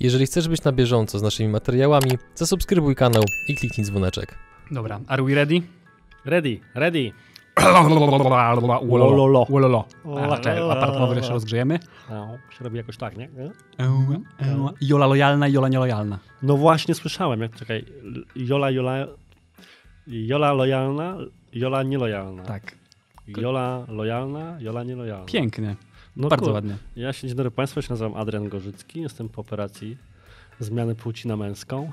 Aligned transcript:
Jeżeli 0.00 0.26
chcesz 0.26 0.48
być 0.48 0.64
na 0.64 0.72
bieżąco 0.72 1.18
z 1.18 1.22
naszymi 1.22 1.48
materiałami, 1.48 2.10
zasubskrybuj 2.34 2.94
kanał 2.94 3.22
i 3.48 3.54
kliknij 3.56 3.86
dzwoneczek. 3.86 4.34
Dobra, 4.70 5.00
are 5.06 5.22
we 5.22 5.34
ready? 5.34 5.62
Ready, 6.24 6.60
ready. 6.74 7.12
Wololo. 7.62 8.86
Wololo. 8.86 9.46
Wololo. 9.50 9.84
A, 10.32 10.36
czekaj, 10.38 10.70
aparat 10.70 10.98
mowy 10.98 11.16
jeszcze 11.16 11.32
rozgrzejemy. 11.32 11.78
No, 12.10 12.38
się 12.58 12.64
robi 12.64 12.76
jakoś 12.76 12.96
tak, 12.96 13.16
nie? 13.16 13.28
Jola 14.80 15.06
lojalna 15.06 15.48
i 15.48 15.52
Jola 15.52 15.68
nielojalna. 15.68 16.18
No 16.42 16.56
właśnie 16.56 16.94
słyszałem, 16.94 17.40
jak 17.40 17.54
czekaj. 17.56 17.84
Jola, 18.36 18.70
Jola. 18.70 19.06
Jola 20.06 20.52
lojalna, 20.52 21.16
Jola 21.52 21.82
nielojalna. 21.82 22.42
Tak, 22.42 22.76
Jola 23.28 23.84
lojalna, 23.88 24.56
Jola 24.60 24.84
nielojalna. 24.84 25.26
pięknie. 25.26 25.76
No 26.18 26.28
Bardzo 26.28 26.52
ładnie. 26.52 26.76
Ja 26.96 27.12
się, 27.12 27.28
dzień 27.28 27.36
dobry 27.36 27.50
Państwu, 27.50 27.78
ja 27.78 27.82
się 27.82 27.90
nazywam 27.90 28.14
Adrian 28.14 28.48
Gorzycki, 28.48 29.00
jestem 29.00 29.28
po 29.28 29.40
operacji 29.40 29.96
zmiany 30.60 30.94
płci 30.94 31.28
na 31.28 31.36
męską. 31.36 31.90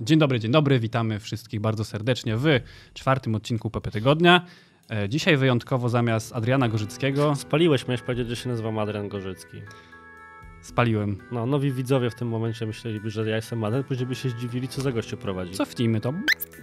Dzień 0.00 0.18
dobry, 0.18 0.40
dzień 0.40 0.50
dobry. 0.50 0.80
Witamy 0.80 1.20
wszystkich 1.20 1.60
bardzo 1.60 1.84
serdecznie 1.84 2.36
w 2.36 2.46
czwartym 2.94 3.34
odcinku 3.34 3.70
PP 3.70 3.90
Tygodnia. 3.90 4.46
E, 4.90 5.08
Dzisiaj 5.08 5.36
wyjątkowo 5.36 5.88
zamiast 5.88 6.32
Adriana 6.32 6.68
Gorzyckiego 6.68 7.34
Spaliłeś, 7.36 7.88
miałeś 7.88 8.02
powiedzieć, 8.02 8.28
że 8.28 8.36
się 8.36 8.48
nazywam 8.48 8.78
Adrian 8.78 9.08
Gorzycki. 9.08 9.56
Spaliłem. 10.62 11.18
No, 11.32 11.46
nowi 11.46 11.72
widzowie 11.72 12.10
w 12.10 12.14
tym 12.14 12.28
momencie 12.28 12.66
myśleliby, 12.66 13.10
że 13.10 13.30
ja 13.30 13.36
jestem 13.36 13.64
Adrian, 13.64 13.84
później 13.84 14.06
by 14.06 14.14
się 14.14 14.28
zdziwili, 14.30 14.68
co 14.68 14.80
za 14.82 14.92
goście 14.92 15.16
prowadzi. 15.16 15.52
Cofnijmy 15.52 16.00
to. 16.00 16.12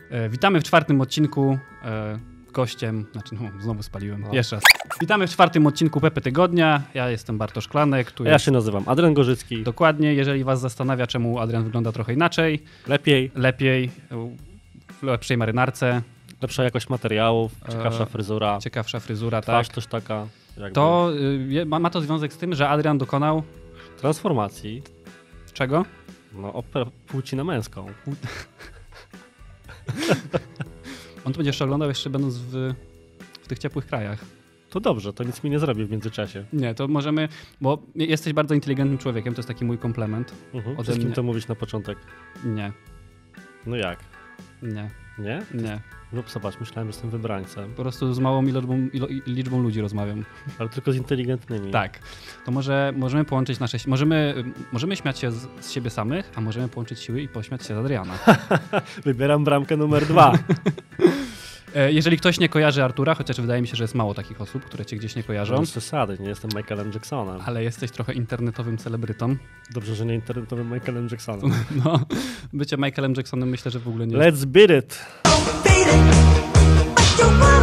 E, 0.10 0.30
Witamy 0.30 0.60
w 0.60 0.64
czwartym 0.64 1.02
odcinku. 1.02 1.58
e, 1.86 2.20
Gościem, 2.54 3.06
znaczy 3.12 3.36
no, 3.36 3.62
znowu 3.62 3.84
spaliłem. 3.84 4.22
No. 4.22 4.34
Jeszcze 4.34 4.56
raz. 4.56 4.64
Witamy 5.02 5.28
w 5.28 5.30
czwartym 5.32 5.68
odcinku 5.68 6.02
PP 6.02 6.22
Tygodnia. 6.22 6.82
Ja 6.94 7.10
jestem 7.10 7.38
Bartosz 7.38 7.68
Klanek. 7.68 8.12
Tu 8.12 8.24
ja 8.24 8.32
jest 8.34 8.46
się 8.46 8.52
nazywam 8.52 8.84
Adrian 8.86 9.14
Gorzycki. 9.14 9.64
Dokładnie, 9.64 10.14
jeżeli 10.14 10.44
was 10.44 10.62
zastanawia, 10.62 11.08
czemu 11.08 11.40
Adrian 11.40 11.64
wygląda 11.64 11.92
trochę 11.92 12.14
inaczej, 12.14 12.64
Lepiej, 12.88 13.32
lepiej, 13.36 13.92
w 15.00 15.04
lepszej 15.04 15.38
marynarce, 15.38 16.02
lepsza 16.42 16.64
jakość 16.64 16.90
materiałów, 16.90 17.52
ciekawsza 17.72 18.04
E, 18.04 18.06
fryzura, 18.06 18.60
ciekawsza 18.62 19.00
fryzura, 19.00 19.42
tak, 19.42 19.44
twarz 19.44 19.70
też 19.70 19.88
taka. 19.88 20.28
Jakby 20.58 20.72
to 20.76 21.12
y, 21.62 21.66
ma, 21.66 21.80
ma 21.80 21.90
to 21.90 22.02
związek 22.02 22.34
z 22.34 22.38
tym, 22.38 22.56
że 22.56 22.70
Adrian 22.70 22.98
dokonał 22.98 23.44
Transformacji, 24.00 24.82
czego? 25.54 25.86
no, 26.34 26.52
oper- 26.54 26.92
płci 27.08 27.36
na 27.36 27.44
męską. 27.44 27.86
On 31.26 31.34
to 31.34 31.38
będzie 31.38 31.50
jeszcze 31.50 31.64
oglądał, 31.66 31.90
jeszcze 31.90 32.10
będąc 32.10 32.38
w, 32.38 32.74
w 33.42 33.48
tych 33.48 33.60
ciepłych 33.60 33.86
krajach. 33.86 34.20
To 34.70 34.80
dobrze, 34.80 35.14
to 35.14 35.24
nic 35.24 35.44
mi 35.44 35.50
nie 35.50 35.60
zrobi 35.60 35.86
w 35.86 35.92
międzyczasie. 35.92 36.46
Nie, 36.54 36.76
to 36.76 36.88
możemy, 36.88 37.30
bo 37.62 37.84
jesteś 37.96 38.34
bardzo 38.34 38.56
inteligentnym 38.56 38.98
człowiekiem, 38.98 39.34
to 39.34 39.40
jest 39.40 39.48
taki 39.48 39.66
mój 39.66 39.78
komplement. 39.78 40.34
Mhm. 40.54 40.76
Ode 40.76 40.84
Wszystkim 40.84 41.08
mnie. 41.08 41.16
to 41.16 41.24
mówić 41.24 41.48
na 41.48 41.56
początek. 41.56 41.98
Nie, 42.46 42.72
No 43.66 43.76
jak? 43.76 44.00
nie, 44.62 44.90
Nie? 45.20 45.42
nie. 45.54 45.80
No 46.14 46.24
zobacz, 46.28 46.60
myślałem, 46.60 46.88
że 46.88 46.90
jestem 46.90 47.10
wybrańcem, 47.10 47.70
Po 47.76 47.82
prostu 47.82 48.14
z 48.14 48.20
małą 48.20 48.42
liczbą, 48.44 48.88
liczbą 49.28 49.62
ludzi 49.62 49.82
rozmawiam. 49.82 50.26
ale 50.60 50.70
tylko 50.70 50.92
z 50.92 50.96
inteligentnymi. 50.96 51.72
Tak. 51.72 52.00
To 52.46 52.52
może 52.52 52.94
możemy 52.98 53.26
połączyć 53.26 53.60
nasze. 53.60 53.78
Możemy, 53.88 54.44
możemy 54.72 54.96
śmiać 54.96 55.20
się 55.20 55.32
z, 55.32 55.48
z 55.60 55.72
siebie 55.72 55.90
samych, 55.90 56.32
a 56.36 56.42
możemy 56.42 56.68
połączyć 56.70 57.00
siły 57.00 57.22
i 57.22 57.28
pośmiać 57.28 57.62
się 57.62 57.76
z 57.76 57.78
Adriana. 57.78 58.14
Wybieram 59.06 59.44
bramkę 59.44 59.78
numer 59.78 60.06
dwa. 60.06 60.34
E, 61.76 61.92
Jeżeli 61.92 62.18
ktoś 62.18 62.40
nie 62.40 62.50
kojarzy 62.50 62.84
Artura, 62.84 63.16
chociaż 63.16 63.42
wydaje 63.42 63.62
mi 63.62 63.68
się, 63.68 63.76
że 63.76 63.84
jest 63.84 63.96
mało 63.96 64.14
takich 64.14 64.42
osób, 64.42 64.66
które 64.66 64.86
cię 64.86 64.96
gdzieś 64.98 65.16
nie 65.16 65.24
kojarzą, 65.24 65.60
Bez 65.60 65.72
przesady, 65.72 66.18
nie 66.20 66.30
jestem 66.30 66.52
Michaelem 66.56 66.92
Jacksonem. 66.94 67.40
ale 67.46 67.64
jesteś 67.64 67.92
trochę 67.92 68.14
internetowym 68.14 68.78
celebrytą. 68.78 69.36
Dobrze, 69.72 69.96
że 69.96 70.06
nie 70.06 70.16
internetowym 70.16 70.74
Michaelem 70.74 71.08
Jacksonem. 71.12 71.52
No, 71.86 72.00
bycie 72.54 72.78
Michaelem 72.78 73.14
Jacksonem 73.18 73.50
myślę, 73.50 73.72
że 73.72 73.80
w 73.80 73.88
ogóle 73.88 74.08
nie. 74.08 74.18
Let's 74.18 74.46
beat 74.46 74.70
it! 74.84 75.06
beat 75.64 75.88
it. 75.88 77.59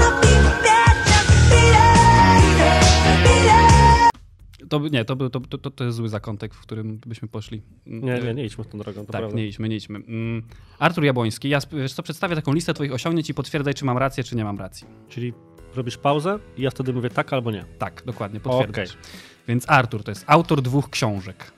To, 4.69 4.78
nie, 4.88 5.04
to, 5.04 5.16
był, 5.16 5.31
to, 5.31 5.41
to, 5.41 5.71
to 5.71 5.84
jest 5.84 5.97
zły 5.97 6.09
zakątek, 6.09 6.54
w 6.54 6.60
którym 6.60 6.99
byśmy 7.06 7.28
poszli. 7.28 7.62
Nie, 7.87 8.21
nie, 8.21 8.34
nie 8.34 8.44
idźmy 8.44 8.65
tą 8.65 8.78
drogą, 8.78 9.00
Tak, 9.00 9.10
prawda. 9.10 9.37
nie 9.37 9.47
idźmy, 9.47 9.69
nie 9.69 9.77
idźmy. 9.77 9.99
Mm, 9.99 10.43
Artur 10.78 11.04
Jabłoński, 11.04 11.49
ja 11.49 11.59
wiesz 11.72 11.93
co, 11.93 12.03
przedstawię 12.03 12.34
taką 12.37 12.53
listę 12.53 12.75
twoich 12.75 12.93
osiągnięć 12.93 13.31
i 13.31 13.34
potwierdzaj, 13.34 13.75
czy 13.75 13.84
mam 13.84 13.99
rację, 13.99 14.25
czy 14.25 14.37
nie 14.37 14.44
mam 14.44 14.59
racji. 14.59 14.87
Czyli 15.09 15.32
robisz 15.75 15.99
pauzę 15.99 16.38
i 16.56 16.62
ja 16.62 16.71
wtedy 16.71 16.93
mówię 16.93 17.10
tak 17.10 17.32
albo 17.32 17.50
nie. 17.50 17.65
Tak, 17.78 18.03
dokładnie, 18.06 18.41
potwierdzasz. 18.41 18.91
Okej. 18.91 19.03
Więc 19.49 19.71
Artur 19.71 20.05
to 20.05 20.10
jest 20.10 20.25
autor 20.26 20.62
dwóch 20.62 20.91
książek. 20.91 21.53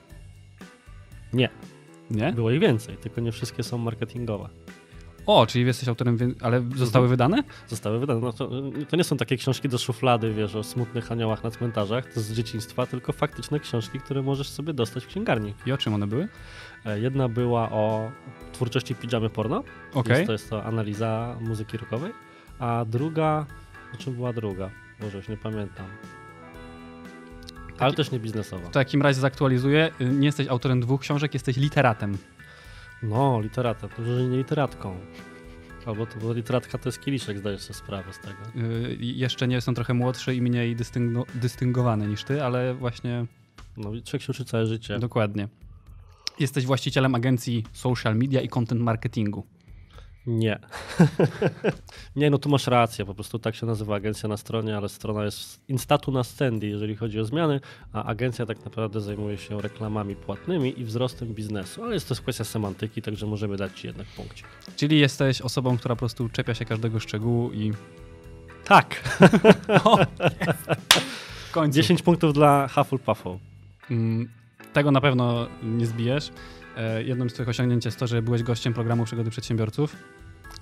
Nie, 1.32 1.48
Nie? 2.10 2.32
było 2.32 2.50
ich 2.50 2.60
więcej, 2.60 2.96
tylko 2.96 3.20
nie 3.20 3.32
wszystkie 3.32 3.62
są 3.62 3.78
marketingowe. 3.78 4.48
O, 5.28 5.46
czyli 5.46 5.66
jesteś 5.66 5.88
autorem, 5.88 6.18
ale 6.40 6.62
zostały 6.76 7.08
wydane? 7.08 7.42
Zostały 7.66 7.98
wydane. 7.98 8.20
No 8.20 8.32
to, 8.32 8.50
to 8.88 8.96
nie 8.96 9.04
są 9.04 9.16
takie 9.16 9.36
książki 9.36 9.68
do 9.68 9.78
szuflady, 9.78 10.34
wiesz, 10.34 10.54
o 10.54 10.64
smutnych 10.64 11.12
aniołach 11.12 11.44
na 11.44 11.50
cmentarzach, 11.50 12.12
to 12.12 12.20
z 12.20 12.32
dzieciństwa, 12.32 12.86
tylko 12.86 13.12
faktyczne 13.12 13.60
książki, 13.60 14.00
które 14.00 14.22
możesz 14.22 14.48
sobie 14.48 14.72
dostać 14.72 15.04
w 15.04 15.06
księgarni. 15.06 15.54
I 15.66 15.72
o 15.72 15.78
czym 15.78 15.94
one 15.94 16.06
były? 16.06 16.28
E, 16.86 17.00
Jedna 17.00 17.28
była 17.28 17.70
o 17.70 18.10
twórczości 18.52 18.94
pijamy 18.94 19.30
porno. 19.30 19.64
Okej. 19.94 20.12
Jest 20.16 20.26
to, 20.26 20.32
jest 20.32 20.50
to 20.50 20.64
analiza 20.64 21.36
muzyki 21.40 21.76
rockowej. 21.76 22.12
A 22.58 22.84
druga, 22.88 23.46
o 23.94 23.96
czym 23.96 24.14
była 24.14 24.32
druga? 24.32 24.70
Może 25.00 25.16
już 25.16 25.28
nie 25.28 25.36
pamiętam. 25.36 25.86
Ale 27.78 27.92
też 27.94 28.10
nie 28.10 28.20
biznesowa. 28.20 28.68
W 28.68 28.72
takim 28.72 29.02
razie 29.02 29.20
zaktualizuję. 29.20 29.90
Y, 30.00 30.04
Nie 30.04 30.26
jesteś 30.26 30.48
autorem 30.48 30.80
dwóch 30.80 31.00
książek, 31.00 31.34
jesteś 31.34 31.56
literatem. 31.56 32.18
No, 33.02 33.40
literatem. 33.40 33.88
To 33.96 34.04
że 34.04 34.22
nie 34.28 34.36
literatką. 34.36 34.96
Albo 35.86 36.06
to 36.06 36.18
bo 36.20 36.32
literatka 36.32 36.78
to 36.78 36.88
jest 36.88 37.00
kieliszek, 37.00 37.38
zdajesz 37.38 37.60
sobie 37.60 37.74
sprawę 37.74 38.12
z 38.12 38.18
tego. 38.18 38.68
Y, 38.68 38.94
i 39.00 39.18
Jeszcze 39.18 39.48
nie 39.48 39.54
jestem 39.54 39.74
trochę 39.74 39.94
młodszy 39.94 40.34
i 40.34 40.42
mniej 40.42 40.76
dystyngo- 40.76 41.24
dystyngowany 41.34 42.06
niż 42.08 42.24
ty, 42.24 42.42
ale 42.44 42.74
właśnie 42.74 43.26
No 43.76 43.82
człowiek 44.04 44.22
się 44.22 44.30
uczy 44.32 44.44
całe 44.44 44.66
życie. 44.66 44.98
dokładnie. 44.98 45.48
Jesteś 46.38 46.66
właścicielem 46.66 47.14
agencji 47.14 47.64
social 47.72 48.16
media 48.16 48.40
i 48.40 48.48
content 48.48 48.80
marketingu. 48.80 49.46
Nie. 50.28 50.58
nie, 52.16 52.30
no 52.30 52.38
tu 52.38 52.48
masz 52.48 52.66
rację, 52.66 53.04
po 53.04 53.14
prostu 53.14 53.38
tak 53.38 53.54
się 53.54 53.66
nazywa 53.66 53.96
agencja 53.96 54.28
na 54.28 54.36
stronie, 54.36 54.76
ale 54.76 54.88
strona 54.88 55.24
jest 55.24 55.60
instatu 55.68 56.12
na 56.12 56.24
standy, 56.24 56.66
jeżeli 56.66 56.96
chodzi 56.96 57.20
o 57.20 57.24
zmiany, 57.24 57.60
a 57.92 58.04
agencja 58.04 58.46
tak 58.46 58.64
naprawdę 58.64 59.00
zajmuje 59.00 59.38
się 59.38 59.60
reklamami 59.60 60.16
płatnymi 60.16 60.80
i 60.80 60.84
wzrostem 60.84 61.34
biznesu, 61.34 61.84
ale 61.84 61.94
jest 61.94 62.08
to 62.08 62.14
kwestia 62.14 62.44
semantyki, 62.44 63.02
także 63.02 63.26
możemy 63.26 63.56
dać 63.56 63.80
ci 63.80 63.86
jednak 63.86 64.06
punkcik. 64.06 64.46
Czyli 64.76 64.98
jesteś 65.00 65.40
osobą, 65.40 65.78
która 65.78 65.94
po 65.94 65.98
prostu 65.98 66.28
czepia 66.28 66.54
się 66.54 66.64
każdego 66.64 67.00
szczegółu 67.00 67.52
i 67.52 67.72
Tak, 68.64 69.18
o, 69.84 69.98
w 71.48 71.52
końcu. 71.52 71.76
10 71.76 72.02
punktów 72.02 72.32
dla 72.32 72.68
Hufflepuffu. 72.68 73.38
Mm, 73.90 74.28
Tego 74.72 74.90
na 74.90 75.00
pewno 75.00 75.46
nie 75.62 75.86
zbijesz. 75.86 76.30
E, 76.76 77.02
Jednym 77.02 77.30
z 77.30 77.34
twoich 77.34 77.48
osiągnięć 77.48 77.84
jest 77.84 77.98
to, 77.98 78.06
że 78.06 78.22
byłeś 78.22 78.42
gościem 78.42 78.74
programu 78.74 79.04
Przygody 79.04 79.30
Przedsiębiorców. 79.30 79.96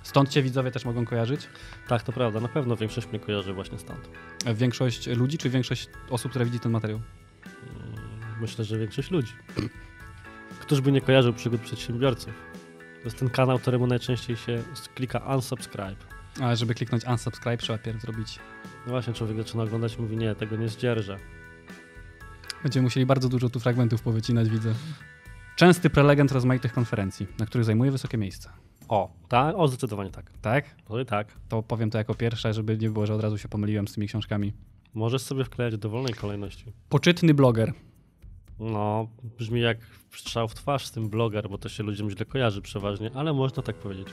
Stąd 0.07 0.29
cię 0.29 0.41
widzowie 0.43 0.71
też 0.71 0.85
mogą 0.85 1.05
kojarzyć. 1.05 1.47
Tak, 1.87 2.03
to 2.03 2.11
prawda, 2.11 2.39
na 2.39 2.47
pewno 2.47 2.75
większość 2.75 3.07
mnie 3.07 3.19
kojarzy 3.19 3.53
właśnie 3.53 3.79
stąd. 3.79 4.09
E, 4.45 4.53
Większość 4.53 5.07
ludzi, 5.07 5.37
czy 5.37 5.49
większość 5.49 5.89
osób, 6.09 6.29
które 6.29 6.45
widzi 6.45 6.59
ten 6.59 6.71
materiał? 6.71 7.01
Mm, 7.45 8.41
Myślę, 8.41 8.65
że 8.65 8.77
większość 8.77 9.11
ludzi. 9.11 9.33
Któż 10.61 10.81
by 10.81 10.91
nie 10.91 11.01
kojarzył 11.01 11.33
przygód 11.33 11.61
przedsiębiorców? 11.61 12.33
To 12.79 13.03
jest 13.03 13.19
ten 13.19 13.29
kanał, 13.29 13.59
któremu 13.59 13.87
najczęściej 13.87 14.37
się 14.37 14.63
klika 14.95 15.19
unsubscribe. 15.35 15.95
A 16.41 16.55
żeby 16.55 16.73
kliknąć 16.73 17.05
unsubscribe, 17.05 17.57
trzeba 17.57 17.79
pierw 17.79 18.01
zrobić. 18.01 18.39
No 18.85 18.91
właśnie, 18.91 19.13
człowiek 19.13 19.37
zaczyna 19.37 19.63
oglądać 19.63 19.95
i 19.95 20.01
mówi, 20.01 20.17
nie, 20.17 20.35
tego 20.35 20.55
nie 20.55 20.69
zdzierżę. 20.69 21.17
Będziemy 22.63 22.83
musieli 22.83 23.05
bardzo 23.05 23.29
dużo 23.29 23.49
tu 23.49 23.59
fragmentów 23.59 24.01
powycinać, 24.01 24.49
widzę. 24.49 24.73
Częsty 25.55 25.89
prelegent 25.89 26.31
rozmaitych 26.31 26.73
konferencji, 26.73 27.27
na 27.39 27.45
których 27.45 27.65
zajmuje 27.65 27.91
wysokie 27.91 28.17
miejsce. 28.17 28.49
O, 28.89 29.13
tak? 29.27 29.55
O, 29.57 29.67
zdecydowanie 29.67 30.09
tak. 30.09 30.31
Tak? 30.41 30.75
Tak. 31.07 31.27
To 31.49 31.63
powiem 31.63 31.89
to 31.89 31.97
jako 31.97 32.15
pierwsze, 32.15 32.53
żeby 32.53 32.77
nie 32.77 32.89
było, 32.89 33.05
że 33.05 33.15
od 33.15 33.21
razu 33.21 33.37
się 33.37 33.47
pomyliłem 33.47 33.87
z 33.87 33.93
tymi 33.93 34.07
książkami. 34.07 34.53
Możesz 34.93 35.21
sobie 35.21 35.43
wklejać 35.43 35.73
w 35.75 35.77
dowolnej 35.77 36.13
kolejności. 36.13 36.65
Poczytny 36.89 37.33
bloger. 37.33 37.73
No, 38.59 39.07
brzmi 39.37 39.61
jak 39.61 39.77
strzał 40.15 40.47
w 40.47 40.53
twarz 40.55 40.85
z 40.85 40.91
tym 40.91 41.09
bloger, 41.09 41.49
bo 41.49 41.57
to 41.57 41.69
się 41.69 41.83
ludziom 41.83 42.09
źle 42.09 42.25
kojarzy 42.25 42.61
przeważnie, 42.61 43.11
ale 43.15 43.33
można 43.33 43.63
tak 43.63 43.75
powiedzieć. 43.75 44.07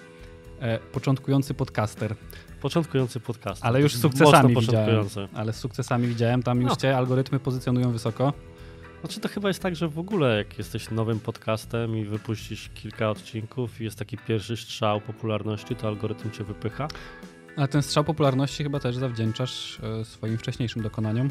E, 0.61 0.79
początkujący 0.79 1.55
podcaster. 1.55 2.17
Początkujący 2.61 3.21
podcast. 3.21 3.65
Ale 3.65 3.81
już 3.81 3.95
z 3.95 4.01
sukcesami 4.01 4.55
widziałem. 4.61 5.07
Ale 5.35 5.53
z 5.53 5.57
sukcesami 5.57 6.09
widziałem, 6.09 6.43
tam 6.43 6.61
już 6.61 6.71
No. 6.71 6.77
cię 6.77 6.97
algorytmy 6.97 7.41
pozycjonują 7.41 7.93
wysoko. 7.93 8.33
Znaczy 9.05 9.21
to 9.21 9.29
chyba 9.29 9.49
jest 9.49 9.63
tak, 9.63 9.77
że 9.77 9.89
w 9.89 9.99
ogóle 9.99 10.39
jak 10.39 10.59
jesteś 10.59 10.91
nowym 10.91 11.21
podcastem 11.21 11.97
i 11.97 12.05
wypuścisz 12.05 12.71
kilka 12.75 13.11
odcinków 13.11 13.81
i 13.81 13.85
jest 13.85 13.99
taki 13.99 14.19
pierwszy 14.19 14.57
strzał 14.57 15.01
popularności, 15.01 15.77
to 15.77 15.89
algorytm 15.89 16.31
cię 16.31 16.45
wypycha. 16.45 16.89
Ale 17.57 17.69
ten 17.69 17.83
strzał 17.83 18.05
popularności 18.05 18.63
chyba 18.63 18.81
też 18.81 18.97
zawdzięczasz 18.97 19.81
e, 20.01 20.05
swoim 20.05 20.39
wcześniejszym 20.39 20.83
dokonaniom. 20.83 21.31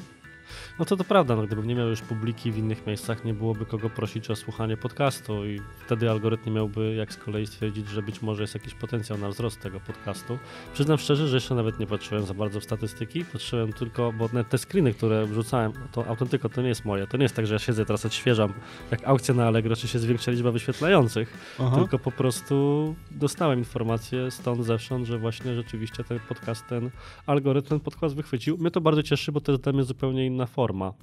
No 0.80 0.86
to 0.86 0.98
to 0.98 1.04
prawda, 1.04 1.36
no, 1.36 1.44
gdybym 1.44 1.68
nie 1.68 1.76
miał 1.76 1.88
już 1.88 2.02
publiki 2.02 2.52
w 2.52 2.58
innych 2.58 2.88
miejscach, 2.88 3.26
nie 3.26 3.34
byłoby 3.34 3.66
kogo 3.66 3.90
prosić 3.90 4.30
o 4.30 4.36
słuchanie 4.36 4.78
podcastu 4.78 5.46
i 5.46 5.62
wtedy 5.86 6.10
algorytm 6.10 6.54
miałby 6.54 6.96
jak 6.96 7.14
z 7.14 7.18
kolei 7.18 7.48
stwierdzić, 7.48 7.90
że 7.90 8.02
być 8.02 8.22
może 8.22 8.44
jest 8.44 8.54
jakiś 8.54 8.74
potencjał 8.74 9.18
na 9.20 9.30
wzrost 9.30 9.60
tego 9.60 9.80
podcastu. 9.80 10.38
Przyznam 10.74 10.98
szczerze, 10.98 11.28
że 11.28 11.38
jeszcze 11.38 11.56
nawet 11.56 11.80
nie 11.80 11.88
patrzyłem 11.88 12.26
za 12.26 12.34
bardzo 12.34 12.60
w 12.60 12.64
statystyki, 12.64 13.26
patrzyłem 13.26 13.74
tylko, 13.74 14.12
bo 14.12 14.28
nawet 14.34 14.50
te 14.50 14.58
screeny, 14.58 14.94
które 14.94 15.26
wrzucałem, 15.26 15.74
to 15.92 16.08
autentyko 16.08 16.50
to 16.50 16.62
nie 16.62 16.68
jest 16.68 16.86
moje. 16.86 17.08
To 17.08 17.18
nie 17.18 17.24
jest 17.24 17.36
tak, 17.36 17.48
że 17.48 17.54
ja 17.54 17.60
siedzę 17.60 17.86
teraz 17.86 18.06
odświeżam 18.06 18.54
jak 18.92 19.08
aukcja 19.08 19.34
na 19.34 19.48
Allegro, 19.48 19.76
czy 19.76 19.88
się 19.88 20.00
zwiększa 20.00 20.32
liczba 20.32 20.52
wyświetlających, 20.52 21.58
tylko 21.76 22.00
po 22.00 22.12
prostu 22.12 22.96
dostałem 23.12 23.60
informację 23.60 24.32
stąd 24.32 24.66
zewsząd, 24.66 25.08
że 25.08 25.18
właśnie 25.18 25.56
rzeczywiście 25.56 26.04
ten 26.04 26.20
podcast, 26.20 26.68
ten 26.68 26.90
algorytm, 27.26 27.70
ten 27.70 27.80
podcast 27.80 28.16
wychwycił. 28.16 28.58
Mnie 28.58 28.72
to 28.72 28.82
bardzo 28.82 29.04
cieszy, 29.04 29.32
bo 29.32 29.42
to 29.42 29.52
jest 29.52 29.64
dla 29.64 29.74
mnie 29.74 29.84
zupełnie 29.84 30.26
inna 30.34 30.48
forma. 30.48 30.94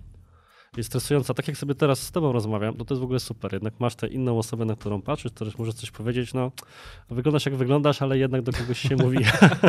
Jest 0.76 0.88
stresująca. 0.90 1.34
Tak 1.34 1.48
jak 1.48 1.56
sobie 1.56 1.74
teraz 1.74 2.02
z 2.02 2.10
tobą 2.12 2.32
rozmawiam, 2.32 2.74
to 2.76 2.84
to 2.84 2.94
jest 2.94 3.00
w 3.00 3.04
ogóle 3.04 3.20
super. 3.20 3.52
Jednak 3.52 3.74
masz 3.80 3.94
tę 3.94 4.06
inną 4.06 4.38
osobę, 4.38 4.64
na 4.64 4.76
którą 4.76 5.02
patrzysz, 5.02 5.32
której 5.32 5.52
możesz 5.58 5.74
coś 5.74 5.90
powiedzieć, 5.90 6.34
no 6.34 6.52
wyglądasz 7.10 7.46
jak 7.46 7.54
wyglądasz, 7.56 8.02
ale 8.02 8.18
jednak 8.18 8.42
do 8.42 8.52
kogoś 8.52 8.80
się 8.80 8.96
mówi. 8.96 9.18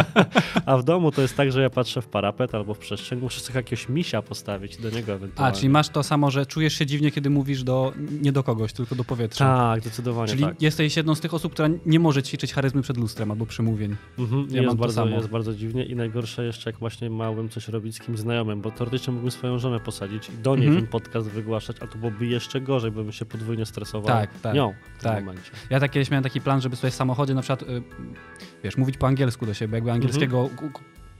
A 0.65 0.77
w 0.77 0.83
domu 0.83 1.11
to 1.11 1.21
jest 1.21 1.37
tak, 1.37 1.51
że 1.51 1.61
ja 1.61 1.69
patrzę 1.69 2.01
w 2.01 2.07
parapet 2.07 2.55
albo 2.55 2.73
w 2.73 2.79
przestrzeń, 2.79 3.19
muszę 3.19 3.39
sobie 3.41 3.59
jakiegoś 3.59 3.89
misia 3.89 4.21
postawić 4.21 4.77
do 4.77 4.89
niego 4.89 5.11
A, 5.11 5.15
ewentualnie. 5.15 5.55
czyli 5.57 5.69
masz 5.69 5.89
to 5.89 6.03
samo, 6.03 6.31
że 6.31 6.45
czujesz 6.45 6.73
się 6.73 6.85
dziwnie, 6.85 7.11
kiedy 7.11 7.29
mówisz 7.29 7.63
do, 7.63 7.93
nie 8.21 8.31
do 8.31 8.43
kogoś, 8.43 8.73
tylko 8.73 8.95
do 8.95 9.03
powietrza. 9.03 9.45
Tak, 9.45 9.81
zdecydowanie 9.81 10.27
Czyli 10.31 10.43
tak. 10.43 10.61
jesteś 10.61 10.97
jedną 10.97 11.15
z 11.15 11.19
tych 11.21 11.33
osób, 11.33 11.53
która 11.53 11.69
nie 11.85 11.99
może 11.99 12.23
ćwiczyć 12.23 12.53
charyzmy 12.53 12.81
przed 12.81 12.97
lustrem 12.97 13.31
albo 13.31 13.45
przemówień. 13.45 13.95
Mhm, 14.19 14.47
Ja 14.49 14.55
jest, 14.55 14.67
mam 14.67 14.77
to 14.77 14.81
bardzo, 14.81 14.95
samo. 14.95 15.15
jest 15.15 15.29
bardzo 15.29 15.53
dziwnie 15.53 15.85
i 15.85 15.95
najgorsze 15.95 16.45
jeszcze, 16.45 16.69
jak 16.69 16.79
właśnie 16.79 17.09
miałbym 17.09 17.49
coś 17.49 17.67
robić 17.67 17.95
z 17.95 17.99
kimś 17.99 18.19
znajomym, 18.19 18.61
bo 18.61 18.71
teoretycznie 18.71 19.13
mógłbym 19.13 19.31
swoją 19.31 19.59
żonę 19.59 19.79
posadzić 19.79 20.29
i 20.29 20.37
do 20.37 20.55
niej 20.55 20.67
Mhm. 20.67 20.87
Podcast 20.91 21.29
wygłaszać, 21.29 21.77
a 21.81 21.87
to 21.87 21.97
byłoby 21.97 22.25
jeszcze 22.25 22.61
gorzej, 22.61 22.91
bo 22.91 23.03
bym 23.03 23.11
się 23.11 23.25
podwójnie 23.25 23.65
stresował 23.65 24.07
Tak, 24.07 24.39
tak, 24.41 24.55
nią 24.55 24.73
w 24.97 25.01
tym 25.01 25.11
tak. 25.11 25.23
momencie. 25.25 25.51
Ja 25.69 25.79
tak 25.79 25.91
kiedyś 25.91 26.11
miałem 26.11 26.23
taki 26.23 26.41
plan, 26.41 26.61
żeby 26.61 26.75
sobie 26.75 26.91
w 26.91 26.95
samochodzie 26.95 27.33
na 27.33 27.41
przykład, 27.41 27.61
y, 27.63 27.81
wiesz, 28.63 28.77
mówić 28.77 28.97
po 28.97 29.07
angielsku 29.07 29.45
do 29.45 29.53
siebie, 29.53 29.75
jakby 29.75 29.91
angielskiego 29.91 30.49
Mhm. 30.51 30.71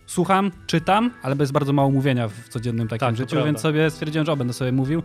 słucham, 0.05 0.51
czytam, 0.67 1.11
ale 1.21 1.35
bez 1.35 1.51
bardzo 1.51 1.73
mało 1.73 1.91
mówienia 1.91 2.27
w 2.27 2.49
codziennym 2.49 2.87
takim 2.87 3.07
Tak, 3.07 3.17
życiu, 3.17 3.45
więc 3.45 3.59
sobie 3.59 3.89
stwierdziłem, 3.89 4.25
że 4.25 4.31
o, 4.31 4.37
będę 4.37 4.53
sobie 4.53 4.71
mówił 4.71 5.03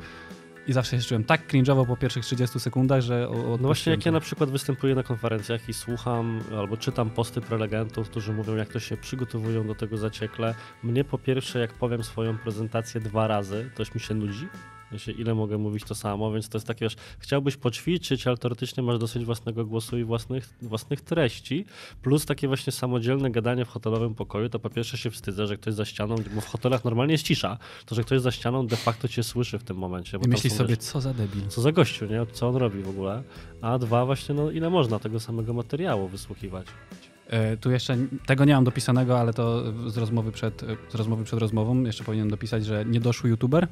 i 0.67 0.73
zawsze 0.73 1.01
się 1.01 1.09
czułem 1.09 1.25
tak 1.25 1.53
cringe'owo 1.53 1.87
po 1.87 1.97
pierwszych 1.97 2.25
30 2.25 2.61
sekundach, 2.61 3.01
że 3.01 3.29
No 3.51 3.59
właśnie 3.59 3.93
jak 3.93 4.07
ja 4.07 4.13
na 4.13 4.21
przykład 4.21 4.51
występuję 4.51 4.95
na 4.95 5.03
konferencjach 5.03 5.69
i 5.69 5.75
słucham 5.75 6.41
albo 6.59 6.77
czytam 6.77 7.11
posty 7.11 7.41
prelegentów, 7.41 8.11
którzy 8.11 8.33
mówią 8.33 8.57
jak 8.57 8.69
to 8.69 8.81
się 8.81 8.97
przygotowują 8.97 9.67
do 9.67 9.75
tego 9.75 9.97
zaciekle, 9.97 10.55
mnie 10.83 11.05
po 11.05 11.19
pierwsze 11.19 11.59
jak 11.59 11.73
powiem 11.73 12.05
swoją 12.05 12.39
prezentację 12.39 13.01
dwa 13.01 13.27
razy, 13.27 13.71
to 13.75 13.83
już 13.83 13.95
mi 13.95 14.01
się 14.01 14.15
nudzi. 14.15 14.49
Wiecie, 14.93 15.13
ile 15.13 15.35
mogę 15.35 15.59
mówić 15.59 15.85
to 15.85 15.95
samo, 15.95 16.33
więc 16.33 16.49
to 16.49 16.59
jest 16.59 16.67
takie, 16.67 16.85
wiesz, 16.85 16.97
chciałbyś 17.19 17.57
poćwiczyć, 17.57 18.27
ale 18.27 18.37
teoretycznie 18.37 18.83
masz 18.83 18.99
dosyć 18.99 19.25
własnego 19.25 19.65
głosu 19.65 19.99
i 19.99 20.05
własnych, 20.05 20.55
własnych 20.63 21.01
treści, 21.01 21.65
plus 22.03 22.27
takie 22.27 22.49
właśnie 22.49 22.73
samodzielne 22.73 23.31
gadanie 23.31 23.65
w 23.65 23.69
hotelowym 23.69 24.15
pokoju, 24.15 24.49
to 24.49 24.59
po 24.59 24.71
pierwsze 24.71 24.99
się 24.99 25.11
wstydzę, 25.11 25.47
że 25.47 25.57
ktoś 25.57 25.75
za 25.75 25.85
ścianą, 25.85 26.17
bo 26.35 26.41
w 26.41 26.47
hotelach 26.47 26.85
normalnie 26.85 27.13
jest 27.13 27.25
cisza, 27.25 27.59
to 27.87 27.95
że 27.95 28.03
ktoś 28.05 28.21
za 28.21 28.31
ścianą 28.31 28.67
de 28.67 28.77
facto 28.77 29.09
cię 29.09 29.23
słyszy 29.23 29.59
w 29.59 29.65
tym 29.65 29.77
momencie. 29.77 30.19
I 30.27 30.29
myślisz 30.29 30.53
sobie, 30.53 30.69
wiesz, 30.69 30.79
co 30.79 31.01
za 31.01 31.15
debil. 31.15 31.49
co 31.49 31.61
za 31.61 31.73
gościu, 31.73 32.07
nie? 32.07 32.27
Co 32.33 32.49
on 32.49 32.57
robi 32.57 32.83
w 32.83 32.89
ogóle? 32.89 33.23
A 33.63 33.79
dwa, 33.79 34.07
właśnie, 34.07 34.35
no 34.35 34.51
ile 34.51 34.71
można 34.71 34.99
tego 34.99 35.21
samego 35.21 35.53
materiału 35.53 36.09
wysłuchiwać? 36.09 36.67
E, 37.27 37.57
Tu 37.57 37.71
jeszcze 37.71 37.97
tego 38.27 38.45
nie 38.45 38.55
mam 38.55 38.65
dopisanego, 38.65 39.21
ale 39.21 39.33
to 39.33 39.73
z 39.91 39.97
rozmowy 39.97 40.33
przed, 40.33 40.65
z 40.89 40.95
rozmowy 40.95 41.25
przed 41.25 41.41
rozmową 41.41 41.83
jeszcze 41.83 42.05
powinienem 42.05 42.31
dopisać, 42.31 42.65
że 42.65 42.85
niedoszły 42.85 43.31
youtuber. 43.31 43.69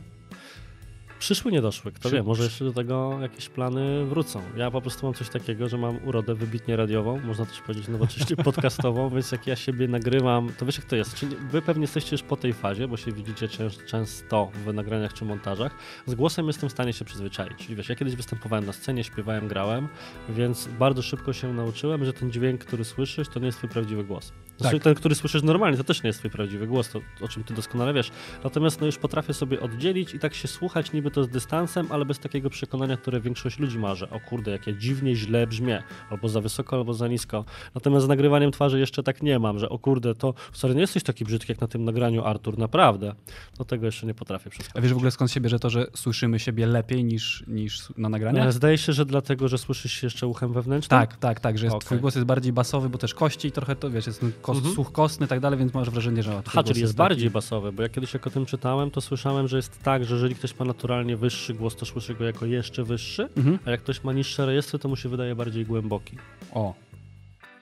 Przyszły, 1.25 1.53
nie 1.53 1.63
doszły, 1.63 1.93
kto 1.93 2.09
Przy- 2.09 2.17
wie, 2.17 2.23
może 2.23 2.43
jeszcze 2.45 2.65
do 2.65 2.73
tego 2.73 3.19
jakieś 3.23 3.49
plany 3.49 4.05
wrócą. 4.05 4.43
Ja 4.57 4.71
po 4.71 4.81
prostu 4.81 5.07
mam 5.07 5.15
coś 5.15 5.29
takiego, 5.29 5.69
że 5.69 5.79
mam 5.79 5.99
urodę 6.07 6.35
wybitnie 6.35 6.77
radiową, 6.77 7.21
można 7.21 7.47
też 7.47 7.61
powiedzieć 7.61 7.89
nowocześnie 7.89 8.37
podcastową, 8.45 9.11
więc 9.11 9.33
jak 9.33 9.47
ja 9.47 9.57
siebie 9.57 9.89
nagrywam, 9.89 10.53
to 10.59 10.67
wiesz 10.67 10.77
jak 10.79 10.85
to 10.87 10.97
jest, 10.97 11.15
czyli 11.15 11.37
wy 11.37 11.63
pewnie 11.63 11.83
jesteście 11.83 12.15
już 12.15 12.23
po 12.23 12.37
tej 12.37 12.53
fazie, 12.53 12.89
bo 12.89 12.97
się 12.97 13.13
widzicie 13.13 13.49
częs- 13.49 13.85
często 13.87 14.51
w 14.67 14.75
nagraniach 14.75 15.13
czy 15.13 15.25
montażach. 15.25 15.75
Z 16.07 16.15
głosem 16.15 16.47
jestem 16.47 16.69
w 16.69 16.73
stanie 16.73 16.93
się 16.93 17.05
przyzwyczaić. 17.05 17.59
Czyli 17.59 17.77
wiesz, 17.77 17.89
ja 17.89 17.95
kiedyś 17.95 18.17
występowałem 18.17 18.67
na 18.67 18.73
scenie, 18.73 19.05
śpiewałem, 19.05 19.49
grałem, 19.49 19.89
więc 20.29 20.69
bardzo 20.79 21.03
szybko 21.03 21.33
się 21.33 21.53
nauczyłem, 21.53 22.05
że 22.05 22.13
ten 22.13 22.33
dźwięk, 22.33 22.65
który 22.65 22.85
słyszysz, 22.85 23.29
to 23.29 23.41
nie 23.41 23.47
jest 23.47 23.59
twój 23.59 23.71
prawdziwy 23.71 24.05
głos. 24.05 24.33
Znaczy, 24.59 24.77
Tak. 24.77 24.83
Ten, 24.85 24.95
który 24.95 25.15
słyszysz 25.15 25.43
normalnie, 25.43 25.77
to 25.79 25.85
też 25.85 26.03
nie 26.03 26.09
jest 26.09 26.19
twój 26.19 26.31
prawdziwy 26.31 26.67
głos, 26.67 26.89
to 26.89 27.01
o 27.21 27.29
czym 27.29 27.45
ty 27.45 27.55
doskonale 27.55 27.93
wiesz. 27.95 28.11
Natomiast 28.45 28.81
no 28.81 28.87
już 28.87 28.99
potrafię 28.99 29.35
sobie 29.35 29.61
oddzielić 29.61 30.15
i 30.15 30.19
tak 30.19 30.35
się 30.35 30.49
słuchać 30.49 30.93
niby 30.93 31.11
to 31.15 31.25
z 31.25 31.29
dystansem, 31.29 31.87
ale 31.91 32.05
bez 32.05 32.19
takiego 32.19 32.51
przekonania, 32.51 32.97
które 32.97 33.21
większość 33.21 33.59
ludzi 33.59 33.79
ma, 33.79 33.95
że 33.95 34.11
o 34.11 34.21
kurde, 34.21 34.51
jakie 34.51 34.75
dziwnie 34.75 35.17
źle 35.17 35.47
brzmię, 35.47 35.83
albo 36.11 36.29
za 36.29 36.41
wysoko, 36.41 36.77
albo 36.77 36.95
za 36.95 37.09
nisko. 37.09 37.45
Natomiast 37.75 38.05
z 38.07 38.09
nagrywaniem 38.09 38.51
twarzy 38.53 38.79
jeszcze 38.81 39.03
tak 39.03 39.23
nie 39.23 39.39
mam, 39.39 39.59
że 39.59 39.69
o 39.69 39.79
kurde, 39.79 40.15
to 40.15 40.35
wcale 40.53 40.75
nie 40.75 40.81
jesteś 40.81 41.03
taki 41.03 41.25
brzydki 41.25 41.53
jak 41.53 41.61
na 41.61 41.67
tym 41.69 41.85
nagraniu, 41.85 42.25
Artur, 42.25 42.59
naprawdę. 42.59 43.15
Do 43.59 43.65
tego 43.65 43.87
jeszcze 43.87 44.07
nie 44.07 44.15
potrafię 44.15 44.47
A 44.47 44.51
przeskoczyć. 44.51 44.83
wiesz 44.83 44.93
w 44.93 44.97
ogóle 44.97 45.11
skąd 45.11 45.31
się 45.31 45.41
bierze 45.41 45.59
to, 45.59 45.71
że 45.71 45.87
słyszymy 45.97 46.39
siebie 46.39 46.67
lepiej 46.67 47.05
niż, 47.05 47.45
niż 47.49 47.83
na 47.97 48.09
nagraniach? 48.09 48.47
Nie, 48.47 48.53
Zdaje 48.53 48.79
się, 48.79 48.93
że 48.93 49.07
dlatego, 49.07 49.49
że 49.49 49.59
słyszysz 49.59 49.93
się 49.93 50.07
jeszcze 50.07 50.27
uchem 50.27 50.53
wewnętrznym? 50.53 51.01
Tak, 51.01 51.17
tak, 51.17 51.41
tak, 51.41 51.59
że 51.59 51.67
jest, 51.67 51.77
Okej. 51.77 51.87
twój 51.87 51.99
głos 51.99 52.15
jest 52.15 52.27
bardziej 52.27 52.53
basowy, 52.53 52.89
bo 52.89 52.99
też 52.99 53.15
kości 53.15 53.53
trochę 53.53 53.77
to, 53.77 53.91
wiesz, 53.91 54.07
jest 54.07 54.25
kos, 54.43 54.57
Mhm. 54.57 54.75
słuch 54.75 54.93
kostny 54.93 55.27
i 55.27 55.29
tak 55.29 55.41
dalej, 55.41 55.59
więc 55.59 55.75
masz 55.75 55.91
wrażenie, 55.91 56.23
że 56.23 56.43
Aha, 56.47 56.63
czyli 56.63 56.81
jest 56.81 56.93
taki- 56.93 56.99
bardziej 57.09 57.31
basowy, 57.31 57.73
bo 57.73 57.83
ja 57.83 57.89
kiedyś 57.89 58.15
jak 58.15 58.27
o 58.27 58.31
tym 58.31 58.47
czytałem, 58.47 58.91
to 58.91 59.01
słyszałem, 59.01 59.49
że 59.49 59.57
jest 59.57 59.83
tak, 59.83 60.05
że 60.05 60.15
jeżeli 60.15 60.35
ktoś 60.35 60.59
ma 60.59 60.65
naturalnie 60.65 61.04
wyższy 61.17 61.55
głos, 61.55 61.77
to 61.77 61.87
słyszy 61.87 62.15
go 62.15 62.25
jako 62.25 62.47
jeszcze 62.47 62.85
wyższy, 62.85 63.29
Mhm. 63.37 63.59
a 63.67 63.71
jak 63.71 63.81
ktoś 63.81 64.05
ma 64.05 64.13
niższe 64.13 64.47
rejestry, 64.47 64.79
to 64.79 64.89
mu 64.89 64.97
się 64.97 65.09
wydaje 65.09 65.35
bardziej 65.35 65.67
głęboki. 65.67 66.17
O, 66.53 66.75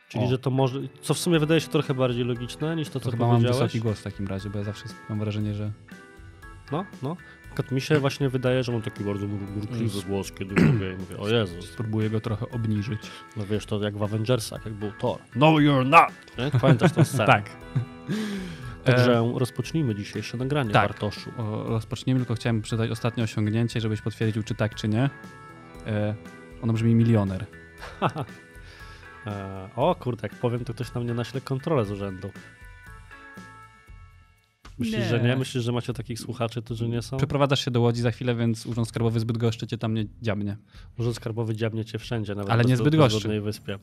Czyli, 0.09 0.25
O. 0.25 0.29
że 0.29 0.39
to 0.39 0.51
może, 0.51 0.81
co 1.03 1.15
w 1.15 1.19
sumie 1.19 1.39
wydaje 1.39 1.61
się 1.61 1.69
trochę 1.69 1.95
bardziej 1.95 2.25
logiczne 2.25 2.77
niż 2.77 2.89
to, 2.89 3.01
to 3.01 3.05
co 3.05 3.11
chyba 3.11 3.27
mam 3.27 3.37
powiedziałeś. 3.37 3.59
wysoki 3.63 3.81
głos 3.81 4.01
w 4.01 4.03
takim 4.03 4.27
razie, 4.27 4.51
bo 4.51 4.59
ja 4.59 4.65
zawsze 4.65 4.85
mam 5.09 5.19
wrażenie, 5.19 5.55
że 5.55 5.71
No, 6.73 6.85
no. 7.03 7.17
Mi 7.71 7.81
się 7.81 7.99
właśnie 7.99 8.29
wydaje, 8.29 8.63
że 8.63 8.73
mam 8.73 8.83
taki 8.83 9.05
bardzo 9.05 9.27
mrukliwy 9.27 10.03
głos, 10.09 10.33
kiedy 10.33 10.63
mówię 10.63 10.93
i 10.93 10.97
mówię, 10.97 11.19
o 11.19 11.29
Jezus, 11.29 11.71
spróbuję 11.71 12.11
go 12.11 12.21
trochę 12.21 12.49
obniżyć. 12.51 13.01
no 13.37 13.47
wiesz, 13.47 13.67
to 13.67 13.83
jak 13.83 13.97
w 13.97 14.03
Avengersach, 14.03 14.65
jak 14.65 14.75
był 14.75 14.93
Thor. 14.93 15.19
No 15.37 15.47
you're 15.53 15.87
not! 15.87 16.11
Nie? 16.39 16.61
Pamiętasz 16.61 16.93
tę 16.93 17.05
scenę? 17.05 17.27
Tak. 17.35 17.51
Także 18.85 19.33
rozpocznijmy 19.35 19.95
dzisiejsze 19.95 20.37
nagranie, 20.37 20.71
tak. 20.71 20.89
Bartoszu. 20.89 21.31
O, 21.39 21.65
rozpoczniemy, 21.65 22.21
tylko 22.21 22.35
chciałem 22.35 22.63
przydać 22.63 22.91
ostatnie 22.91 23.25
osiągnięcie, 23.25 23.81
żebyś 23.81 24.01
potwierdził, 24.01 24.43
czy 24.43 24.55
tak, 24.55 24.75
czy 24.75 24.89
nie. 24.89 25.11
E, 25.87 26.15
ono 26.63 26.73
brzmi 26.73 26.95
milioner. 26.95 27.47
E, 29.27 29.69
o 29.77 29.95
kurde, 29.95 30.29
jak 30.33 30.41
powiem, 30.41 30.65
to 30.65 30.75
ktoś 30.75 30.95
na 30.95 31.01
mnie 31.01 31.15
naśle 31.15 31.41
kontrolę 31.41 31.85
z 31.85 31.91
urzędu. 31.91 32.31
Myślisz, 34.79 34.99
Nie. 34.99 35.05
że 35.05 35.21
nie? 35.23 35.37
Myślisz, 35.37 35.65
że 35.65 35.73
macie 35.73 35.93
takich 35.93 36.21
słuchaczy, 36.21 36.63
którzy 36.63 36.89
nie 36.89 37.03
są? 37.03 37.17
Przeprowadzasz 37.17 37.65
się 37.65 37.71
do 37.71 37.81
Łodzi 37.81 38.01
za 38.01 38.11
chwilę, 38.11 38.35
więc 38.35 38.67
Urząd 38.67 38.89
Skarbowy 38.89 39.21
zbyt 39.21 39.39
goszczy 39.39 39.67
cię 39.67 39.79
tam 39.79 39.95
nie 39.95 40.05
dziabnie. 40.23 40.57
Urząd 40.99 41.17
Skarbowy 41.17 41.57
dziabnie 41.57 41.85
cię 41.85 41.99
wszędzie, 41.99 42.35
nawet 42.35 42.51
Ale 42.53 42.65
nie 42.65 42.77
zbyt 42.77 42.97
goszczy. 42.97 43.41
wyspie. 43.41 43.79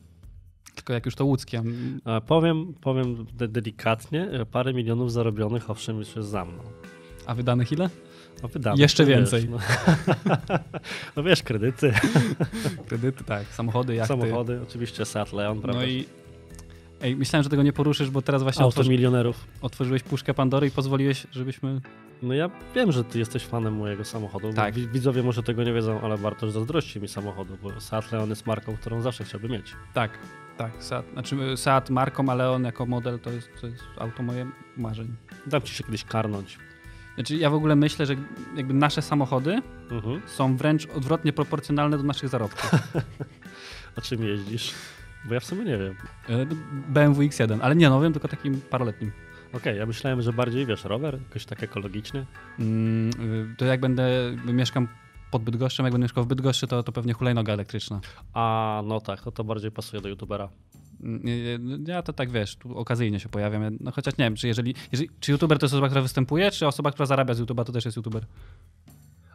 Tylko 0.74 0.92
jak 0.92 1.06
już 1.06 1.14
to 1.14 1.24
łódzkie. 1.24 1.62
a- 2.04 2.16
E, 2.16 2.20
powiem, 2.20 2.74
powiem 2.80 3.26
de 3.32 3.48
delikatnie, 3.48 4.30
e, 4.30 4.46
parę 4.46 4.74
milionów 4.74 5.12
zarobionych, 5.12 5.70
owszem, 5.70 5.98
już 5.98 6.16
jest 6.16 6.28
za 6.28 6.44
mną. 6.44 6.62
A 7.26 7.34
wydanych 7.34 7.72
ile? 7.72 7.90
No, 8.42 8.48
wydamy, 8.48 8.78
Jeszcze 8.80 9.02
to 9.02 9.08
wiesz, 9.08 9.16
więcej. 9.18 9.48
no. 9.48 9.58
no 11.16 11.22
wiesz, 11.22 11.42
kredyty, 11.42 11.92
Kredyty, 12.88 13.24
tak. 13.24 13.46
Samochody, 13.46 13.94
jachty. 13.94 14.08
samochody, 14.08 14.60
oczywiście 14.62 15.04
Seat 15.04 15.32
Leon, 15.32 15.60
prawda? 15.60 15.80
No 15.80 15.86
i 15.86 16.04
Ej, 17.02 17.16
myślałem, 17.16 17.44
że 17.44 17.50
tego 17.50 17.62
nie 17.62 17.72
poruszysz, 17.72 18.10
bo 18.10 18.22
teraz 18.22 18.42
właśnie 18.42 18.64
otworzy, 18.64 18.90
milionerów. 18.90 19.46
otworzyłeś 19.62 20.02
puszkę 20.02 20.34
Pandory 20.34 20.66
i 20.66 20.70
pozwoliłeś, 20.70 21.26
żebyśmy... 21.32 21.80
No 22.22 22.34
ja 22.34 22.50
wiem, 22.74 22.92
że 22.92 23.04
ty 23.04 23.18
jesteś 23.18 23.44
fanem 23.44 23.74
mojego 23.76 24.04
samochodu. 24.04 24.52
Tak. 24.52 24.74
wi- 24.74 24.88
Widzowie 24.88 25.22
może 25.22 25.42
tego 25.42 25.64
nie 25.64 25.72
wiedzą, 25.72 26.00
ale 26.00 26.18
Bartosz 26.18 26.50
zazdrości 26.52 27.00
mi 27.00 27.08
samochodu, 27.08 27.56
bo 27.62 27.80
Seat 27.80 28.12
Leon 28.12 28.30
jest 28.30 28.46
marką, 28.46 28.76
którą 28.76 29.02
zawsze 29.02 29.24
chciałbym 29.24 29.50
mieć. 29.50 29.66
Tak, 29.94 30.10
tak. 30.60 30.82
Seat, 30.84 31.04
znaczy 31.12 31.36
y, 31.52 31.56
Seat 31.56 31.90
marką, 31.90 32.28
ale 32.28 32.50
on 32.50 32.64
jako 32.64 32.86
model 32.86 33.18
to 33.18 33.30
jest, 33.30 33.48
to 33.60 33.66
jest 33.66 33.84
auto 33.98 34.22
moje 34.22 34.46
marzeń. 34.76 35.16
Dam 35.46 35.62
ci 35.62 35.74
się 35.74 35.84
kiedyś 35.84 36.04
karnąć. 36.04 36.58
Znaczy 37.14 37.36
ja 37.36 37.50
w 37.50 37.54
ogóle 37.54 37.76
myślę, 37.76 38.06
że 38.06 38.14
jakby 38.56 38.74
nasze 38.74 39.02
samochody 39.02 39.62
Mhm. 39.90 40.20
są 40.26 40.56
wręcz 40.56 40.86
odwrotnie 40.86 41.32
proporcjonalne 41.32 41.96
do 41.96 42.02
naszych 42.02 42.28
zarobków. 42.28 42.70
A 43.96 44.00
czym 44.00 44.22
jeździsz? 44.22 44.74
Bo 45.24 45.34
ja 45.34 45.40
w 45.40 45.44
sumie 45.44 45.64
nie 45.64 45.78
wiem. 45.78 45.94
Y, 46.40 46.46
BMW 46.88 47.22
X1, 47.22 47.58
ale 47.62 47.76
nie 47.76 47.90
nowym, 47.90 48.12
tylko 48.12 48.28
takim 48.28 48.60
paroletnim. 48.60 49.12
Okej, 49.52 49.78
ja 49.78 49.86
myślałem, 49.86 50.22
że 50.22 50.32
bardziej, 50.32 50.66
wiesz, 50.66 50.84
rower, 50.84 51.18
jakoś 51.28 51.44
tak 51.44 51.62
ekologiczny. 51.62 52.26
Mm, 52.58 53.10
y, 53.52 53.54
To 53.56 53.64
jak 53.64 53.80
będę, 53.80 54.08
mieszkam 54.44 54.88
pod 55.30 55.42
Bydgoszczem, 55.42 55.84
jak 55.86 55.92
będę 55.92 56.04
mieszkał 56.04 56.24
w 56.24 56.26
Bydgoszczy, 56.26 56.66
to, 56.66 56.82
to 56.82 56.92
pewnie 56.92 57.12
hulajnoga 57.12 57.52
elektryczna. 57.52 58.00
A, 58.34 58.82
no 58.86 59.00
tak, 59.00 59.20
to 59.22 59.32
to 59.32 59.44
bardziej 59.44 59.70
pasuje 59.70 60.02
do 60.02 60.08
youtubera. 60.08 60.48
Mm, 61.02 61.84
Ja 61.88 62.02
to 62.02 62.12
tak 62.12 62.30
wiesz, 62.30 62.56
tu 62.56 62.78
okazyjnie 62.78 63.20
się 63.20 63.28
pojawiam. 63.28 63.62
Ja- 63.62 63.70
No 63.80 63.90
chociaż 63.92 64.16
nie 64.18 64.24
wiem, 64.24 64.36
czy 64.36 64.48
jeżeli, 64.48 64.74
jeżeli. 64.92 65.10
Czy 65.20 65.32
youtuber 65.32 65.58
to 65.58 65.66
jest 65.66 65.74
osoba, 65.74 65.88
która 65.88 66.02
występuje, 66.02 66.50
czy 66.50 66.66
osoba, 66.66 66.90
która 66.90 67.06
zarabia 67.06 67.34
z 67.34 67.40
YouTube'a, 67.40 67.64
to 67.64 67.72
też 67.72 67.84
jest 67.84 67.96
youtuber? 67.96 68.26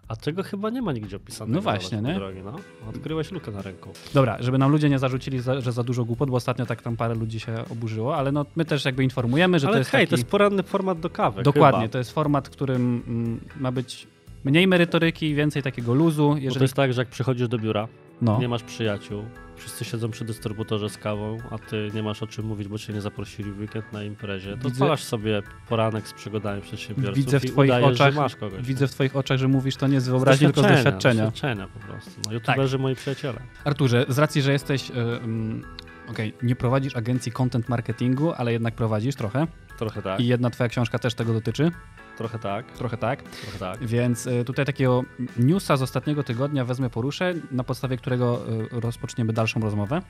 A 0.07 0.15
tego 0.15 0.43
chyba 0.43 0.69
nie 0.69 0.81
ma 0.81 0.91
nigdzie 0.93 1.15
opisane. 1.17 1.53
No 1.55 1.61
właśnie, 1.61 2.01
nie? 2.01 2.13
Drogi, 2.13 2.39
no. 2.43 2.55
Odkryłeś 2.89 3.31
lukę 3.31 3.51
na 3.51 3.61
ręku. 3.61 3.89
Dobra, 4.13 4.37
żeby 4.39 4.57
nam 4.57 4.71
ludzie 4.71 4.89
nie 4.89 4.99
zarzucili, 4.99 5.39
za, 5.39 5.61
że 5.61 5.71
za 5.71 5.83
dużo 5.83 6.05
głupot, 6.05 6.29
bo 6.29 6.35
ostatnio 6.35 6.65
tak 6.65 6.81
tam 6.81 6.97
parę 6.97 7.15
ludzi 7.15 7.39
się 7.39 7.55
oburzyło, 7.71 8.15
ale 8.17 8.31
no 8.31 8.45
my 8.55 8.65
też 8.65 8.85
jakby 8.85 9.03
informujemy, 9.03 9.59
że 9.59 9.67
Ale 9.67 9.73
to 9.75 9.77
jest 9.79 9.89
hej, 9.91 10.01
taki... 10.01 10.09
to 10.09 10.15
jest 10.15 10.27
poranny 10.29 10.63
format 10.63 10.99
do 10.99 11.09
kawy. 11.09 11.43
Dokładnie, 11.43 11.79
Chyba. 11.81 11.91
to 11.91 11.97
jest 11.97 12.11
format, 12.11 12.49
którym 12.49 13.03
mm, 13.07 13.39
ma 13.59 13.71
być 13.71 14.07
mniej 14.45 14.67
merytoryki, 14.67 15.35
więcej 15.35 15.63
takiego 15.63 15.93
luzu. 15.93 16.29
Bo 16.29 16.35
Jeżeli... 16.35 16.55
to 16.55 16.63
jest 16.63 16.73
tak, 16.73 16.93
że 16.93 17.01
jak 17.01 17.09
przychodzisz 17.09 17.47
do 17.47 17.57
biura, 17.57 17.87
no. 18.21 18.39
nie 18.39 18.47
masz 18.47 18.63
przyjaciół, 18.63 19.23
wszyscy 19.55 19.85
siedzą 19.85 20.11
przy 20.11 20.25
dystrybutorze 20.25 20.89
z 20.89 20.97
kawą, 20.97 21.37
a 21.51 21.57
ty 21.57 21.91
nie 21.93 22.03
masz 22.03 22.23
o 22.23 22.27
czym 22.27 22.45
mówić, 22.45 22.67
bo 22.67 22.77
cię 22.77 22.93
nie 22.93 23.01
zaprosili 23.01 23.51
w 23.51 23.59
weekend 23.59 23.93
na 23.93 24.03
imprezie, 24.03 24.57
to 24.57 24.69
Widzę- 24.69 24.97
sobie 24.97 25.41
poranek 25.69 26.07
z 26.07 26.13
przygodami 26.13 26.61
przedsiębiorców 26.61 27.15
Widzę 27.15 27.39
w 27.39 27.45
twoich 27.45 27.69
udajesz, 27.69 27.95
oczach, 27.95 28.13
że 28.13 28.21
masz 28.21 28.35
kogoś. 28.35 28.61
widzę 28.61 28.87
w 28.87 28.91
twoich 28.91 29.15
oczach, 29.15 29.37
że 29.37 29.47
mówisz 29.47 29.75
to 29.75 29.87
nie 29.87 30.01
z 30.01 30.09
wyobraźni, 30.09 30.47
tylko 30.47 30.61
z 30.61 30.71
doświadczenia. 30.73 31.25
Tak. 31.25 31.33
Doświadczenia 31.33 31.67
po 31.67 31.79
prostu. 31.79 32.21
No, 32.25 32.33
YouTuberzy 32.33 32.77
moi 32.79 32.95
przyjaciele. 32.95 33.39
Arturze, 33.63 34.05
z 34.09 34.19
racji, 34.19 34.41
że 34.41 34.51
jesteś, 34.51 34.89
y, 34.89 34.93
mm, 34.93 35.63
okej, 36.09 36.33
nie 36.43 36.55
prowadzisz 36.55 36.95
agencji 36.95 37.31
content 37.31 37.69
marketingu, 37.69 38.33
ale 38.33 38.53
jednak 38.53 38.75
prowadzisz 38.75 39.15
trochę 39.15 39.47
Trochę 39.77 40.01
tak, 40.01 40.19
i 40.19 40.27
jedna 40.27 40.49
twoja 40.49 40.69
książka 40.69 40.99
też 40.99 41.13
tego 41.13 41.33
dotyczy, 41.33 41.71
trochę 42.17 42.39
tak, 42.39 42.72
trochę 42.72 42.98
tak, 42.98 43.24
trochę 43.24 43.60
tak. 43.60 43.86
więc 43.86 44.27
y, 44.27 44.43
tutaj 44.45 44.65
takiego 44.65 45.03
newsa 45.39 45.77
z 45.77 45.81
ostatniego 45.81 46.24
tygodnia 46.24 46.65
wezmę, 46.65 46.89
poruszę, 46.89 47.34
na 47.51 47.63
podstawie 47.63 47.98
którego 47.98 48.41
y, 48.50 48.79
rozpoczniemy 48.79 49.34
dalszą 49.34 49.60
rozmowę. 49.60 50.01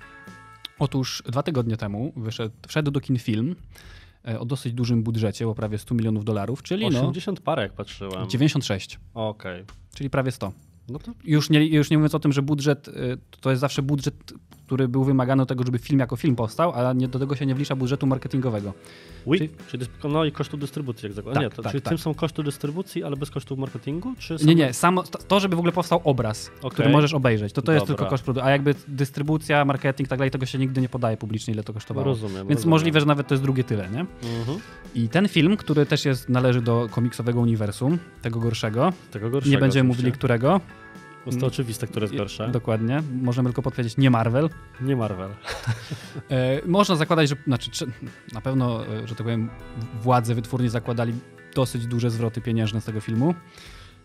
Otóż 0.79 1.23
dwa 1.25 1.43
tygodnie 1.43 1.77
temu 1.77 2.13
wyszedł, 2.15 2.55
wszedł 2.67 2.91
do 2.91 3.01
kin 3.01 3.19
film 3.19 3.55
y, 4.29 4.39
o 4.39 4.45
dosyć 4.45 4.73
dużym 4.73 5.03
budżecie, 5.03 5.47
o 5.47 5.55
prawie 5.55 5.77
100 5.77 5.95
milionów 5.95 6.25
dolarów, 6.25 6.63
czyli 6.63 6.89
no 6.89 6.99
80 6.99 7.39
parę 7.39 7.63
jak 7.63 7.73
patrzyłem. 7.73 8.29
96, 8.29 8.99
Okej. 9.13 9.63
czyli 9.95 10.09
prawie 10.09 10.31
100. 10.31 10.51
No 10.89 10.99
to 10.99 11.11
Już 11.23 11.49
nie, 11.49 11.67
już 11.67 11.89
nie 11.89 11.97
mówiąc 11.97 12.15
o 12.15 12.19
tym, 12.19 12.31
że 12.31 12.41
budżet 12.41 12.89
to 13.41 13.49
jest 13.49 13.59
zawsze 13.59 13.81
budżet, 13.81 14.33
który 14.65 14.87
był 14.87 15.03
wymagany 15.03 15.41
do 15.41 15.45
tego, 15.45 15.63
żeby 15.63 15.79
film 15.79 15.99
jako 15.99 16.15
film 16.15 16.35
powstał, 16.35 16.71
a 16.73 16.93
nie, 16.93 17.07
do 17.07 17.19
tego 17.19 17.35
się 17.35 17.45
nie 17.45 17.55
wlicza 17.55 17.75
budżetu 17.75 18.07
marketingowego. 18.07 18.73
Wi, 19.27 19.37
Czyli- 19.37 19.49
czyli, 19.67 19.85
no 20.03 20.25
i 20.25 20.31
kosztu 20.31 20.57
dystrybucji, 20.57 21.05
jak 21.05 21.13
zakładam. 21.13 21.43
Tak, 21.43 21.51
nie, 21.51 21.55
to, 21.55 21.63
tak, 21.63 21.71
czyli 21.71 21.81
tak. 21.81 21.89
tym 21.89 21.97
są 21.97 22.13
koszty 22.13 22.43
dystrybucji, 22.43 23.03
ale 23.03 23.15
bez 23.17 23.29
kosztów 23.31 23.59
marketingu? 23.59 24.13
Czy 24.19 24.35
Nie, 24.45 24.55
nie, 24.55 24.73
samo 24.73 25.03
to, 25.03 25.39
żeby 25.39 25.55
w 25.55 25.59
ogóle 25.59 25.71
powstał 25.71 26.01
obraz, 26.03 26.51
Okej. 26.57 26.71
który 26.71 26.89
możesz 26.89 27.13
obejrzeć, 27.13 27.53
to 27.53 27.61
to 27.61 27.71
jest 27.71 27.83
Dobra. 27.85 27.95
tylko 27.97 28.09
koszt 28.09 28.23
produkcji, 28.23 28.47
a 28.47 28.51
jakby 28.51 28.75
dystrybucja, 28.87 29.65
marketing 29.65 30.07
i 30.07 30.09
tak 30.09 30.19
dalej, 30.19 30.31
tego 30.31 30.45
się 30.45 30.57
nigdy 30.57 30.81
nie 30.81 30.89
podaje 30.89 31.17
publicznie, 31.17 31.53
ile 31.53 31.63
to 31.63 31.73
kosztowało. 31.73 32.05
Rozumiem. 32.05 32.35
Więc 32.47 32.49
rozumiem. 32.49 32.69
możliwe, 32.69 32.99
że 32.99 33.05
nawet 33.05 33.27
to 33.27 33.33
jest 33.33 33.43
drugie 33.43 33.63
tyle, 33.63 33.89
nie? 33.89 33.99
Mhm. 34.39 34.59
I 34.95 35.09
ten 35.09 35.27
film, 35.27 35.57
który 35.57 35.85
też 35.85 36.05
jest, 36.05 36.29
należy 36.29 36.61
do 36.61 36.87
komiksowego 36.91 37.39
uniwersum, 37.39 37.97
tego 38.21 38.39
gorszego, 38.39 38.93
Tego 39.11 39.29
gorszego. 39.29 39.51
nie 39.51 39.57
będziemy 39.59 39.89
oczywiście. 39.89 40.03
mówili 40.03 40.17
którego, 40.17 40.61
jest 41.25 41.39
to 41.39 41.45
oczywiste, 41.47 41.87
które 41.87 42.03
jest 42.03 42.15
gorsze. 42.15 42.49
dokładnie, 42.49 43.03
możemy 43.21 43.49
tylko 43.49 43.61
podpowiedzieć, 43.61 43.97
nie 43.97 44.09
Marvel, 44.09 44.49
Nie 44.81 44.95
Marvel. 44.95 45.29
E, 46.29 46.67
można 46.67 46.95
zakładać, 46.95 47.29
że 47.29 47.35
znaczy, 47.47 47.71
czy, 47.71 47.85
na 48.33 48.41
pewno, 48.41 48.87
e, 48.87 49.07
że 49.07 49.15
tak 49.15 49.23
powiem, 49.23 49.49
władze 50.01 50.35
wytwórni 50.35 50.69
zakładali 50.69 51.13
dosyć 51.55 51.87
duże 51.87 52.09
zwroty 52.09 52.41
pieniężne 52.41 52.81
z 52.81 52.85
tego 52.85 53.01
filmu. 53.01 53.35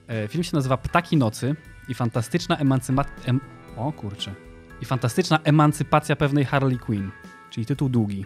E, 0.09 0.29
film 0.29 0.45
się 0.45 0.57
nazywa 0.57 0.77
Ptaki 0.77 1.17
Nocy 1.17 1.57
i 1.89 1.95
fantastyczna 1.95 2.57
emancypacja. 2.57 3.13
Em, 3.27 3.41
o 3.77 3.93
kurczę. 3.93 4.35
I 4.81 4.85
fantastyczna 4.85 5.39
emancypacja 5.45 6.17
pewnej 6.17 6.45
Harley 6.45 6.79
Quinn, 6.79 7.11
czyli 7.51 7.67
tytuł 7.67 7.89
długi. 7.89 8.25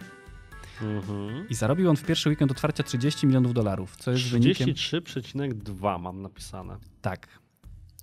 Mhm. 0.81 1.49
I 1.49 1.55
zarobił 1.55 1.89
on 1.89 1.95
w 1.95 2.03
pierwszy 2.03 2.29
weekend 2.29 2.51
otwarcia 2.51 2.83
30 2.83 3.27
milionów 3.27 3.53
dolarów, 3.53 3.97
co 3.97 4.11
jest 4.11 4.29
wynikiem. 4.29 4.69
33,2 4.69 5.99
mam 5.99 6.21
napisane. 6.21 6.77
Tak. 7.01 7.27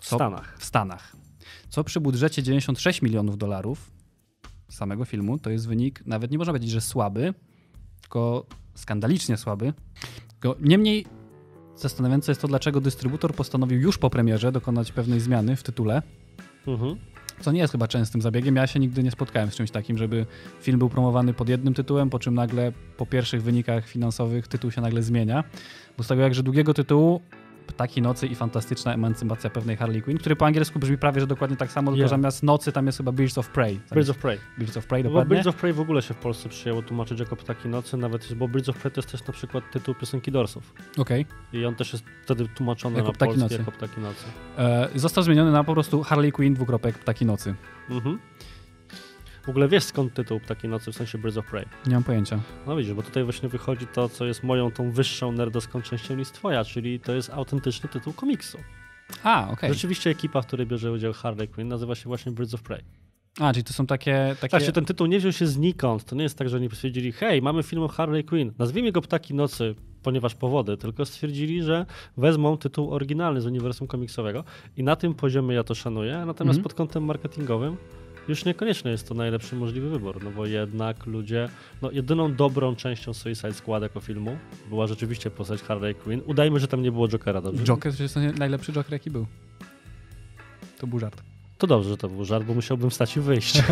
W 0.02 0.08
Co- 0.08 0.16
Stanach. 0.16 0.54
W 0.58 0.64
Stanach. 0.64 1.16
Co 1.68 1.84
przy 1.84 2.00
budżecie 2.00 2.42
96 2.42 3.02
milionów 3.02 3.38
dolarów 3.38 3.90
samego 4.68 5.04
filmu, 5.04 5.38
to 5.38 5.50
jest 5.50 5.68
wynik, 5.68 6.02
nawet 6.06 6.30
nie 6.30 6.38
można 6.38 6.52
powiedzieć, 6.52 6.70
że 6.70 6.80
słaby, 6.80 7.34
tylko 8.00 8.46
skandalicznie 8.74 9.36
słaby. 9.36 9.72
Niemniej 10.60 11.06
zastanawiające 11.76 12.30
jest 12.32 12.40
to, 12.40 12.48
dlaczego 12.48 12.80
dystrybutor 12.80 13.34
postanowił 13.34 13.80
już 13.80 13.98
po 13.98 14.10
premierze 14.10 14.52
dokonać 14.52 14.92
pewnej 14.92 15.20
zmiany 15.20 15.56
w 15.56 15.62
tytule, 15.62 16.02
Mhm. 16.66 16.96
co 17.40 17.52
nie 17.52 17.60
jest 17.60 17.72
chyba 17.72 17.88
częstym 17.88 18.22
zabiegiem. 18.22 18.56
Ja 18.56 18.66
się 18.66 18.80
nigdy 18.80 19.02
nie 19.02 19.10
spotkałem 19.10 19.50
z 19.50 19.54
czymś 19.54 19.70
takim, 19.70 19.98
żeby 19.98 20.26
film 20.60 20.78
był 20.78 20.88
promowany 20.88 21.34
pod 21.34 21.48
jednym 21.48 21.74
tytułem, 21.74 22.10
po 22.10 22.18
czym 22.18 22.34
nagle 22.34 22.72
po 22.96 23.06
pierwszych 23.06 23.42
wynikach 23.42 23.88
finansowych 23.88 24.48
tytuł 24.48 24.70
się 24.70 24.80
nagle 24.80 25.02
zmienia. 25.02 25.44
Bo 25.98 26.04
z 26.04 26.06
tego 26.06 26.22
jakże 26.22 26.42
długiego 26.42 26.74
tytułu 26.74 27.20
Ptaki 27.66 28.02
Nocy 28.02 28.26
i 28.26 28.34
Fantastyczna 28.34 28.94
Emancypacja 28.94 29.50
pewnej 29.50 29.76
Harley 29.76 30.02
Quinn, 30.02 30.18
który 30.18 30.36
po 30.36 30.46
angielsku 30.46 30.78
brzmi 30.78 30.98
prawie, 30.98 31.20
że 31.20 31.26
dokładnie 31.26 31.56
tak 31.56 31.72
samo, 31.72 31.90
tylko 31.90 31.98
Yeah. 31.98 32.10
zamiast 32.10 32.42
nocy 32.42 32.72
tam 32.72 32.86
jest 32.86 32.98
chyba 32.98 33.12
Birds 33.12 33.38
of 33.38 33.48
Prey. 33.48 33.80
Birds 33.94 34.10
of 34.10 34.18
Prey. 34.18 34.38
Birds 34.58 34.76
of 34.76 34.86
Prey, 34.86 35.02
No 35.04 35.10
Bo 35.10 35.14
dokładnie. 35.14 35.34
Birds 35.36 35.46
of 35.46 35.56
Prey 35.56 35.72
w 35.72 35.80
ogóle 35.80 36.02
się 36.02 36.14
w 36.14 36.16
Polsce 36.16 36.48
przyjęło 36.48 36.82
tłumaczyć 36.82 37.20
jako 37.20 37.36
Ptaki 37.36 37.68
Nocy, 37.68 37.96
nawet, 37.96 38.34
bo 38.34 38.48
Birds 38.48 38.68
of 38.68 38.76
Prey 38.78 38.92
to 38.92 38.98
jest 39.00 39.10
też 39.12 39.26
na 39.26 39.32
przykład 39.32 39.64
tytuł 39.72 39.94
piosenki 39.94 40.32
Dorsów. 40.32 40.74
Okej. 40.98 41.26
I 41.52 41.64
on 41.66 41.74
też 41.74 41.92
jest 41.92 42.04
wtedy 42.24 42.48
tłumaczony 42.48 42.96
Jako 42.96 43.08
na 43.08 43.12
Ptaki 43.14 43.28
polski 43.28 43.42
Nocy. 43.42 43.54
jako 43.58 43.72
Ptaki 43.72 44.00
Nocy. 44.00 44.24
E, 44.58 44.88
Został 44.94 45.24
zmieniony 45.24 45.52
na 45.52 45.64
po 45.64 45.72
prostu 45.72 46.02
Harley 46.02 46.32
Quinn 46.32 46.54
dwukropek 46.54 46.98
Ptaki 46.98 47.26
Nocy. 47.26 47.54
Mhm. 47.90 48.18
W 49.42 49.48
ogóle 49.48 49.68
wiesz 49.68 49.84
skąd 49.84 50.14
tytuł 50.14 50.40
Ptaki 50.40 50.68
Nocy, 50.68 50.92
w 50.92 50.96
sensie 50.96 51.18
Birds 51.18 51.36
of 51.36 51.46
Prey? 51.46 51.64
Nie 51.86 51.94
mam 51.94 52.04
pojęcia. 52.04 52.40
No 52.66 52.76
widzisz, 52.76 52.94
bo 52.94 53.02
tutaj 53.02 53.24
właśnie 53.24 53.48
wychodzi 53.48 53.86
to, 53.86 54.08
co 54.08 54.24
jest 54.26 54.42
moją 54.42 54.70
tą 54.70 54.90
wyższą 54.90 55.32
nerdowską 55.32 55.82
częścią 55.82 56.16
niż 56.16 56.28
twoja, 56.28 56.64
czyli 56.64 57.00
to 57.00 57.14
jest 57.14 57.30
autentyczny 57.30 57.88
tytuł 57.88 58.12
komiksu. 58.12 58.58
A, 59.22 59.48
okej. 59.50 59.72
Rzeczywiście 59.74 60.10
ekipa, 60.10 60.42
w 60.42 60.46
której 60.46 60.66
bierze 60.66 60.92
udział 60.92 61.12
Harley 61.12 61.48
Quinn 61.48 61.68
nazywa 61.68 61.94
się 61.94 62.04
właśnie 62.04 62.32
Birds 62.32 62.54
of 62.54 62.62
Prey. 62.62 62.82
A, 63.40 63.52
czyli 63.52 63.64
to 63.64 63.72
są 63.72 63.86
takie... 63.86 64.36
takie... 64.40 64.58
Znaczy 64.58 64.72
ten 64.72 64.84
tytuł 64.84 65.06
nie 65.06 65.18
wziął 65.18 65.32
się 65.32 65.46
znikąd. 65.46 66.04
To 66.04 66.16
nie 66.16 66.22
jest 66.22 66.38
tak, 66.38 66.48
że 66.48 66.56
oni 66.56 66.68
stwierdzili, 66.70 67.12
hej, 67.12 67.42
mamy 67.42 67.62
film 67.62 67.82
o 67.82 67.88
Harley 67.88 68.24
Quinn, 68.24 68.52
nazwijmy 68.58 68.92
go 68.92 69.00
Ptaki 69.00 69.34
Nocy, 69.34 69.74
ponieważ 70.02 70.34
powody, 70.34 70.76
tylko 70.76 71.04
stwierdzili, 71.04 71.62
że 71.62 71.86
wezmą 72.16 72.56
tytuł 72.58 72.94
oryginalny 72.94 73.40
z 73.40 73.46
uniwersum 73.46 73.86
komiksowego 73.88 74.44
i 74.76 74.82
na 74.82 74.96
tym 74.96 75.14
poziomie 75.14 75.54
ja 75.54 75.64
to 75.64 75.74
szanuję, 75.74 76.12
natomiast 76.26 76.58
Mhm. 76.58 76.62
pod 76.62 76.74
kątem 76.74 77.04
marketingowym 77.04 77.76
już 78.28 78.44
niekoniecznie 78.44 78.90
jest 78.90 79.08
to 79.08 79.14
najlepszy 79.14 79.56
możliwy 79.56 79.90
wybór, 79.90 80.24
no 80.24 80.30
bo 80.30 80.46
jednak 80.46 81.06
ludzie, 81.06 81.48
no 81.82 81.90
jedyną 81.90 82.34
dobrą 82.34 82.76
częścią 82.76 83.14
Suicide 83.14 83.54
Squad 83.54 83.82
jako 83.82 84.00
filmu 84.00 84.36
była 84.68 84.86
rzeczywiście 84.86 85.30
postać 85.30 85.62
Harley 85.62 85.94
Quinn. 85.94 86.22
Udajmy, 86.26 86.60
że 86.60 86.68
tam 86.68 86.82
nie 86.82 86.92
było 86.92 87.08
Jokera, 87.08 87.40
dobrze? 87.40 87.64
Joker 87.64 87.96
to 87.96 88.02
jest 88.02 88.16
najlepszy 88.38 88.72
Joker, 88.72 88.92
jaki 88.92 89.10
był. 89.10 89.26
To 90.78 90.86
był 90.86 90.98
żart. 90.98 91.31
To 91.62 91.66
dobrze, 91.66 91.88
że 91.90 91.96
to 91.96 92.08
był 92.08 92.24
żart, 92.24 92.44
bo 92.44 92.54
musiałbym 92.54 92.90
wstać 92.90 93.16
i 93.16 93.20
wyjść. 93.20 93.62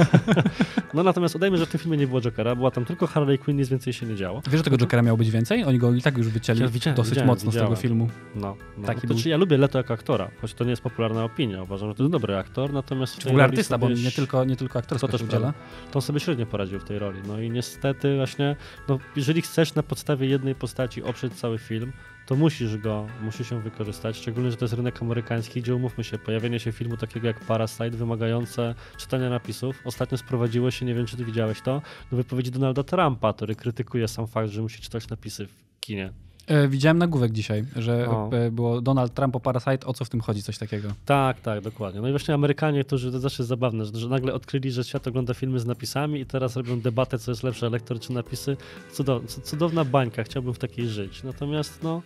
no 0.94 1.02
natomiast 1.02 1.37
udajmy, 1.37 1.59
że 1.59 1.66
w 1.66 1.68
tym 1.68 1.80
filmie 1.80 1.97
nie 1.97 2.06
było 2.06 2.20
Jokera, 2.20 2.56
była 2.56 2.70
tam 2.70 2.85
tylko 2.85 3.06
Harley 3.06 3.38
Quinn, 3.38 3.59
nic 3.59 3.68
więcej 3.68 3.92
się 3.92 4.06
nie 4.06 4.16
działo. 4.16 4.42
Wiesz, 4.50 4.56
że 4.56 4.62
tego 4.64 4.78
Jokera 4.78 5.02
miało 5.02 5.18
być 5.18 5.30
więcej? 5.30 5.64
Oni 5.64 5.78
go 5.78 5.92
i 5.94 6.02
tak 6.02 6.18
już 6.18 6.28
wycięli 6.28 6.61
Ja 6.61 6.68
widziałem, 6.68 6.97
dosyć 6.97 7.11
widziałem, 7.11 7.26
mocno 7.26 7.50
z 7.50 7.54
widziałem. 7.54 7.73
tego 7.73 7.82
filmu. 7.82 8.09
No, 8.35 8.56
no. 8.78 8.87
Taki 8.87 9.00
to 9.00 9.06
był. 9.06 9.18
czy 9.18 9.28
ja 9.28 9.37
lubię 9.37 9.59
Leto 9.59 9.78
jako 9.78 9.94
aktora, 9.94 10.30
choć 10.40 10.54
to 10.54 10.64
nie 10.64 10.70
jest 10.70 10.82
popularna 10.82 11.25
opinia. 11.25 11.62
Uważam, 11.62 11.88
że 11.88 11.94
to 11.94 12.02
jest 12.02 12.12
dobry 12.12 12.37
aktor, 12.37 12.73
natomiast... 12.73 13.18
Czy 13.18 13.25
w 13.25 13.26
ogóle 13.26 13.44
artysta, 13.44 13.78
bo 13.78 13.88
nie 13.88 14.11
tylko, 14.11 14.44
nie 14.44 14.56
tylko 14.56 14.78
aktorsko 14.78 15.06
To 15.06 15.12
też 15.12 15.23
udziela. 15.23 15.52
to 15.90 15.99
on 15.99 16.02
sobie 16.02 16.20
średnio 16.20 16.47
poradził 16.47 16.80
w 16.80 16.85
tej 16.85 16.99
roli. 16.99 17.20
No 17.28 17.40
i 17.40 17.50
niestety 17.50 18.16
właśnie, 18.16 18.56
no, 18.88 18.99
jeżeli 19.16 19.42
chcesz 19.42 19.75
na 19.75 19.82
podstawie 19.82 20.26
jednej 20.26 20.54
postaci 20.54 21.02
oprzeć 21.02 21.32
cały 21.32 21.59
film, 21.59 21.92
to 22.30 22.37
musisz 22.37 22.76
go, 22.76 23.06
musi 23.22 23.44
się 23.44 23.60
wykorzystać, 23.60 24.16
szczególnie, 24.16 24.50
że 24.50 24.56
to 24.56 24.64
jest 24.64 24.75
rynek 24.75 25.02
amerykański, 25.02 25.62
gdzie 25.62 25.75
umówmy 25.75 26.04
się, 26.04 26.18
pojawienie 26.18 26.60
się 26.60 26.72
filmu 26.72 26.96
takiego 26.96 27.26
jak 27.26 27.40
Parasite, 27.40 27.90
wymagające 27.90 28.75
czytania 28.96 29.30
napisów. 29.30 29.82
Ostatnio 29.84 30.18
sprowadziło 30.18 30.70
się, 30.70 30.87
nie 30.87 30.94
wiem 30.94 31.06
czy 31.06 31.16
ty 31.16 31.25
widziałeś 31.25 31.60
to, 31.60 31.82
do 32.10 32.16
wypowiedzi 32.16 32.50
Donalda 32.50 32.82
Trumpa, 32.82 33.32
który 33.32 33.54
krytykuje 33.54 34.08
sam 34.08 34.26
fakt, 34.26 34.50
że 34.50 34.62
musi 34.62 34.82
czytać 34.82 35.08
napisy 35.08 35.46
w 35.46 35.80
kinie. 35.80 36.12
E, 36.50 36.69
widziałem 36.69 36.99
nagłówek 36.99 37.33
dzisiaj, 37.33 37.64
że 37.76 38.09
O. 38.09 38.30
e, 38.33 38.50
było 38.50 38.80
Donald 38.80 39.14
Trump 39.14 39.37
o 39.37 39.40
Parasite, 39.40 39.87
o 39.87 39.92
co 39.95 40.04
w 40.04 40.09
tym 40.09 40.21
chodzi, 40.21 40.42
coś 40.42 40.59
takiego. 40.59 40.88
Tak, 41.04 41.40
tak, 41.40 41.61
dokładnie. 41.61 42.00
No 42.00 42.09
i 42.09 42.11
właśnie 42.11 42.35
Amerykanie, 42.35 42.85
którzy 42.85 43.12
to 43.12 43.21
zawsze 43.21 43.42
jest 43.42 43.49
zabawne, 43.49 43.85
że, 43.85 43.92
że 43.99 44.09
nagle 44.09 44.33
odkryli, 44.35 44.71
że 44.71 44.85
świat 44.85 45.07
ogląda 45.09 45.35
filmy 45.35 45.61
z 45.61 45.66
napisami 45.66 46.21
i 46.21 46.26
teraz 46.26 46.57
robią 46.57 46.80
debatę, 46.80 47.19
co 47.19 47.30
jest 47.30 47.42
lepsze, 47.42 47.71
lektor 47.71 48.00
czy 48.00 48.12
napisy. 48.12 48.57
Cudow, 48.92 49.26
cu- 49.26 49.40
cudowna 49.40 49.85
bańka, 49.85 50.23
chciałbym 50.25 50.54
w 50.54 50.59
takiej 50.59 50.88
żyć. 50.88 51.23
Natomiast 51.23 51.83
no, 51.83 52.02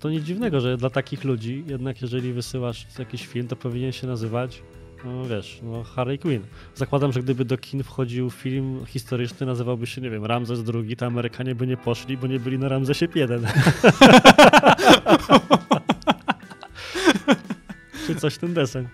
to 0.00 0.10
nic 0.10 0.24
dziwnego, 0.24 0.60
że 0.60 0.76
dla 0.76 0.90
takich 0.90 1.24
ludzi, 1.24 1.64
jednak 1.66 2.02
jeżeli 2.02 2.32
wysyłasz 2.32 2.86
jakiś 2.98 3.26
film, 3.26 3.48
to 3.48 3.56
powinien 3.56 3.92
się 3.92 4.06
nazywać 4.06 4.62
no 5.04 5.28
wiesz, 5.28 5.60
no 5.62 5.84
Harley 5.84 6.18
Quinn. 6.18 6.42
Zakładam, 6.74 7.12
że 7.12 7.22
gdyby 7.22 7.44
do 7.44 7.58
kin 7.58 7.82
wchodził 7.82 8.30
film 8.30 8.86
historyczny, 8.86 9.46
nazywałby 9.46 9.86
się, 9.86 10.00
nie 10.00 10.10
wiem, 10.10 10.24
Ramzes 10.24 10.60
II, 10.74 10.96
to 10.96 11.06
Amerykanie 11.06 11.54
by 11.54 11.66
nie 11.66 11.76
poszli, 11.76 12.16
bo 12.16 12.26
nie 12.26 12.40
byli 12.40 12.58
na 12.58 12.68
Ramzesie 12.68 13.06
I. 13.06 13.08
Czy 18.06 18.14
coś 18.14 18.38
ten 18.38 18.54
deseń. 18.54 18.88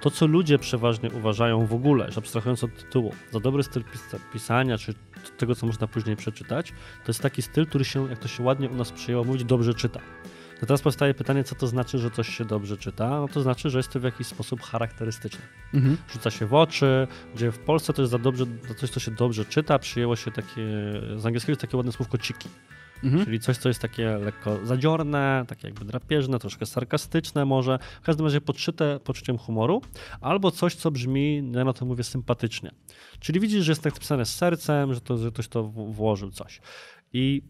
To, 0.00 0.10
co 0.10 0.26
ludzie 0.26 0.58
przeważnie 0.58 1.10
uważają 1.10 1.66
w 1.66 1.74
ogóle, 1.74 2.12
że 2.12 2.18
abstrahując 2.18 2.64
od 2.64 2.76
tytułu, 2.76 3.14
za 3.32 3.40
dobry 3.40 3.62
styl 3.62 3.82
pis- 3.82 4.18
pisania, 4.32 4.78
czy 4.78 4.94
tego, 5.36 5.54
co 5.54 5.66
można 5.66 5.86
później 5.86 6.16
przeczytać, 6.16 6.70
to 7.04 7.08
jest 7.08 7.20
taki 7.20 7.42
styl, 7.42 7.66
który 7.66 7.84
się, 7.84 8.10
jak 8.10 8.18
to 8.18 8.28
się 8.28 8.42
ładnie 8.42 8.68
u 8.68 8.74
nas 8.74 8.92
przyjęło 8.92 9.24
mówić, 9.24 9.44
dobrze 9.44 9.74
czyta. 9.74 10.00
No 10.62 10.66
teraz 10.66 10.82
powstaje 10.82 11.14
pytanie, 11.14 11.44
co 11.44 11.54
to 11.54 11.66
znaczy, 11.66 11.98
że 11.98 12.10
coś 12.10 12.28
się 12.28 12.44
dobrze 12.44 12.76
czyta? 12.76 13.08
No 13.10 13.28
to 13.28 13.42
znaczy, 13.42 13.70
że 13.70 13.78
jest 13.78 13.92
to 13.92 14.00
w 14.00 14.02
jakiś 14.02 14.26
sposób 14.26 14.62
charakterystyczne 14.62 15.40
Mhm. 15.74 15.96
rzuca 16.12 16.30
się 16.30 16.46
w 16.46 16.54
oczy, 16.54 17.06
gdzie 17.34 17.52
w 17.52 17.58
Polsce 17.58 17.92
to 17.92 18.02
jest 18.02 18.10
za 18.12 18.18
dobrze, 18.18 18.44
za 18.68 18.74
coś, 18.74 18.90
co 18.90 19.00
się 19.00 19.10
dobrze 19.10 19.44
czyta, 19.44 19.78
przyjęło 19.78 20.16
się 20.16 20.30
takie, 20.30 20.62
z 21.16 21.26
angielskiego 21.26 21.50
jest 21.52 21.60
takie 21.60 21.76
ładne 21.76 21.92
słówko 21.92 22.18
ciki, 22.18 22.48
Mhm. 23.04 23.24
czyli 23.24 23.40
coś, 23.40 23.56
co 23.56 23.68
jest 23.68 23.80
takie 23.82 24.18
lekko 24.18 24.66
zadziorne, 24.66 25.44
takie 25.48 25.68
jakby 25.68 25.84
drapieżne, 25.84 26.38
troszkę 26.38 26.66
sarkastyczne 26.66 27.44
może, 27.44 27.78
w 28.02 28.04
każdym 28.06 28.26
razie 28.26 28.40
podszyte 28.40 29.00
poczuciem 29.04 29.38
humoru, 29.38 29.82
albo 30.20 30.50
coś, 30.50 30.74
co 30.74 30.90
brzmi, 30.90 31.52
ja 31.54 31.64
na 31.64 31.72
to 31.72 31.86
mówię, 31.86 32.04
sympatycznie. 32.04 32.70
Czyli 33.20 33.40
widzisz, 33.40 33.64
że 33.64 33.72
jest 33.72 33.82
tak 33.82 33.94
napisane 33.94 34.24
z 34.26 34.34
sercem, 34.34 34.94
że, 34.94 35.00
to, 35.00 35.18
że 35.18 35.30
ktoś 35.30 35.48
to 35.48 35.64
włożył 35.64 36.30
coś. 36.30 36.60
I 37.12 37.42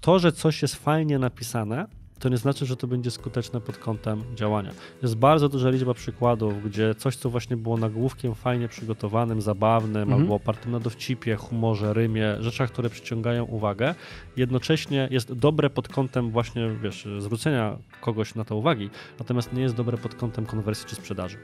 to, 0.00 0.18
że 0.18 0.32
coś 0.32 0.62
jest 0.62 0.74
fajnie 0.76 1.18
napisane, 1.18 1.86
to 2.18 2.28
nie 2.28 2.36
znaczy, 2.36 2.66
że 2.66 2.76
to 2.76 2.86
będzie 2.86 3.10
skuteczne 3.10 3.60
pod 3.60 3.78
kątem 3.78 4.22
działania. 4.34 4.70
Jest 5.02 5.16
bardzo 5.16 5.48
duża 5.48 5.70
liczba 5.70 5.94
przykładów, 5.94 6.64
gdzie 6.64 6.94
coś, 6.94 7.16
co 7.16 7.30
właśnie 7.30 7.56
było 7.56 7.76
nagłówkiem 7.76 8.34
fajnie 8.34 8.68
przygotowanym, 8.68 9.40
zabawnym, 9.42 10.02
Mhm. 10.02 10.20
albo 10.22 10.34
opartym 10.34 10.72
na 10.72 10.80
dowcipie, 10.80 11.36
humorze, 11.36 11.94
rymie, 11.94 12.36
rzeczach, 12.40 12.70
które 12.72 12.90
przyciągają 12.90 13.44
uwagę, 13.44 13.94
jednocześnie 14.36 15.08
jest 15.10 15.32
dobre 15.32 15.70
pod 15.70 15.88
kątem 15.88 16.30
właśnie, 16.30 16.70
wiesz, 16.82 17.08
zwrócenia 17.18 17.76
kogoś 18.00 18.34
na 18.34 18.44
to 18.44 18.56
uwagi, 18.56 18.90
natomiast 19.18 19.52
nie 19.52 19.62
jest 19.62 19.74
dobre 19.74 19.98
pod 19.98 20.14
kątem 20.14 20.46
konwersji 20.46 20.86
czy 20.88 20.94
sprzedaży. 20.96 21.38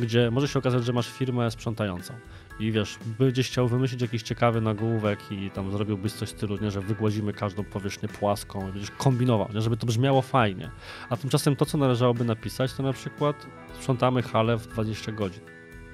Gdzie 0.00 0.30
może 0.30 0.48
się 0.48 0.58
okazać, 0.58 0.84
że 0.84 0.92
masz 0.92 1.08
firmę 1.12 1.50
sprzątającą 1.50 2.14
i 2.60 2.72
wiesz, 2.72 2.98
będziesz 3.18 3.46
chciał 3.46 3.68
wymyślić 3.68 4.02
jakiś 4.02 4.22
ciekawy 4.22 4.60
nagłówek 4.60 5.18
i 5.32 5.50
tam 5.50 5.70
zrobiłbyś 5.70 6.12
coś 6.12 6.28
w 6.28 6.32
stylu, 6.32 6.56
nie, 6.56 6.70
że 6.70 6.80
wygładzimy 6.80 7.32
każdą 7.32 7.64
powierzchnię 7.64 8.08
płaską 8.08 8.68
i 8.68 8.72
będziesz 8.72 8.90
kombinował, 8.90 9.48
nie, 9.54 9.60
żeby 9.60 9.76
to 9.76 9.86
brzmiało 9.86 10.22
fajnie. 10.22 10.70
A 11.10 11.16
tymczasem 11.16 11.56
to, 11.56 11.66
co 11.66 11.78
należałoby 11.78 12.24
napisać, 12.24 12.72
to 12.72 12.82
na 12.82 12.92
przykład 12.92 13.46
sprzątamy 13.74 14.22
halę 14.22 14.56
w 14.56 14.66
20 14.66 15.12
godzin. 15.12 15.42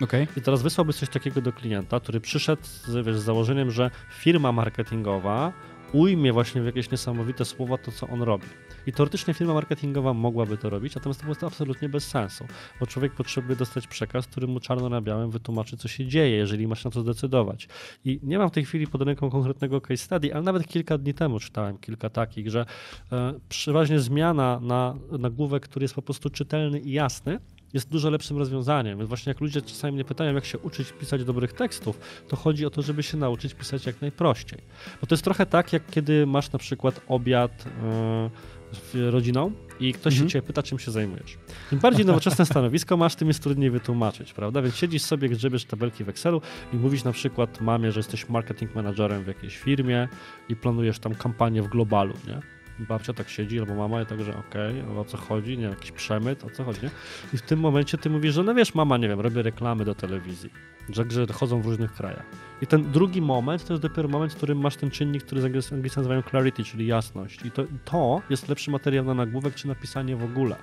Okej. 0.00 0.28
I 0.37 0.40
teraz 0.40 0.62
wysłałbyś 0.62 0.96
coś 0.96 1.08
takiego 1.08 1.40
do 1.40 1.52
klienta, 1.52 2.00
który 2.00 2.20
przyszedł 2.20 2.62
z, 2.64 3.06
wiesz, 3.06 3.16
z 3.16 3.23
założeniem, 3.23 3.70
że 3.70 3.90
firma 4.11 4.52
marketingowa 4.52 5.52
ujmie 5.93 6.33
właśnie 6.33 6.62
w 6.62 6.66
jakieś 6.66 6.90
niesamowite 6.90 7.45
słowa 7.45 7.78
to, 7.78 7.93
co 7.93 8.09
on 8.09 8.23
robi. 8.23 8.47
I 8.87 8.93
teoretycznie 8.93 9.35
firma 9.35 9.55
marketingowa 9.55 10.14
mogłaby 10.14 10.59
to 10.59 10.71
robić, 10.71 10.95
natomiast 10.95 11.21
to 11.21 11.35
to 11.35 11.47
absolutnie 11.47 11.88
bez 11.88 12.09
sensu, 12.09 12.47
bo 12.81 12.87
człowiek 12.87 13.12
potrzebuje 13.12 13.57
dostać 13.57 13.87
przekaz, 13.87 14.26
który 14.26 14.47
mu 14.47 14.61
czarno 14.61 14.88
na 14.88 15.00
białym 15.00 15.31
wytłumaczy, 15.31 15.76
co 15.76 15.88
się 15.88 16.07
dzieje, 16.07 16.37
jeżeli 16.37 16.66
masz 16.66 16.85
na 16.85 16.90
to 16.90 17.00
zdecydować. 17.00 17.69
I 18.05 18.21
nie 18.23 18.38
mam 18.38 18.49
w 18.49 18.52
tej 18.52 18.64
chwili 18.64 18.87
pod 18.87 19.02
ręką 19.02 19.31
konkretnego 19.31 19.81
case 19.81 19.97
study, 19.97 20.35
ale 20.35 20.43
nawet 20.43 20.66
kilka 20.66 20.99
dni 20.99 21.14
temu 21.14 21.40
czytałem 21.40 21.78
kilka 21.78 22.11
takich, 22.11 22.50
że 22.50 22.66
e, 23.12 23.35
przeważnie 23.49 24.00
zmiana 24.00 24.61
na 24.62 24.97
nagłówek, 25.19 25.62
który 25.62 25.85
jest 25.85 25.95
po 25.95 26.02
prostu 26.02 26.31
czytelny 26.31 26.81
i 26.81 26.93
jasny, 26.93 27.38
jest 27.76 27.88
dużo 27.90 28.11
lepszym 28.11 28.38
rozwiązaniem. 28.38 28.99
Więc 28.99 29.09
właśnie 29.09 29.30
jak 29.30 29.40
ludzie 29.40 29.62
czasami 29.62 29.95
mnie 29.95 30.04
pytają, 30.04 30.35
jak 30.35 30.45
się 30.45 30.59
uczyć 30.59 30.92
pisać 30.92 31.25
dobrych 31.25 31.52
tekstów, 31.52 31.99
to 32.28 32.37
chodzi 32.37 32.66
o 32.66 32.71
to, 32.71 32.83
żeby 32.83 33.02
się 33.02 33.16
nauczyć 33.16 33.54
pisać 33.54 33.87
jak 33.87 34.00
najprościej. 34.00 34.59
Bo 35.00 35.06
to 35.06 35.14
jest 35.14 35.25
trochę 35.25 35.47
tak, 35.47 35.73
jak 35.73 35.90
kiedy 35.90 36.26
masz 36.26 36.52
na 36.52 36.59
przykład 36.59 37.00
obiad 37.09 37.64
e, 37.85 38.30
z 38.73 39.12
rodziną 39.12 39.52
i 39.80 39.92
ktoś 39.92 40.12
Mhm. 40.14 40.28
się 40.28 40.33
cię 40.33 40.42
pyta, 40.42 40.62
czym 40.62 40.78
się 40.78 40.90
zajmujesz. 40.90 41.38
Im 41.73 41.78
bardziej 41.78 42.06
nowoczesne 42.12 42.47
stanowisko 42.47 42.97
masz, 42.97 43.14
tym 43.14 43.28
jest 43.28 43.42
trudniej 43.42 43.71
wytłumaczyć, 43.71 44.33
prawda? 44.33 44.62
Więc 44.62 44.76
siedzisz 44.76 45.02
sobie, 45.02 45.28
grzebiesz 45.28 45.64
tabelki 45.64 46.04
w 46.04 46.09
Excelu 46.09 46.40
i 46.73 46.76
mówisz 46.76 47.04
na 47.04 47.12
przykład 47.12 47.61
mamie, 47.61 47.92
że 47.92 48.00
jesteś 48.00 48.28
marketing 48.28 48.75
managerem 48.75 49.25
w 49.25 49.26
jakiejś 49.26 49.56
firmie 49.59 50.09
i 50.49 50.56
planujesz 50.56 50.99
tam 50.99 51.14
kampanię 51.14 51.62
w 51.62 51.68
globalu, 51.68 52.14
nie? 52.26 52.56
Babcia 52.78 53.12
tak 53.12 53.28
siedzi, 53.28 53.61
albo 53.61 53.75
mama 53.75 54.02
i 54.02 54.06
także 54.06 54.37
okej, 54.37 54.80
okay, 54.80 54.99
o 54.99 55.04
co 55.04 55.16
chodzi, 55.16 55.59
nie 55.59 55.64
jakiś 55.64 55.92
przemyt, 55.92 56.44
o 56.44 56.51
co 56.51 56.64
chodzi, 56.64 56.81
nie? 56.83 56.90
I 57.35 57.37
w 57.37 57.42
tym 57.42 57.61
momencie 57.61 57.98
ty 57.98 58.11
mówisz, 58.11 58.35
że 58.35 58.42
no 58.42 58.55
wiesz, 58.55 58.74
mama, 58.74 58.96
nie 58.96 59.09
wiem, 59.09 59.20
robię 59.20 59.42
reklamy 59.42 59.85
do 59.85 59.94
telewizji, 59.94 60.51
że, 60.88 61.05
że 61.09 61.27
chodzą 61.27 61.61
w 61.62 61.66
różnych 61.66 61.92
krajach. 61.92 62.24
I 62.62 62.66
ten 62.66 62.92
drugi 62.92 63.22
moment 63.22 63.64
to 63.64 63.72
jest 63.72 63.83
dopiero 63.83 64.09
moment, 64.09 64.33
w 64.33 64.37
którym 64.37 64.59
masz 64.59 64.77
ten 64.77 64.90
czynnik, 64.90 65.24
który 65.24 65.40
z 65.40 65.44
angielscy 65.44 65.74
nazywają 65.96 66.22
clarity, 66.22 66.64
czyli 66.64 66.87
jasność. 66.87 67.44
I 67.44 67.51
to, 67.51 67.64
to 67.85 68.22
jest 68.31 68.48
lepszy 68.48 68.70
materiał 68.70 69.05
na 69.05 69.14
nagłówek, 69.14 69.55
czy 69.55 69.68
napisanie 69.68 70.16
w 70.16 70.24
ogóle. 70.24 70.57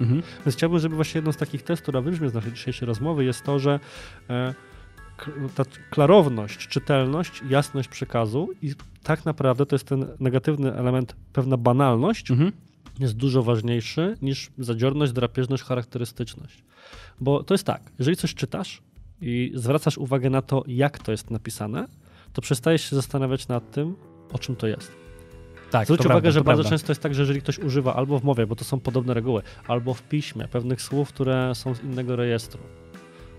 Mhm. 0.00 0.22
Więc 0.46 0.56
chciałbym, 0.56 0.78
żeby 0.78 0.96
właśnie 0.96 1.18
jedną 1.18 1.32
z 1.32 1.36
takich 1.36 1.62
testów, 1.62 1.82
która 1.82 2.00
wybrzmie 2.00 2.28
z 2.28 2.34
naszej 2.34 2.52
dzisiejszej 2.52 2.86
rozmowy, 2.86 3.24
jest 3.24 3.44
to, 3.44 3.58
że 3.58 3.80
e, 4.30 4.54
ta 5.54 5.62
klarowność, 5.90 6.68
czytelność, 6.68 7.42
jasność 7.48 7.88
przekazu 7.88 8.48
i 8.62 8.72
tak 9.02 9.24
naprawdę 9.24 9.66
to 9.66 9.74
jest 9.74 9.86
ten 9.86 10.06
negatywny 10.20 10.74
element, 10.74 11.16
pewna 11.32 11.56
banalność, 11.56 12.30
Mhm. 12.30 12.52
jest 13.00 13.16
dużo 13.16 13.42
ważniejszy 13.42 14.16
niż 14.22 14.50
zadziorność, 14.58 15.12
drapieżność, 15.12 15.62
charakterystyczność. 15.62 16.64
Bo 17.20 17.42
to 17.42 17.54
jest 17.54 17.64
tak, 17.64 17.82
jeżeli 17.98 18.16
coś 18.16 18.34
czytasz 18.34 18.82
i 19.20 19.52
zwracasz 19.54 19.98
uwagę 19.98 20.30
na 20.30 20.42
to, 20.42 20.64
jak 20.66 20.98
to 20.98 21.12
jest 21.12 21.30
napisane, 21.30 21.88
to 22.32 22.42
przestajesz 22.42 22.90
się 22.90 22.96
zastanawiać 22.96 23.48
nad 23.48 23.70
tym, 23.70 23.96
o 24.32 24.38
czym 24.38 24.56
to 24.56 24.66
jest. 24.66 24.92
Tak, 25.70 25.84
Zwróć 25.86 26.00
uwagę, 26.00 26.08
prawda, 26.12 26.30
że 26.30 26.40
bardzo 26.44 26.62
prawda. 26.62 26.70
często 26.76 26.90
jest 26.90 27.02
tak, 27.02 27.14
że 27.14 27.22
jeżeli 27.22 27.40
ktoś 27.42 27.58
używa 27.58 27.94
albo 27.94 28.18
w 28.18 28.24
mowie, 28.24 28.46
bo 28.46 28.56
to 28.56 28.64
są 28.64 28.80
podobne 28.80 29.14
reguły, 29.14 29.42
albo 29.68 29.94
w 29.94 30.02
piśmie 30.02 30.48
pewnych 30.48 30.82
słów, 30.82 31.08
które 31.08 31.54
są 31.54 31.74
z 31.74 31.82
innego 31.84 32.16
rejestru. 32.16 32.60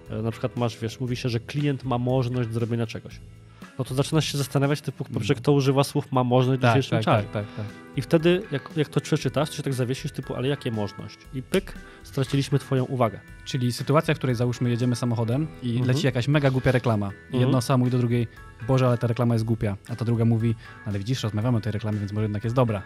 E, 0.09 0.21
Na 0.21 0.31
przykład 0.31 0.57
masz, 0.57 0.77
wiesz, 0.79 0.99
mówi 0.99 1.15
się, 1.15 1.29
że 1.29 1.39
klient 1.39 1.83
ma 1.83 1.97
możliwość 1.97 2.51
zrobienia 2.53 2.87
czegoś. 2.87 3.19
No 3.79 3.85
to 3.85 3.95
zaczynasz 3.95 4.25
się 4.31 4.37
zastanawiać, 4.37 4.81
typu, 4.81 5.03
po 5.05 5.13
pierwsze, 5.13 5.35
kto 5.35 5.51
używa 5.51 5.83
słów 5.83 6.11
ma 6.11 6.23
możliwość 6.23 6.59
w 6.59 6.61
Tak, 6.61 6.71
dzisiejszym 6.71 6.97
tak, 6.97 7.05
czasie. 7.05 7.27
tak, 7.33 7.45
tak, 7.47 7.55
tak. 7.55 7.65
I 7.95 8.01
wtedy, 8.01 8.41
jak, 8.51 8.69
jak 8.75 8.89
to 8.89 9.01
przeczytasz, 9.01 9.49
to 9.49 9.55
się 9.55 9.63
tak 9.63 9.73
zawiesisz, 9.73 10.11
typu, 10.11 10.35
ale 10.35 10.47
jakie 10.47 10.71
możność? 10.71 11.17
I 11.33 11.41
pyk, 11.41 11.73
straciliśmy 12.03 12.59
twoją 12.59 12.83
uwagę. 12.85 13.19
Czyli 13.45 13.71
sytuacja, 13.73 14.13
w 14.13 14.17
której 14.17 14.35
załóżmy 14.35 14.69
jedziemy 14.69 14.95
samochodem 14.95 15.47
i 15.63 15.69
Mhm. 15.69 15.87
leci 15.87 16.05
jakaś 16.05 16.27
mega 16.27 16.51
głupia 16.51 16.71
reklama. 16.71 17.07
I 17.07 17.25
Mhm. 17.25 17.41
jedna 17.41 17.57
osoba 17.57 17.77
mówi 17.77 17.91
do 17.91 17.97
drugiej, 17.97 18.27
Boże, 18.67 18.87
ale 18.87 18.97
ta 18.97 19.07
reklama 19.07 19.35
jest 19.35 19.45
głupia. 19.45 19.77
A 19.89 19.95
ta 19.95 20.05
druga 20.05 20.25
mówi, 20.25 20.55
ale 20.85 20.99
widzisz, 20.99 21.23
rozmawiamy 21.23 21.57
o 21.57 21.61
tej 21.61 21.71
reklamie, 21.71 21.99
więc 21.99 22.11
może 22.11 22.23
jednak 22.23 22.43
jest 22.43 22.55
dobra. 22.55 22.81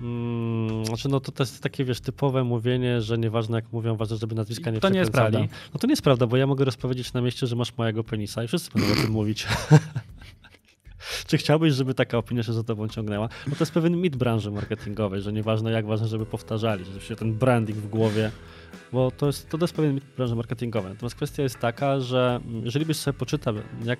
Mm, 0.00 0.84
znaczy, 0.84 1.08
no 1.08 1.20
to, 1.20 1.32
to 1.32 1.42
jest 1.42 1.62
takie, 1.62 1.84
wiesz, 1.84 2.00
typowe 2.00 2.44
mówienie, 2.44 3.02
że 3.02 3.18
nieważne 3.18 3.56
jak 3.56 3.72
mówią, 3.72 3.96
ważne, 3.96 4.16
żeby 4.16 4.34
nazwiska 4.34 4.70
nie 4.70 4.80
To 4.80 4.88
nie 4.88 4.98
jest 4.98 5.12
prawda. 5.12 5.40
No 5.74 5.80
to 5.80 5.86
nie 5.86 5.92
jest 5.92 6.02
prawda, 6.02 6.26
bo 6.26 6.36
ja 6.36 6.46
mogę 6.46 6.64
rozpowiedzieć 6.64 7.12
na 7.12 7.20
mieście, 7.20 7.46
że 7.46 7.56
masz 7.56 7.76
małego 7.76 8.04
penisa 8.04 8.44
i 8.44 8.48
wszyscy 8.48 8.70
będą 8.74 8.92
o 8.92 8.96
tym 8.96 9.10
mówić. 9.10 9.46
Czy 11.26 11.38
chciałbyś, 11.38 11.74
żeby 11.74 11.94
taka 11.94 12.18
opinia 12.18 12.42
się 12.42 12.52
za 12.52 12.62
tobą 12.62 12.88
ciągnęła? 12.88 13.28
No 13.46 13.54
to 13.54 13.62
jest 13.64 13.72
pewien 13.72 13.96
mit 13.96 14.16
branży 14.16 14.50
marketingowej, 14.50 15.22
że 15.22 15.32
nieważne 15.32 15.72
jak 15.72 15.86
ważne, 15.86 16.08
żeby 16.08 16.26
powtarzali, 16.26 16.84
żeby 16.84 17.00
się 17.00 17.16
ten 17.16 17.34
branding 17.34 17.78
w 17.78 17.88
głowie, 17.88 18.30
bo 18.92 19.10
to 19.10 19.26
jest, 19.26 19.48
to 19.48 19.58
jest 19.60 19.74
pewien 19.74 19.94
mit 19.94 20.04
branży 20.16 20.34
marketingowej. 20.34 20.92
Natomiast 20.92 21.16
kwestia 21.16 21.42
jest 21.42 21.58
taka, 21.58 22.00
że 22.00 22.40
mm, 22.46 22.64
jeżeli 22.64 22.86
byś 22.86 22.96
sobie 22.96 23.18
poczytał, 23.18 23.54
jak, 23.84 23.98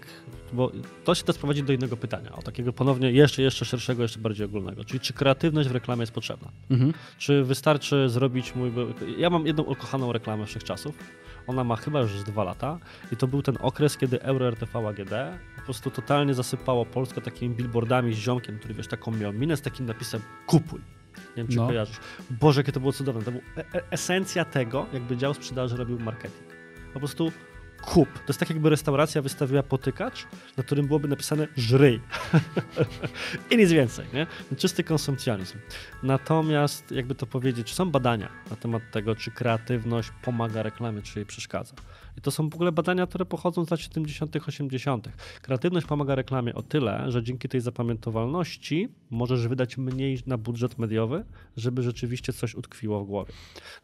bo 0.52 0.72
to 1.04 1.14
się 1.14 1.24
też 1.24 1.38
prowadzi 1.38 1.62
do 1.62 1.72
innego 1.72 1.96
pytania, 1.96 2.32
o 2.32 2.42
takiego 2.42 2.72
ponownie 2.72 3.12
jeszcze, 3.12 3.42
jeszcze 3.42 3.64
szerszego, 3.64 4.02
jeszcze 4.02 4.20
bardziej 4.20 4.46
ogólnego, 4.46 4.84
czyli 4.84 5.00
czy 5.00 5.12
kreatywność 5.12 5.68
w 5.68 5.72
reklamie 5.72 6.02
jest 6.02 6.12
potrzebna? 6.12 6.48
Mhm. 6.70 6.92
Czy 7.18 7.44
wystarczy 7.44 8.08
zrobić 8.08 8.54
mój. 8.54 8.72
Ja 9.18 9.30
mam 9.30 9.46
jedną 9.46 9.62
ukochaną 9.62 10.12
reklamę 10.12 10.46
wszechczasów. 10.46 10.98
Ona 11.46 11.64
ma 11.64 11.76
chyba 11.76 12.00
już 12.00 12.22
dwa 12.22 12.44
lata 12.44 12.78
i 13.12 13.16
to 13.16 13.26
był 13.26 13.42
ten 13.42 13.56
okres, 13.60 13.96
kiedy 13.96 14.22
Euro 14.22 14.48
RTV 14.48 14.88
AGD 14.88 15.10
po 15.56 15.62
prostu 15.64 15.90
totalnie 15.90 16.34
zasypało 16.34 16.86
Polskę 16.86 17.20
takimi 17.20 17.54
billboardami 17.54 18.14
z 18.14 18.16
ziomkiem, 18.16 18.58
który 18.58 18.74
wiesz, 18.74 18.88
taką 18.88 19.10
miał 19.10 19.32
minę 19.32 19.56
z 19.56 19.62
takim 19.62 19.86
napisem 19.86 20.20
kupuj. 20.46 20.80
Nie 21.16 21.34
wiem, 21.36 21.48
czy 21.48 21.56
No. 21.56 21.66
kojarzysz. 21.66 21.96
Boże, 22.30 22.60
jakie 22.60 22.72
to 22.72 22.80
było 22.80 22.92
cudowne. 22.92 23.22
To 23.24 23.30
była 23.30 23.42
e- 23.56 23.60
e- 23.78 23.82
esencja 23.90 24.44
tego, 24.44 24.86
jakby 24.92 25.16
dział 25.16 25.34
sprzedaży 25.34 25.76
robił 25.76 25.98
marketing. 26.00 26.42
Po 26.92 26.98
prostu 26.98 27.32
kup. 27.86 28.12
To 28.12 28.24
jest 28.28 28.40
tak, 28.40 28.50
jakby 28.50 28.70
restauracja 28.70 29.22
wystawiła 29.22 29.62
potykacz, 29.62 30.26
na 30.56 30.62
którym 30.62 30.86
byłoby 30.86 31.08
napisane 31.08 31.48
żryj. 31.56 32.00
I 33.50 33.56
nic 33.56 33.72
więcej, 33.72 34.06
nie? 34.14 34.26
Czysty 34.56 34.84
konsumpcjonizm. 34.84 35.58
Natomiast, 36.02 36.90
jakby 36.90 37.14
to 37.14 37.26
powiedzieć, 37.26 37.74
są 37.74 37.90
badania 37.90 38.28
na 38.50 38.56
temat 38.56 38.82
tego, 38.92 39.14
czy 39.14 39.30
kreatywność 39.30 40.10
pomaga 40.22 40.62
reklamie, 40.62 41.02
czy 41.02 41.18
jej 41.18 41.26
przeszkadza. 41.26 41.74
I 42.18 42.20
to 42.20 42.30
są 42.30 42.50
w 42.50 42.54
ogóle 42.54 42.72
badania, 42.72 43.06
które 43.06 43.24
pochodzą 43.24 43.64
z 43.64 43.70
lat 43.70 43.80
70., 43.80 44.36
80. 44.46 45.08
Kreatywność 45.42 45.86
pomaga 45.86 46.14
reklamie 46.14 46.54
o 46.54 46.62
tyle, 46.62 47.04
że 47.08 47.22
dzięki 47.22 47.48
tej 47.48 47.60
zapamiętowalności 47.60 48.88
możesz 49.10 49.48
wydać 49.48 49.78
mniej 49.78 50.18
na 50.26 50.38
budżet 50.38 50.78
mediowy, 50.78 51.24
żeby 51.56 51.82
rzeczywiście 51.82 52.32
coś 52.32 52.54
utkwiło 52.54 53.04
w 53.04 53.06
głowie. 53.06 53.32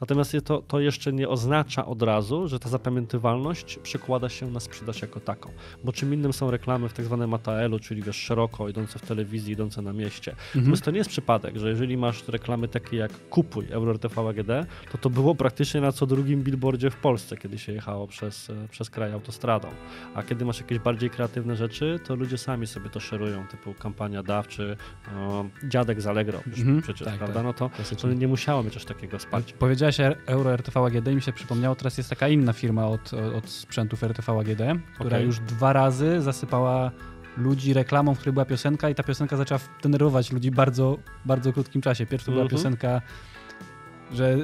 Natomiast 0.00 0.36
to, 0.44 0.62
to 0.62 0.80
jeszcze 0.80 1.12
nie 1.12 1.28
oznacza 1.28 1.86
od 1.86 2.02
razu, 2.02 2.48
że 2.48 2.58
ta 2.58 2.68
zapamiętywalność 2.68 3.78
przekłada 3.78 4.28
się 4.28 4.50
na 4.50 4.60
sprzedaż 4.60 5.02
jako 5.02 5.20
taką. 5.20 5.50
Bo 5.84 5.92
czym 5.92 6.14
innym 6.14 6.32
są 6.32 6.50
reklamy 6.50 6.88
w 6.88 6.92
tak 6.92 7.04
zwanym 7.04 7.34
ATL-u, 7.34 7.78
czyli 7.78 8.02
wiesz, 8.02 8.16
szeroko 8.16 8.68
idące 8.68 8.98
w 8.98 9.02
telewizji, 9.02 9.52
idące 9.52 9.82
na 9.82 9.92
mieście. 9.92 10.30
Mhm. 10.30 10.54
Natomiast 10.54 10.82
to 10.82 10.90
nie 10.90 10.98
jest 10.98 11.10
przypadek, 11.10 11.56
że 11.56 11.68
jeżeli 11.68 11.96
masz 11.96 12.28
reklamy 12.28 12.68
takie 12.68 12.96
jak 12.96 13.28
kupuj 13.28 13.66
EuroRTV 13.70 14.28
AGD, 14.28 14.68
to 14.92 14.98
to 14.98 15.10
było 15.10 15.34
praktycznie 15.34 15.80
na 15.80 15.92
co 15.92 16.06
drugim 16.06 16.42
billboardzie 16.42 16.90
w 16.90 16.96
Polsce, 16.96 17.36
kiedy 17.36 17.58
się 17.58 17.72
jechało 17.72 18.06
przez, 18.06 18.21
e, 18.26 18.68
przez 18.68 18.90
kraj 18.90 19.12
autostradą. 19.12 19.68
A 20.14 20.22
kiedy 20.22 20.44
masz 20.44 20.60
jakieś 20.60 20.78
bardziej 20.78 21.10
kreatywne 21.10 21.56
rzeczy, 21.56 21.98
to 22.06 22.14
ludzie 22.14 22.38
sami 22.38 22.66
sobie 22.66 22.90
to 22.90 23.00
szerują, 23.00 23.46
typu 23.46 23.74
kampania 23.74 24.22
DAW 24.22 24.46
czy 24.48 24.76
o, 25.16 25.44
dziadek 25.64 26.00
z 26.00 26.06
Allegro 26.06 26.40
już 26.46 26.58
Mhm. 26.58 26.82
przecież, 26.82 27.04
Tak, 27.08 27.16
prawda? 27.18 27.34
tak. 27.34 27.44
No 27.44 27.52
to, 27.52 27.70
to 28.00 28.08
nie 28.08 28.28
musiało 28.28 28.62
mieć 28.62 28.76
aż 28.76 28.84
takiego 28.84 29.18
wsparcia. 29.18 29.56
Powiedziałeś 29.58 30.00
e- 30.00 30.16
Euro 30.26 30.52
RTV 30.52 30.80
AGD 30.80 31.08
i 31.08 31.14
mi 31.14 31.22
się 31.22 31.32
przypomniało, 31.32 31.74
teraz 31.74 31.98
jest 31.98 32.10
taka 32.10 32.28
inna 32.28 32.52
firma 32.52 32.86
od, 32.86 33.10
od 33.14 33.48
sprzętów 33.50 34.02
RTV 34.04 34.32
AGD, 34.40 34.62
która 34.94 35.06
Okej. 35.16 35.26
już 35.26 35.38
dwa 35.40 35.72
razy 35.72 36.20
zasypała 36.20 36.90
ludzi 37.36 37.72
reklamą, 37.72 38.14
w 38.14 38.18
której 38.18 38.32
była 38.32 38.44
piosenka 38.44 38.90
i 38.90 38.94
ta 38.94 39.02
piosenka 39.02 39.36
zaczęła 39.36 39.60
denerwować 39.82 40.32
ludzi 40.32 40.50
bardzo, 40.50 40.98
bardzo 41.24 41.52
krótkim 41.52 41.82
czasie. 41.82 42.06
Pierwsza 42.06 42.30
była 42.32 42.42
Mhm. 42.42 42.56
piosenka, 42.58 43.00
że... 44.12 44.36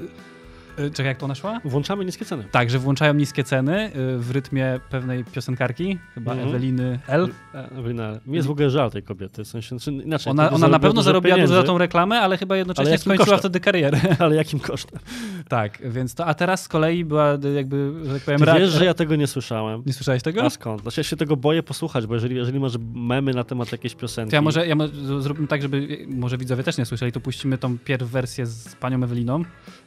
y, 0.80 0.90
Czekaj, 0.90 1.06
jak 1.06 1.18
to 1.18 1.24
ona 1.24 1.34
szła? 1.34 1.60
Włączamy 1.64 2.04
niskie 2.04 2.24
ceny. 2.24 2.44
Tak, 2.50 2.70
że 2.70 2.78
włączają 2.78 3.14
niskie 3.14 3.44
ceny 3.44 3.86
y, 3.86 4.18
w 4.18 4.30
rytmie 4.30 4.80
pewnej 4.90 5.24
piosenkarki, 5.24 5.98
chyba 6.14 6.32
Mhm. 6.32 6.48
Eweliny 6.48 6.98
L. 7.06 7.28
E, 7.54 7.70
Ewelina, 7.78 8.12
mi 8.26 8.36
jest 8.36 8.48
w 8.48 8.50
ogóle 8.50 8.70
żal 8.70 8.90
tej 8.90 9.02
kobiety. 9.02 9.44
W 9.44 9.48
sensie, 9.48 9.68
znaczy, 9.78 9.92
inaczej, 9.92 10.30
Ona, 10.30 10.50
ona 10.50 10.68
na 10.68 10.78
pewno 10.78 11.02
zarobiła 11.02 11.36
dużo 11.38 11.54
za 11.54 11.62
tą 11.62 11.78
reklamę, 11.78 12.20
ale 12.20 12.36
chyba 12.38 12.56
jednocześnie 12.56 12.90
jakim 12.92 13.02
skończyła 13.04 13.26
kosztem? 13.26 13.38
wtedy 13.38 13.60
karierę. 13.60 14.00
Ale 14.18 14.36
jakim 14.36 14.60
kosztem? 14.60 15.00
tak, 15.48 15.78
więc 15.90 16.14
to, 16.14 16.26
a 16.26 16.34
teraz 16.34 16.62
z 16.62 16.68
kolei 16.68 17.04
była 17.04 17.34
y, 17.34 17.52
jakby, 17.54 17.92
że 18.04 18.14
tak 18.14 18.22
powiem, 18.22 18.40
Ty 18.40 18.46
wiesz, 18.60 18.70
że 18.70 18.84
ja 18.84 18.94
tego 18.94 19.16
nie 19.16 19.26
słyszałem. 19.26 19.82
Nie 19.86 19.92
słyszałeś 19.92 20.22
tego? 20.22 20.42
A 20.44 20.50
skąd? 20.50 20.82
Znaczy 20.82 21.00
ja 21.00 21.04
się 21.04 21.16
tego 21.16 21.36
boję 21.36 21.62
posłuchać, 21.62 22.06
bo 22.06 22.14
jeżeli, 22.14 22.36
jeżeli 22.36 22.60
masz 22.60 22.72
memy 22.94 23.34
na 23.34 23.44
temat 23.44 23.72
jakiejś 23.72 23.94
piosenki... 23.94 24.30
To 24.30 24.36
ja 24.36 24.42
może, 24.42 24.66
ja 24.66 24.74
z- 24.92 25.22
zrobimy 25.22 25.46
tak, 25.48 25.62
żeby 25.62 26.06
może 26.08 26.38
widzowie 26.38 26.62
też 26.62 26.78
nie 26.78 26.84
słyszeli, 26.86 27.12
to 27.12 27.20
puścimy 27.20 27.58
tą 27.58 27.78
pierw 27.78 28.02
wersję 28.10 28.46
z 28.46 28.74
panią 28.76 29.04
Eweliną. 29.04 29.42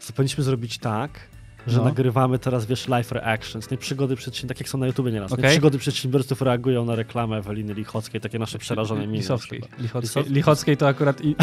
To 0.08 0.14
powinniśmy 0.14 0.44
zrobić 0.44 0.78
tak, 0.82 1.12
że 1.68 1.78
No. 1.78 1.84
nagrywamy 1.84 2.40
teraz, 2.40 2.66
wiesz, 2.66 2.88
live 2.88 3.12
reactions, 3.12 3.72
nie 3.72 3.78
przygody 3.78 4.16
przedsiębiorców, 4.16 4.48
tak 4.48 4.60
jak 4.60 4.70
są 4.70 4.78
na 4.78 4.88
YouTubie 4.88 5.12
nieraz, 5.12 5.32
nie? 5.32 5.38
Okej. 5.38 5.50
przygody 5.52 5.78
przedsiębiorców 5.78 6.42
reagują 6.42 6.86
na 6.86 6.96
reklamę 6.96 7.38
Eweliny 7.38 7.74
Lichockiej, 7.74 8.22
takie 8.22 8.40
nasze 8.40 8.60
przerażone 8.60 9.02
miny. 9.08 9.18
Lichockiej, 9.18 9.62
Lisow- 9.96 10.30
Lichockiej 10.30 10.78
to 10.78 10.88
akurat 10.88 11.22
i... 11.26 11.36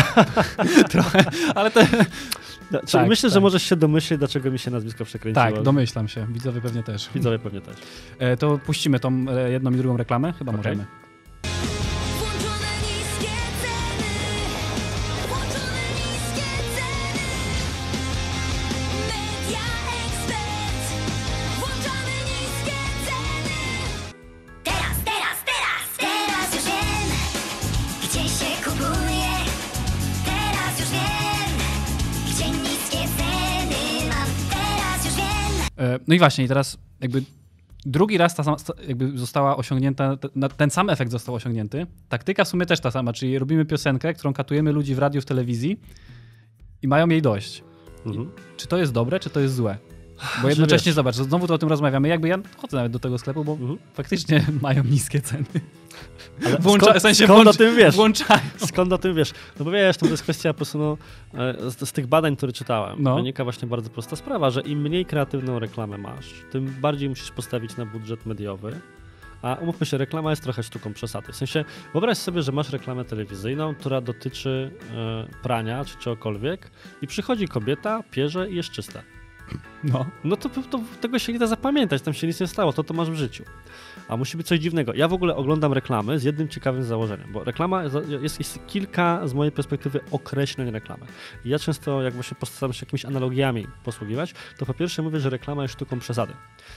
trochę, 0.92 1.24
ale 1.54 1.70
to... 1.70 1.80
Ja, 1.80 1.86
czyli 2.80 2.92
Tak, 2.92 3.08
myślę, 3.08 3.28
że 3.30 3.34
tak. 3.34 3.42
możesz 3.42 3.62
się 3.62 3.76
domyśleć, 3.76 4.18
dlaczego 4.18 4.50
mi 4.50 4.58
się 4.58 4.70
nazwisko 4.70 5.04
przekręciło. 5.04 5.46
tak, 5.46 5.62
domyślam 5.62 6.08
się, 6.08 6.26
widzowie 6.32 6.60
pewnie 6.60 6.82
też. 6.82 7.08
Widzowie 7.14 7.38
pewnie 7.38 7.60
też. 7.60 7.76
E, 8.18 8.36
to 8.36 8.58
puścimy 8.58 9.00
tą 9.00 9.26
e, 9.30 9.50
jedną 9.50 9.70
i 9.72 9.76
drugą 9.76 9.96
reklamę, 9.96 10.32
chyba 10.32 10.52
Okej. 10.52 10.58
możemy. 10.76 11.07
No 36.08 36.14
i 36.14 36.18
właśnie, 36.18 36.44
i 36.44 36.48
teraz 36.48 36.78
jakby 37.00 37.22
drugi 37.86 38.18
raz 38.18 38.34
ta 38.34 38.42
sama, 38.42 38.56
jakby 38.88 39.18
została 39.18 39.56
osiągnięta, 39.56 40.16
ten 40.56 40.70
sam 40.70 40.90
efekt 40.90 41.10
został 41.12 41.34
osiągnięty. 41.34 41.86
Taktyka 42.08 42.44
w 42.44 42.48
sumie 42.48 42.66
też 42.66 42.80
ta 42.80 42.90
sama, 42.90 43.12
czyli 43.12 43.38
robimy 43.38 43.64
piosenkę, 43.64 44.14
którą 44.14 44.32
katujemy 44.32 44.72
ludzi 44.72 44.94
w 44.94 44.98
radiu, 44.98 45.20
w 45.20 45.24
telewizji 45.24 45.80
i 46.82 46.88
mają 46.88 47.08
jej 47.08 47.22
dość. 47.22 47.64
Mhm. 48.06 48.30
Czy 48.56 48.66
to 48.66 48.78
jest 48.78 48.92
dobre, 48.92 49.20
czy 49.20 49.30
to 49.30 49.40
jest 49.40 49.54
złe? 49.54 49.78
Bo 50.42 50.48
jednocześnie 50.48 50.92
zobacz, 50.92 51.14
znowu 51.14 51.46
to 51.46 51.54
o 51.54 51.58
tym 51.58 51.68
rozmawiamy. 51.68 52.08
Jakby 52.08 52.28
ja 52.28 52.38
chodzę 52.56 52.76
nawet 52.76 52.92
do 52.92 52.98
tego 52.98 53.18
sklepu, 53.18 53.44
bo 53.44 53.52
Mhm. 53.52 53.78
faktycznie 53.94 54.46
mają 54.62 54.84
niskie 54.84 55.20
ceny. 55.20 55.44
Ale 56.46 56.58
Włącza, 56.58 56.86
skąd, 56.86 56.98
w 56.98 57.02
sensie 57.02 57.24
skąd 57.24 57.42
włącz, 57.42 57.56
o 57.56 57.58
tym 57.58 57.76
wiesz? 57.76 57.94
włączają. 57.96 58.40
Skąd 58.56 58.92
o 58.92 58.98
tym 58.98 59.14
wiesz? 59.14 59.32
No 59.58 59.64
bo 59.64 59.70
wiesz, 59.70 59.96
to 59.96 60.06
jest 60.06 60.22
kwestia 60.22 60.52
po 60.52 60.56
prostu 60.56 60.78
no, 60.78 60.96
e, 61.34 61.70
z, 61.70 61.88
z 61.88 61.92
tych 61.92 62.06
badań, 62.06 62.36
które 62.36 62.52
czytałem, 62.52 62.96
No. 63.02 63.16
wynika 63.16 63.44
właśnie 63.44 63.68
bardzo 63.68 63.90
prosta 63.90 64.16
sprawa, 64.16 64.50
że 64.50 64.60
im 64.60 64.80
mniej 64.82 65.06
kreatywną 65.06 65.58
reklamę 65.58 65.98
masz, 65.98 66.26
tym 66.50 66.66
bardziej 66.80 67.08
musisz 67.08 67.30
postawić 67.30 67.76
na 67.76 67.86
budżet 67.86 68.26
mediowy. 68.26 68.80
A 69.42 69.54
umówmy 69.54 69.86
się, 69.86 69.98
reklama 69.98 70.30
jest 70.30 70.42
trochę 70.42 70.62
sztuką 70.62 70.92
przesady. 70.92 71.32
W 71.32 71.36
sensie, 71.36 71.64
wyobraź 71.92 72.18
sobie, 72.18 72.42
że 72.42 72.52
masz 72.52 72.70
reklamę 72.70 73.04
telewizyjną, 73.04 73.74
która 73.74 74.00
dotyczy 74.00 74.70
e, 74.96 75.42
prania 75.42 75.84
czy 75.84 75.96
czegokolwiek 75.98 76.70
i 77.02 77.06
przychodzi 77.06 77.48
kobieta, 77.48 78.02
pierze 78.10 78.50
i 78.50 78.56
jest 78.56 78.70
czysta. 78.70 79.02
No. 79.84 80.06
No 80.24 80.36
to, 80.36 80.48
to 80.48 80.80
tego 81.00 81.18
się 81.18 81.32
nie 81.32 81.38
da 81.38 81.46
zapamiętać, 81.46 82.02
tam 82.02 82.14
się 82.14 82.26
nic 82.26 82.40
nie 82.40 82.46
stało, 82.46 82.72
to 82.72 82.84
to 82.84 82.94
masz 82.94 83.10
w 83.10 83.14
życiu. 83.14 83.44
A 84.08 84.16
musi 84.16 84.36
być 84.36 84.46
coś 84.46 84.60
dziwnego. 84.60 84.94
Ja 84.94 85.08
w 85.08 85.12
ogóle 85.12 85.36
oglądam 85.36 85.72
reklamy 85.72 86.18
z 86.18 86.24
jednym 86.24 86.48
ciekawym 86.48 86.82
założeniem, 86.82 87.32
bo 87.32 87.44
reklama 87.44 87.82
jest, 88.22 88.38
jest 88.38 88.66
kilka 88.66 89.26
z 89.28 89.34
mojej 89.34 89.52
perspektywy 89.52 90.00
określeń 90.10 90.70
reklamy. 90.70 91.06
I 91.44 91.48
ja 91.48 91.58
często, 91.58 92.02
jak 92.02 92.14
właśnie 92.14 92.36
postaram 92.40 92.72
się 92.72 92.86
jakimiś 92.86 93.04
analogiami 93.04 93.66
posługiwać, 93.84 94.34
to 94.58 94.66
po 94.66 94.74
pierwsze 94.74 95.02
mówię, 95.02 95.20
że 95.20 95.30
reklama 95.30 95.62
jest 95.62 95.74
sztuką 95.74 95.98
przesady. 95.98 96.32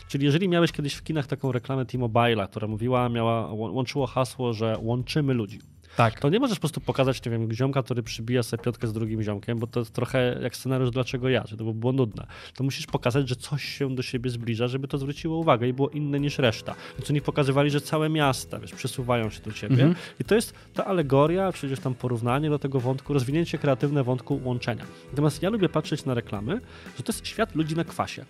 Czyli 0.08 0.26
jeżeli 0.26 0.50
miałeś 0.50 0.72
kiedyś 0.72 0.94
w 0.94 1.04
kinach 1.04 1.28
taką 1.28 1.52
reklamę 1.52 1.86
T-Mobile'a, 1.86 2.48
która 2.50 2.68
mówiła, 2.68 3.10
miała, 3.10 3.48
łą- 3.48 3.72
łączyło 3.72 4.08
hasło, 4.08 4.54
że 4.54 4.78
łączymy 4.82 5.34
ludzi. 5.34 5.60
Tak. 5.98 6.20
To 6.20 6.30
nie 6.30 6.40
możesz 6.40 6.58
po 6.58 6.62
prostu 6.62 6.82
pokazać, 6.82 7.26
nie 7.26 7.32
wiem, 7.32 7.52
ziomka, 7.52 7.84
który 7.84 8.04
przybija 8.04 8.44
sobie 8.44 8.64
piątkę 8.64 8.88
z 8.88 8.94
drugim 8.94 9.24
ziomkiem, 9.24 9.60
bo 9.60 9.68
to 9.68 9.80
jest 9.80 9.94
trochę 9.94 10.40
jak 10.42 10.56
scenariusz 10.56 10.92
Dlaczego 10.92 11.30
ja, 11.30 11.44
że 11.48 11.58
to 11.58 11.64
by 11.64 11.74
było 11.74 11.92
nudne. 11.94 12.28
To 12.56 12.64
musisz 12.64 12.86
pokazać, 12.86 13.30
że 13.30 13.36
coś 13.36 13.64
się 13.64 13.96
do 13.96 14.04
siebie 14.04 14.30
zbliża, 14.30 14.68
żeby 14.68 14.88
to 14.88 14.98
zwróciło 14.98 15.38
uwagę 15.38 15.68
i 15.68 15.74
było 15.74 15.90
inne 15.90 16.20
niż 16.20 16.38
reszta. 16.38 16.76
Więc 16.98 17.10
oni 17.10 17.22
pokazywali, 17.22 17.70
że 17.70 17.82
całe 17.82 18.10
miasta, 18.10 18.60
wiesz, 18.60 18.74
przesuwają 18.74 19.30
się 19.30 19.42
do 19.42 19.52
ciebie 19.52 19.74
Mhm. 19.74 19.96
i 20.20 20.24
to 20.24 20.36
jest 20.36 20.54
ta 20.74 20.86
alegoria, 20.86 21.52
przecież 21.52 21.80
tam 21.80 21.94
porównanie 21.94 22.50
do 22.50 22.60
tego 22.60 22.80
wątku, 22.80 23.14
rozwinięcie 23.14 23.58
kreatywne 23.58 24.04
wątku 24.04 24.42
łączenia. 24.44 24.86
Natomiast 25.10 25.44
ja 25.44 25.50
lubię 25.50 25.70
patrzeć 25.70 26.06
na 26.06 26.14
reklamy, 26.14 26.62
że 26.98 27.04
to 27.04 27.14
jest 27.14 27.28
świat 27.28 27.56
ludzi 27.56 27.76
na 27.76 27.84
kwasie. 27.84 28.26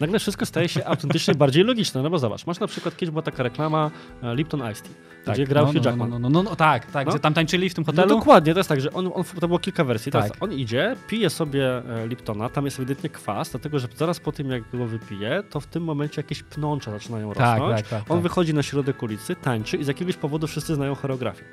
Nagle 0.00 0.18
wszystko 0.18 0.46
staje 0.46 0.68
się 0.68 0.84
autentycznie 0.84 1.34
bardziej 1.34 1.64
logiczne, 1.64 2.02
no 2.02 2.10
bo 2.10 2.18
zobacz, 2.18 2.46
masz 2.46 2.60
na 2.60 2.66
przykład, 2.66 2.96
kiedyś 2.96 3.10
była 3.10 3.22
taka 3.22 3.42
reklama 3.42 3.90
e, 4.22 4.34
Lipton 4.34 4.60
Iced 4.70 4.88
Tea, 5.24 5.34
gdzie 5.34 5.46
grał 5.46 5.66
no, 5.66 5.72
Hugh 5.72 5.84
no, 5.84 5.90
Jackman. 5.90 6.10
No, 6.10 6.18
no, 6.18 6.28
no, 6.28 6.42
no, 6.42 6.56
tak, 6.56 6.90
tak, 6.90 7.06
No. 7.06 7.12
że 7.12 7.18
tam 7.20 7.34
tańczyli 7.34 7.70
w 7.70 7.74
tym 7.74 7.84
No 7.86 7.92
hotelu. 7.92 8.08
dokładnie, 8.08 8.52
to 8.54 8.60
jest 8.60 8.68
tak, 8.68 8.80
że 8.80 8.92
on, 8.92 9.10
on, 9.14 9.24
to 9.40 9.46
było 9.48 9.58
kilka 9.58 9.84
wersji. 9.84 10.12
Teraz 10.12 10.28
Tak. 10.32 10.42
on 10.42 10.52
idzie, 10.52 10.96
pije 11.08 11.30
sobie 11.30 11.82
e, 12.02 12.08
Liptona, 12.08 12.48
tam 12.48 12.64
jest 12.64 12.78
ewidentnie 12.78 13.10
kwas, 13.10 13.50
dlatego 13.50 13.78
że 13.78 13.88
zaraz 13.96 14.20
po 14.20 14.32
tym, 14.32 14.50
jak 14.50 14.62
go 14.72 14.86
wypije, 14.86 15.42
to 15.50 15.60
w 15.60 15.66
tym 15.66 15.84
momencie 15.84 16.20
jakieś 16.20 16.42
pnącza 16.42 16.90
zaczynają 16.90 17.32
tak, 17.32 17.58
rosnąć. 17.58 17.76
tak, 17.80 17.88
tak, 17.88 18.10
On 18.10 18.16
tak. 18.16 18.22
wychodzi 18.22 18.54
na 18.54 18.62
środek 18.62 19.02
ulicy, 19.02 19.36
tańczy 19.36 19.76
i 19.76 19.84
z 19.84 19.88
jakiegoś 19.88 20.16
powodu 20.16 20.46
wszyscy 20.46 20.74
znają 20.74 20.94
choreografię. 20.94 21.44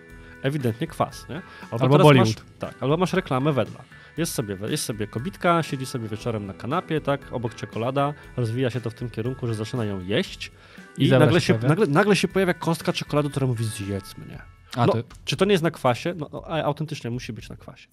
Ewidentnie 0.45 0.87
kwas, 0.87 1.29
nie? 1.29 1.41
Albo 1.71 1.79
teraz 1.79 2.01
Bollywood. 2.01 2.27
Masz, 2.27 2.59
tak, 2.59 2.83
albo 2.83 2.97
masz 2.97 3.13
reklamę 3.13 3.53
wedla. 3.53 3.83
Jest 4.17 4.33
sobie, 4.33 4.57
jest 4.67 4.83
sobie 4.83 5.07
kobitka, 5.07 5.63
siedzi 5.63 5.85
sobie 5.85 6.07
wieczorem 6.07 6.45
na 6.45 6.53
kanapie, 6.53 7.01
tak, 7.01 7.33
obok 7.33 7.55
czekolada, 7.55 8.13
rozwija 8.37 8.69
się 8.69 8.81
to 8.81 8.89
w 8.89 8.93
tym 8.93 9.09
kierunku, 9.09 9.47
że 9.47 9.55
zaczyna 9.55 9.85
ją 9.85 9.99
jeść 10.01 10.51
i, 10.97 11.07
I 11.07 11.09
nagle, 11.09 11.41
się 11.41 11.59
nagle, 11.67 11.87
nagle 11.87 12.15
się 12.15 12.27
pojawia 12.27 12.53
kostka 12.53 12.93
czekolady, 12.93 13.29
która 13.29 13.47
mówi 13.47 13.65
zjedz 13.65 14.17
mnie. 14.17 14.41
A, 14.75 14.85
no, 14.85 14.93
to, 14.93 15.03
Czy 15.25 15.35
to 15.35 15.45
nie 15.45 15.51
jest 15.51 15.63
na 15.63 15.71
kwasie? 15.71 16.13
No, 16.17 16.29
no, 16.33 16.47
autentycznie 16.47 17.11
musi 17.11 17.33
być 17.33 17.49
na 17.49 17.55
kwasie. 17.55 17.87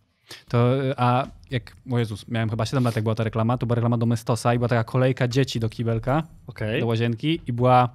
to, 0.49 0.69
a 0.97 1.27
jak, 1.51 1.77
o 1.91 1.99
Jezus, 1.99 2.29
miałem 2.29 2.51
chyba 2.51 2.67
7 2.67 2.85
lat, 2.85 2.97
jak 2.97 3.03
była 3.03 3.15
ta 3.15 3.25
reklama, 3.25 3.59
to 3.59 3.67
była 3.67 3.75
reklama 3.75 3.99
Domestosa 3.99 4.55
i 4.55 4.59
była 4.59 4.69
taka 4.69 4.85
kolejka 4.85 5.29
dzieci 5.29 5.61
do 5.61 5.69
kibelka, 5.69 6.23
Okej. 6.47 6.81
do 6.81 6.87
łazienki 6.87 7.41
i 7.47 7.53
była, 7.53 7.89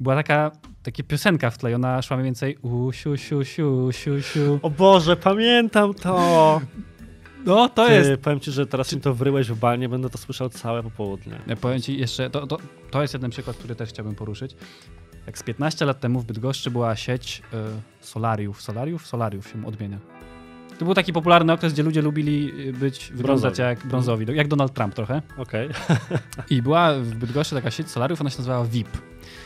była 0.00 0.14
taka, 0.16 0.50
taka 0.82 1.02
piosenka 1.02 1.50
wklejona, 1.50 2.02
szła 2.02 2.16
mniej 2.16 2.24
więcej 2.24 2.56
u, 2.62 2.92
siu, 2.92 3.16
siu, 3.16 3.44
siu, 3.44 3.92
siu, 3.92 4.22
siu. 4.22 4.58
O 4.62 4.70
Boże, 4.70 5.16
pamiętam 5.16 5.94
to! 5.94 6.60
No, 7.46 7.68
to 7.68 7.86
Ty, 7.86 7.92
jest, 7.92 8.20
Powiem 8.22 8.40
ci, 8.40 8.50
że 8.52 8.66
teraz 8.66 8.92
mi 8.94 9.00
to 9.00 9.14
wryłeś 9.14 9.48
w 9.48 9.58
banie, 9.58 9.88
będę 9.88 10.10
to 10.10 10.18
słyszał 10.18 10.48
całe 10.48 10.82
popołudnie. 10.82 11.38
Ja 11.46 11.56
powiem 11.56 11.80
ci 11.80 11.98
jeszcze, 11.98 12.30
to, 12.30 12.46
to, 12.46 12.58
to 12.90 13.02
jest 13.02 13.14
jeden 13.14 13.30
przykład, 13.30 13.56
który 13.56 13.74
też 13.74 13.88
chciałbym 13.88 14.14
poruszyć. 14.14 14.56
Jak 15.26 15.38
z 15.38 15.42
15 15.42 15.84
lat 15.84 16.00
temu 16.00 16.20
w 16.20 16.24
Bydgoszczy 16.24 16.70
była 16.70 16.96
sieć 16.96 17.42
y, 18.00 18.04
solariów, 18.06 18.62
solariów, 18.62 19.06
solariów 19.06 19.48
się 19.48 19.66
odmienia. 19.66 19.98
To 20.78 20.84
był 20.84 20.94
taki 20.94 21.12
popularny 21.12 21.52
okres, 21.52 21.72
gdzie 21.72 21.82
ludzie 21.82 22.02
lubili 22.02 22.68
y, 22.68 22.72
być, 22.72 23.10
wyglądać 23.14 23.42
Brązowi. 23.56 23.62
jak 23.68 23.86
brązowi, 23.86 24.26
do- 24.26 24.32
jak 24.32 24.48
Donald 24.48 24.72
Trump 24.74 24.94
trochę. 24.94 25.22
Okej. 25.36 25.68
I 26.50 26.62
była 26.62 26.94
w 26.94 27.14
Bydgoszczy 27.14 27.54
taka 27.54 27.70
sieć 27.70 27.90
solariów, 27.90 28.20
ona 28.20 28.30
się 28.30 28.38
nazywała 28.38 28.64
VIP. 28.64 28.88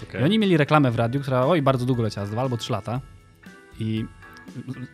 Okej. 0.02 0.20
I 0.20 0.24
oni 0.24 0.38
mieli 0.38 0.56
reklamę 0.56 0.90
w 0.90 0.96
radiu, 0.96 1.20
która 1.20 1.46
oj, 1.46 1.62
bardzo 1.62 1.86
długo 1.86 2.02
leciała, 2.02 2.26
z 2.26 2.30
dwa 2.30 2.42
albo 2.42 2.56
trzy 2.56 2.72
lata. 2.72 3.00
I 3.78 4.04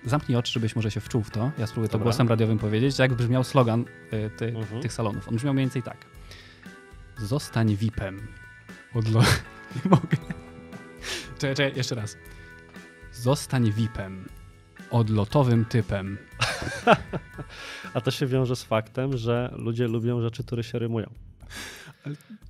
zamknij 0.05 0.37
oczy, 0.39 0.53
żebyś 0.53 0.77
może 0.77 0.91
się 0.91 1.01
wczuł 1.01 1.23
w 1.23 1.31
to. 1.31 1.51
Ja 1.59 1.67
spróbuję 1.67 1.89
to 1.89 1.93
Dobra. 1.93 2.05
głosem 2.05 2.29
radiowym 2.29 2.59
powiedzieć, 2.59 2.99
jak 2.99 3.15
brzmiał 3.15 3.45
slogan 3.45 3.85
y, 4.13 4.31
ty, 4.37 4.47
Mhm. 4.57 4.83
tych 4.83 4.93
salonów. 4.93 5.29
On 5.29 5.37
brzmiał 5.37 5.55
mniej 5.55 5.67
więcej 5.67 5.83
tak. 5.83 5.97
Zostań 7.19 7.77
VIP-em. 7.77 8.29
Odlo... 8.95 9.21
Nie 9.85 9.91
mogę. 9.91 10.17
Czekaj, 11.39 11.57
czekaj, 11.57 11.73
jeszcze 11.77 11.95
raz. 11.95 12.17
Zostań 13.13 13.71
VIP-em. 13.73 14.25
Odlotowym 14.91 15.65
typem. 15.65 16.19
A 17.95 18.01
to 18.01 18.11
się 18.11 18.27
wiąże 18.27 18.57
z 18.57 18.63
faktem, 18.63 19.17
że 19.17 19.55
ludzie 19.57 19.89
lubią 19.89 20.21
rzeczy, 20.23 20.45
które 20.45 20.65
się 20.65 20.79
rymują. 20.79 21.11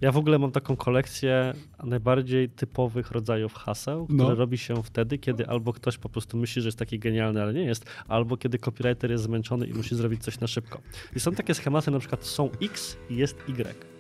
Ja 0.01 0.13
w 0.13 0.17
ogóle 0.17 0.39
mam 0.39 0.53
taką 0.53 0.77
kolekcję 0.77 1.55
najbardziej 1.85 2.49
typowych 2.49 3.11
rodzajów 3.11 3.55
haseł, 3.55 4.05
które 4.07 4.19
No. 4.29 4.35
robi 4.35 4.59
się 4.59 4.83
wtedy, 4.83 5.19
kiedy 5.19 5.47
albo 5.49 5.73
ktoś 5.73 5.99
po 5.99 6.09
prostu 6.09 6.37
myśli, 6.37 6.63
że 6.63 6.69
jest 6.69 6.79
taki 6.79 6.99
genialny, 6.99 7.43
ale 7.43 7.55
nie 7.55 7.65
jest, 7.65 7.85
albo 8.09 8.37
kiedy 8.37 8.59
copywriter 8.59 9.11
jest 9.11 9.25
zmęczony 9.25 9.67
i 9.67 9.75
musi 9.75 9.95
zrobić 9.95 10.23
coś 10.23 10.41
na 10.41 10.47
szybko. 10.47 10.81
I 11.17 11.21
są 11.21 11.33
takie 11.33 11.55
schematy, 11.55 11.91
na 11.91 11.99
przykład 11.99 12.25
są 12.25 12.51
X 12.63 12.97
i 13.11 13.17
jest 13.17 13.37
Y. 13.49 13.98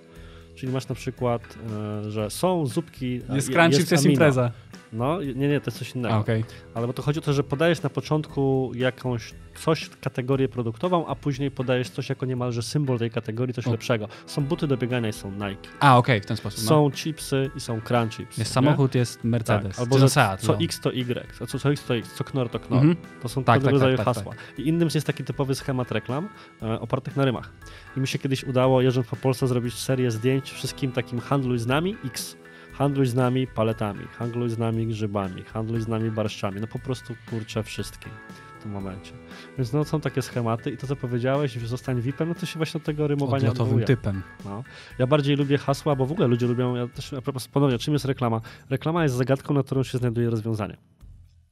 Czyli 0.59 0.73
masz 0.73 0.88
na 0.88 0.94
przykład, 0.94 1.59
e, 2.07 2.11
że 2.11 2.31
są 2.31 2.66
zupki. 2.66 3.21
Jest 3.35 3.49
je- 3.49 3.55
crunch, 3.55 3.79
jest, 3.79 3.92
jest 3.92 4.07
impreza. 4.07 4.51
No, 4.92 5.21
nie, 5.23 5.49
nie, 5.49 5.61
to 5.61 5.71
jest 5.71 5.79
coś 5.79 5.94
innego. 5.94 6.14
A, 6.14 6.18
okej. 6.18 6.44
Ale 6.75 6.87
bo 6.87 6.92
to 6.92 7.03
chodzi 7.03 7.18
o 7.18 7.23
to, 7.23 7.33
że 7.33 7.44
podajesz 7.44 7.83
na 7.83 7.90
początku 7.90 8.73
jakąś 8.75 9.35
coś, 9.59 9.90
kategorię 10.01 10.49
produktową, 10.49 11.07
a 11.07 11.14
później 11.14 11.51
podajesz 11.51 11.90
coś 11.90 12.09
jako 12.09 12.27
niemalże 12.27 12.62
symbol 12.62 12.99
tej 12.99 13.11
kategorii, 13.11 13.55
coś 13.55 13.66
O. 13.66 13.71
lepszego. 13.71 14.09
Są 14.27 14.44
buty 14.44 14.66
do 14.66 14.77
biegania 14.77 15.09
i 15.09 15.12
są 15.12 15.31
Nike. 15.33 15.68
A, 15.81 15.99
okej, 15.99 16.21
w 16.21 16.27
ten 16.27 16.37
sposób. 16.37 16.61
no. 16.62 16.68
Są 16.68 16.90
chipsy 16.90 17.51
i 17.57 17.61
są 17.61 17.81
crunch 17.81 18.12
chips. 18.16 18.38
Jest 18.38 18.51
nie? 18.51 18.55
samochód, 18.55 18.94
jest 18.94 19.25
Mercedes. 19.25 19.77
Tak, 19.77 19.81
albo 19.85 19.99
że 19.99 20.09
Seat, 20.09 20.40
co 20.40 20.53
no. 20.53 20.59
X 20.61 20.81
to 20.81 20.92
Y, 20.92 21.42
a 21.42 21.47
co, 21.47 21.59
co 21.59 21.73
X 21.73 21.85
to 21.85 21.97
X, 21.97 22.14
co 22.14 22.25
knor 22.25 22.49
to 22.49 22.61
knor. 22.61 22.79
Mhm. 22.79 22.97
To 23.23 23.29
są 23.29 23.44
Tak, 23.44 23.55
tego 23.57 23.64
tak, 23.66 23.73
rodzaju 23.73 23.97
tak, 23.97 24.07
tak, 24.07 24.14
hasła. 24.14 24.35
I 24.59 24.68
innym 24.68 24.88
jest 24.94 25.07
taki 25.07 25.25
typowy 25.25 25.55
schemat 25.55 25.92
reklam 25.92 26.29
e, 26.62 26.81
opartych 26.81 27.16
na 27.16 27.25
rymach. 27.25 27.53
I 27.99 28.01
mi 28.01 28.09
się 28.09 28.19
kiedyś 28.19 28.45
udało, 28.45 28.83
jeżdżąc 28.83 29.07
po 29.07 29.17
Polsce, 29.17 29.47
zrobić 29.47 29.75
serię 29.75 30.11
zdjęć 30.11 30.51
wszystkim 30.51 30.93
takim 30.93 31.21
handluj 31.21 31.59
z 31.59 31.67
nami 31.67 31.97
X. 32.05 32.37
Handluj 32.73 33.07
z 33.07 33.15
nami 33.15 33.47
paletami, 33.47 34.05
handluj 34.19 34.51
z 34.51 34.59
nami 34.59 34.87
grzybami, 34.87 35.43
handluj 35.43 35.81
z 35.81 35.89
nami 35.89 36.11
barszczami. 36.11 36.61
No 36.61 36.67
po 36.67 36.79
prostu 36.79 37.15
kurczę 37.31 37.63
wszystkim 37.63 38.13
w 38.59 38.63
tym 38.63 38.73
momencie. 38.73 39.13
Więc 39.57 39.73
no 39.73 39.85
są 39.85 40.01
takie 40.01 40.23
schematy 40.23 40.71
i 40.71 40.77
to 40.77 40.87
co 40.87 40.97
powiedziałeś, 40.97 41.53
że 41.53 41.67
zostań 41.67 42.01
VIP-em, 42.01 42.29
no 42.29 42.35
to 42.35 42.47
się 42.47 42.57
właśnie 42.57 42.79
od 42.79 42.85
tego 42.85 43.07
rymowania 43.07 43.37
Odlotowym 43.37 43.63
odwołuje. 43.63 43.87
typem. 43.87 44.23
No. 44.45 44.65
Ja 44.99 45.07
bardziej 45.07 45.37
lubię 45.37 45.59
hasła, 45.59 45.97
bo 45.97 46.07
w 46.07 46.13
ogóle 46.13 46.29
ludzie 46.29 46.47
lubią, 46.47 46.75
ja 46.77 46.89
też 46.89 47.13
a 47.13 47.23
propos 47.23 47.49
ponownie, 47.49 47.79
czym 47.79 47.93
jest 47.95 48.05
reklama? 48.05 48.41
Reklama 48.71 49.03
jest 49.03 49.15
zagadką, 49.15 49.55
na 49.55 49.63
którą 49.63 49.83
się 49.83 49.99
znajduje 49.99 50.31
rozwiązanie. 50.31 50.77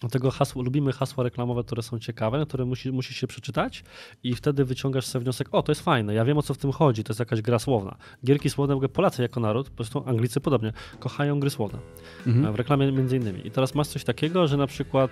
Dlatego 0.00 0.30
hasło, 0.30 0.62
lubimy 0.62 0.92
hasła 0.92 1.24
reklamowe, 1.24 1.64
które 1.64 1.82
są 1.82 1.98
ciekawe, 1.98 2.46
które 2.46 2.64
musi, 2.64 2.92
musisz 2.92 3.16
się 3.16 3.26
przeczytać 3.26 3.84
i 4.22 4.34
wtedy 4.34 4.64
wyciągasz 4.64 5.06
sobie 5.06 5.22
wniosek, 5.22 5.48
o 5.52 5.62
to 5.62 5.72
jest 5.72 5.82
fajne, 5.82 6.14
ja 6.14 6.24
wiem 6.24 6.38
o 6.38 6.42
co 6.42 6.54
w 6.54 6.58
tym 6.58 6.72
chodzi, 6.72 7.04
to 7.04 7.10
jest 7.10 7.20
jakaś 7.20 7.42
gra 7.42 7.58
słowna. 7.58 7.96
Gierki 8.24 8.50
słowne, 8.50 8.74
w 8.74 8.76
ogóle 8.76 8.88
Polacy 8.88 9.22
jako 9.22 9.40
naród, 9.40 9.70
po 9.70 9.76
prostu 9.76 10.02
Anglicy 10.06 10.40
podobnie, 10.40 10.72
kochają 10.98 11.40
gry 11.40 11.50
słowne. 11.50 11.78
Mhm. 12.26 12.52
W 12.52 12.56
reklamie 12.56 12.92
między 12.92 13.16
innymi. 13.16 13.46
I 13.46 13.50
teraz 13.50 13.74
masz 13.74 13.88
coś 13.88 14.04
takiego, 14.04 14.48
że 14.48 14.56
na 14.56 14.66
przykład 14.66 15.10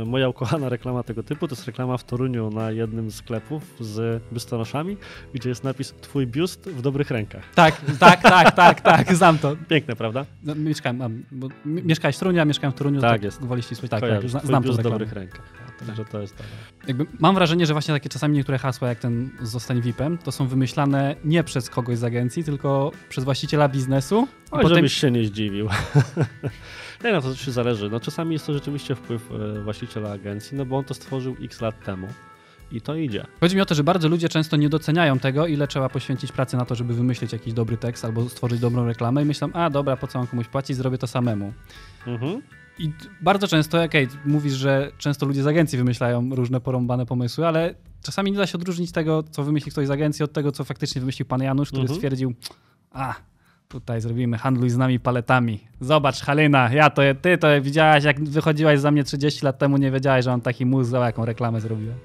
e, 0.00 0.04
moja 0.04 0.28
ukochana 0.28 0.68
reklama 0.68 1.02
tego 1.02 1.22
typu 1.22 1.48
to 1.48 1.54
jest 1.54 1.66
reklama 1.66 1.96
w 1.96 2.04
Toruniu 2.04 2.50
na 2.50 2.70
jednym 2.70 3.10
z 3.10 3.14
sklepów 3.14 3.76
z 3.80 4.22
biustonoszami, 4.32 4.96
gdzie 5.34 5.48
jest 5.48 5.64
napis 5.64 5.94
Twój 6.00 6.26
biust 6.26 6.68
w 6.68 6.82
dobrych 6.82 7.10
rękach. 7.10 7.44
Tak, 7.54 7.80
tak, 7.98 8.22
tak, 8.22 8.52
tak, 8.52 8.80
tak, 8.80 9.14
znam 9.14 9.38
to. 9.38 9.56
Piękne, 9.68 9.96
prawda? 9.96 10.26
No, 10.42 10.54
mieszkałem, 10.54 11.24
bo 11.32 11.48
mieszkałeś 11.64 12.16
w 12.16 12.18
Toruniu, 12.18 12.40
a 12.40 12.44
mieszkałem 12.44 12.72
w 12.72 12.76
Toruniu. 12.76 13.00
Tak 13.00 13.22
jest. 13.22 13.40
Gwoli 13.40 13.62
ścisłej, 13.62 13.88
tak, 13.88 14.00
tak, 14.00 14.15
Kojarzysz, 14.16 14.30
zna, 14.30 14.40
Twój 14.40 14.48
znam 14.48 14.62
to 14.62 14.72
z 14.72 14.78
dobrych 14.78 15.12
rękach. 15.12 15.66
Także 15.86 16.04
to 16.04 16.20
jest 16.20 16.34
dobre. 16.34 16.50
Jakby 16.88 17.06
mam 17.18 17.34
wrażenie, 17.34 17.66
że 17.66 17.72
właśnie 17.72 17.94
takie 17.94 18.08
czasami 18.08 18.34
niektóre 18.34 18.58
hasła, 18.58 18.88
jak 18.88 18.98
ten 18.98 19.30
zostań 19.42 19.80
VIP-em, 19.80 20.18
to 20.18 20.32
są 20.32 20.46
wymyślane 20.46 21.16
nie 21.24 21.44
przez 21.44 21.70
kogoś 21.70 21.98
z 21.98 22.04
agencji, 22.04 22.44
tylko 22.44 22.92
przez 23.08 23.24
właściciela 23.24 23.68
biznesu. 23.68 24.28
Oj, 24.50 24.62
potem 24.62 24.76
żebyś 24.76 24.92
się 24.92 25.10
nie 25.10 25.24
zdziwił. 25.24 25.68
nie 27.04 27.12
no, 27.12 27.20
to 27.20 27.34
się 27.34 27.52
zależy. 27.52 27.90
No 27.90 28.00
czasami 28.00 28.32
jest 28.32 28.46
to 28.46 28.52
rzeczywiście 28.52 28.94
wpływ 28.94 29.30
e, 29.32 29.60
właściciela 29.60 30.12
agencji, 30.12 30.56
no 30.56 30.66
bo 30.66 30.76
on 30.76 30.84
to 30.84 30.94
stworzył 30.94 31.36
x 31.42 31.60
lat 31.60 31.84
temu. 31.84 32.08
I 32.72 32.80
to 32.80 32.94
idzie. 32.94 33.26
Chodzi 33.40 33.56
mi 33.56 33.62
o 33.62 33.66
to, 33.66 33.74
że 33.74 33.84
bardzo 33.84 34.08
ludzie 34.08 34.28
często 34.28 34.56
nie 34.56 34.68
doceniają 34.68 35.18
tego, 35.18 35.46
ile 35.46 35.68
trzeba 35.68 35.88
poświęcić 35.88 36.32
pracy 36.32 36.56
na 36.56 36.64
to, 36.64 36.74
żeby 36.74 36.94
wymyślić 36.94 37.32
jakiś 37.32 37.52
dobry 37.52 37.76
tekst 37.76 38.04
albo 38.04 38.28
stworzyć 38.28 38.60
dobrą 38.60 38.86
reklamę 38.86 39.22
i 39.22 39.24
myślą, 39.24 39.52
a 39.52 39.70
dobra, 39.70 39.96
po 39.96 40.06
co 40.06 40.18
mam 40.18 40.26
komuś 40.26 40.48
płacić, 40.48 40.76
zrobię 40.76 40.98
to 40.98 41.06
samemu. 41.06 41.52
Mhm. 42.06 42.42
I 42.78 42.92
bardzo 43.20 43.48
często, 43.48 43.82
okej, 43.82 44.08
mówisz, 44.24 44.52
że 44.52 44.92
często 44.98 45.26
ludzie 45.26 45.42
z 45.42 45.46
agencji 45.46 45.78
wymyślają 45.78 46.34
różne 46.34 46.60
porąbane 46.60 47.06
pomysły, 47.06 47.46
ale 47.46 47.74
czasami 48.02 48.32
nie 48.32 48.38
da 48.38 48.46
się 48.46 48.58
odróżnić 48.58 48.92
tego, 48.92 49.22
co 49.30 49.42
wymyśli 49.44 49.72
ktoś 49.72 49.86
z 49.86 49.90
agencji, 49.90 50.22
od 50.24 50.32
tego, 50.32 50.52
co 50.52 50.64
faktycznie 50.64 51.00
wymyślił 51.00 51.26
pan 51.26 51.42
Janusz, 51.42 51.68
który 51.68 51.82
Mhm. 51.82 51.96
stwierdził, 51.96 52.34
a 52.92 53.14
tutaj 53.68 54.00
zrobimy 54.00 54.38
handluj 54.38 54.70
z 54.70 54.76
nami 54.76 55.00
paletami. 55.00 55.60
Zobacz, 55.80 56.20
Halina, 56.20 56.72
ja 56.72 56.90
to, 56.90 57.02
ty 57.22 57.38
to 57.38 57.62
widziałaś, 57.62 58.04
jak 58.04 58.24
wychodziłaś 58.24 58.80
za 58.80 58.90
mnie 58.90 59.04
30 59.04 59.44
lat 59.44 59.58
temu, 59.58 59.76
nie 59.76 59.90
wiedziałaś, 59.90 60.24
że 60.24 60.30
mam 60.30 60.40
taki 60.40 60.66
mózg, 60.66 60.90
za 60.90 60.98
jaką 61.06 61.24
reklamę 61.24 61.60
zrobiłem. 61.60 61.98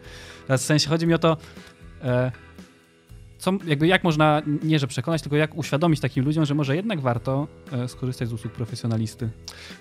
Teraz 0.48 0.64
w 0.64 0.66
sensie 0.66 0.90
chodzi 0.90 1.08
mi 1.08 1.14
o 1.14 1.18
to, 1.20 1.38
e, 2.04 2.32
co, 3.42 3.52
jakby 3.68 3.88
jak 3.88 4.04
można, 4.04 4.42
nie 4.64 4.80
że 4.80 4.88
przekonać, 4.88 5.22
tylko 5.22 5.36
jak 5.36 5.58
uświadomić 5.58 6.00
takim 6.00 6.26
ludziom, 6.26 6.46
że 6.46 6.56
może 6.56 6.76
jednak 6.76 7.02
warto 7.02 7.48
e, 7.72 7.88
skorzystać 7.88 8.30
z 8.30 8.34
usług 8.34 8.54
profesjonalisty. 8.54 9.30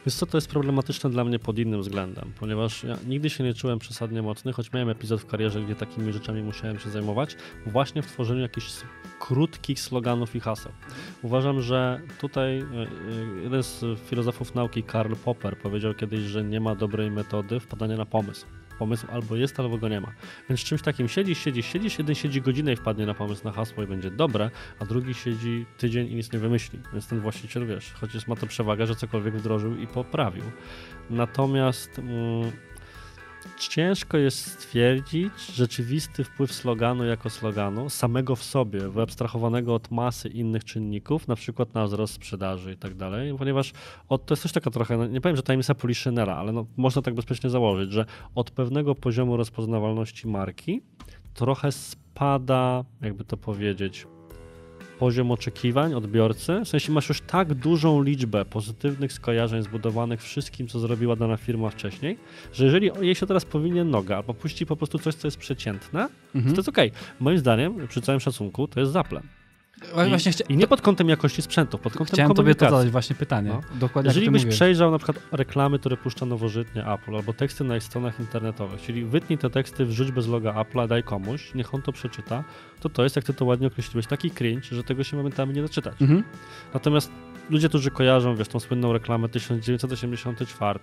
Wiesz 0.07 0.15
co, 0.15 0.27
to 0.27 0.37
jest 0.37 0.49
problematyczne 0.49 1.11
dla 1.11 1.25
mnie 1.25 1.39
pod 1.39 1.59
innym 1.59 1.81
względem, 1.81 2.33
ponieważ 2.39 2.85
ja 2.85 2.97
nigdy 3.09 3.31
się 3.31 3.45
nie 3.45 3.55
czułem 3.55 3.79
przesadnie 3.79 4.23
mocny, 4.23 4.53
choć 4.53 4.73
miałem 4.73 4.89
epizod 4.89 5.21
w 5.21 5.27
karierze, 5.27 5.63
gdzie 5.63 5.75
takimi 5.75 6.13
rzeczami 6.13 6.43
musiałem 6.43 6.79
się 6.79 6.91
zajmować, 6.91 7.37
właśnie 7.67 8.03
w 8.03 8.07
tworzeniu 8.07 8.41
jakichś 8.41 8.67
krótkich 9.21 9.81
sloganów 9.81 10.37
i 10.37 10.41
haseł. 10.41 10.73
Uważam, 11.23 11.63
że 11.63 12.01
tutaj 12.21 12.59
e, 12.59 12.63
e, 12.63 13.43
jeden 13.43 13.63
z 13.63 13.85
filozofów 14.01 14.55
nauki, 14.55 14.83
Karl 14.83 15.15
Popper, 15.25 15.59
powiedział 15.59 15.95
kiedyś, 15.95 16.21
że 16.21 16.45
nie 16.45 16.61
ma 16.61 16.75
dobrej 16.75 17.11
metody 17.11 17.61
wpadania 17.61 17.97
na 17.97 18.07
pomysł. 18.07 18.47
Pomysł 18.81 19.07
albo 19.13 19.37
jest, 19.37 19.61
albo 19.61 19.79
go 19.79 19.89
nie 19.89 20.01
ma. 20.01 20.13
Więc 20.49 20.61
czymś 20.61 20.83
takim 20.83 21.09
siedzisz, 21.09 21.39
siedzisz, 21.39 21.67
siedzisz, 21.67 21.99
jeden 21.99 22.15
siedzi 22.15 22.43
godzinę 22.43 22.73
i 22.73 22.77
wpadnie 22.77 23.07
na 23.07 23.15
pomysł 23.15 23.45
na 23.45 23.53
hasło 23.53 23.83
i 23.83 23.87
będzie 23.87 24.11
dobre, 24.11 24.51
a 24.79 24.85
drugi 24.85 25.15
siedzi 25.15 25.67
tydzień 25.79 26.09
i 26.09 26.15
nic 26.15 26.33
nie 26.33 26.39
wymyśli. 26.39 26.79
Więc 26.93 27.07
ten 27.07 27.21
właściciel, 27.21 27.67
wiesz, 27.67 27.93
chociaż 27.93 28.27
ma 28.27 28.37
to 28.37 28.47
przewagę, 28.47 28.87
że 28.87 28.95
cokolwiek 28.95 29.37
wdrożył 29.37 29.77
i 29.77 29.87
poprawił. 29.87 30.45
Natomiast 31.11 31.99
mm, 31.99 32.53
ciężko 33.59 34.17
jest 34.17 34.47
stwierdzić 34.47 35.33
rzeczywisty 35.55 36.25
wpływ 36.25 36.53
sloganu 36.53 37.05
jako 37.05 37.31
sloganu, 37.31 37.91
samego 37.91 38.37
w 38.37 38.43
sobie, 38.43 38.89
wyabstrahowanego 38.89 39.75
od 39.75 39.91
masy 39.91 40.29
innych 40.29 40.65
czynników, 40.65 41.29
na 41.29 41.37
przykład 41.37 41.75
na 41.75 41.85
wzrost 41.85 42.15
sprzedaży 42.15 42.73
i 42.73 42.77
tak 42.77 42.95
dalej, 42.95 43.35
ponieważ 43.39 43.73
od, 44.09 44.27
to 44.27 44.33
jest 44.33 44.43
też 44.43 44.53
taka 44.53 44.71
trochę, 44.71 44.97
no, 44.97 45.07
nie 45.07 45.21
powiem, 45.21 45.37
że 45.37 45.43
tajemnica 45.43 45.75
Poliszynela, 45.75 46.37
ale 46.37 46.53
no, 46.53 46.67
można 46.77 47.03
tak 47.03 47.15
bezpiecznie 47.15 47.51
założyć, 47.51 47.93
że 47.93 48.05
od 48.35 48.51
pewnego 48.51 48.95
poziomu 48.95 49.37
rozpoznawalności 49.37 50.29
marki 50.29 50.81
trochę 51.35 51.73
spada, 51.73 52.85
jakby 53.01 53.25
to 53.25 53.37
powiedzieć, 53.37 54.07
poziom 55.01 55.31
oczekiwań 55.31 55.95
odbiorcy. 55.95 56.61
W 56.65 56.69
sensie 56.69 56.93
masz 56.93 57.09
już 57.09 57.21
tak 57.21 57.55
dużą 57.55 58.03
liczbę 58.03 58.45
pozytywnych 58.45 59.13
skojarzeń 59.13 59.63
zbudowanych 59.63 60.23
wszystkim, 60.23 60.69
co 60.69 60.81
zrobiła 60.81 61.17
dana 61.17 61.37
firma 61.37 61.71
wcześniej, 61.71 62.19
że 62.53 62.65
jeżeli 62.65 62.91
jej 63.01 63.15
się 63.15 63.27
teraz 63.27 63.45
powinien 63.45 63.91
noga, 63.91 64.17
albo 64.17 64.35
puści 64.35 64.67
po 64.67 64.77
prostu 64.77 64.99
coś, 64.99 65.15
co 65.15 65.27
jest 65.27 65.37
przeciętne, 65.37 66.09
Mhm. 66.35 66.55
to 66.55 66.59
jest 66.61 66.69
okej. 66.69 66.93
Moim 67.21 67.39
zdaniem, 67.39 67.89
przy 67.89 68.01
całym 68.01 68.21
szacunku, 68.21 68.69
to 68.69 68.81
jest 68.81 68.93
zaplem. 68.93 69.23
O, 69.95 70.05
I, 70.05 70.09
właśnie 70.09 70.33
chcia... 70.33 70.45
I 70.49 70.57
nie 70.57 70.67
pod 70.67 70.81
kątem 70.81 71.09
jakości 71.09 71.43
sprzętu, 71.43 71.79
pod 71.79 71.93
kątem 71.93 72.15
Chciałem 72.15 72.29
tobie 72.35 72.55
to 72.55 72.59
komunikacji. 72.59 72.77
zadać 72.79 72.93
właśnie 72.93 73.17
pytanie. 73.17 73.51
No. 73.51 73.61
Dokładnie 73.79 74.09
Jeżeli 74.09 74.31
byś 74.31 74.43
mówisz. 74.43 74.57
przejrzał 74.57 74.91
na 74.91 74.99
przykład 74.99 75.19
reklamy, 75.33 75.79
które 75.79 75.97
puszcza 75.97 76.27
nowożytnie 76.27 76.87
Apple, 76.87 77.17
albo 77.17 77.33
teksty 77.33 77.65
na 77.65 77.77
ich 77.77 77.83
stronach 77.85 78.21
internetowych, 78.21 78.81
czyli 78.83 79.05
wytnij 79.05 79.39
te 79.39 79.51
teksty, 79.51 79.85
wrzuć 79.85 80.13
bez 80.13 80.27
loga 80.27 80.53
Apple'a, 80.53 80.89
daj 80.89 81.03
komuś, 81.03 81.55
niech 81.55 81.75
on 81.75 81.83
to 81.83 81.93
przeczyta, 81.93 82.45
to 82.81 82.89
to 82.89 83.03
jest, 83.03 83.17
jak 83.17 83.25
ty 83.25 83.35
to 83.35 83.45
ładnie 83.45 83.67
określiłeś, 83.67 84.07
taki 84.07 84.31
cringe, 84.31 84.69
że 84.73 84.85
tego 84.85 85.05
się 85.05 85.17
momentami 85.17 85.55
nie 85.55 85.63
da 85.63 85.69
czytać. 85.69 86.03
Mhm. 86.03 86.25
Natomiast 86.75 87.11
ludzie, 87.51 87.69
którzy 87.69 87.91
kojarzą, 87.91 88.37
wiesz, 88.37 88.49
tą 88.49 88.61
słynną 88.61 88.93
reklamę 88.93 89.29
1984, 89.29 90.79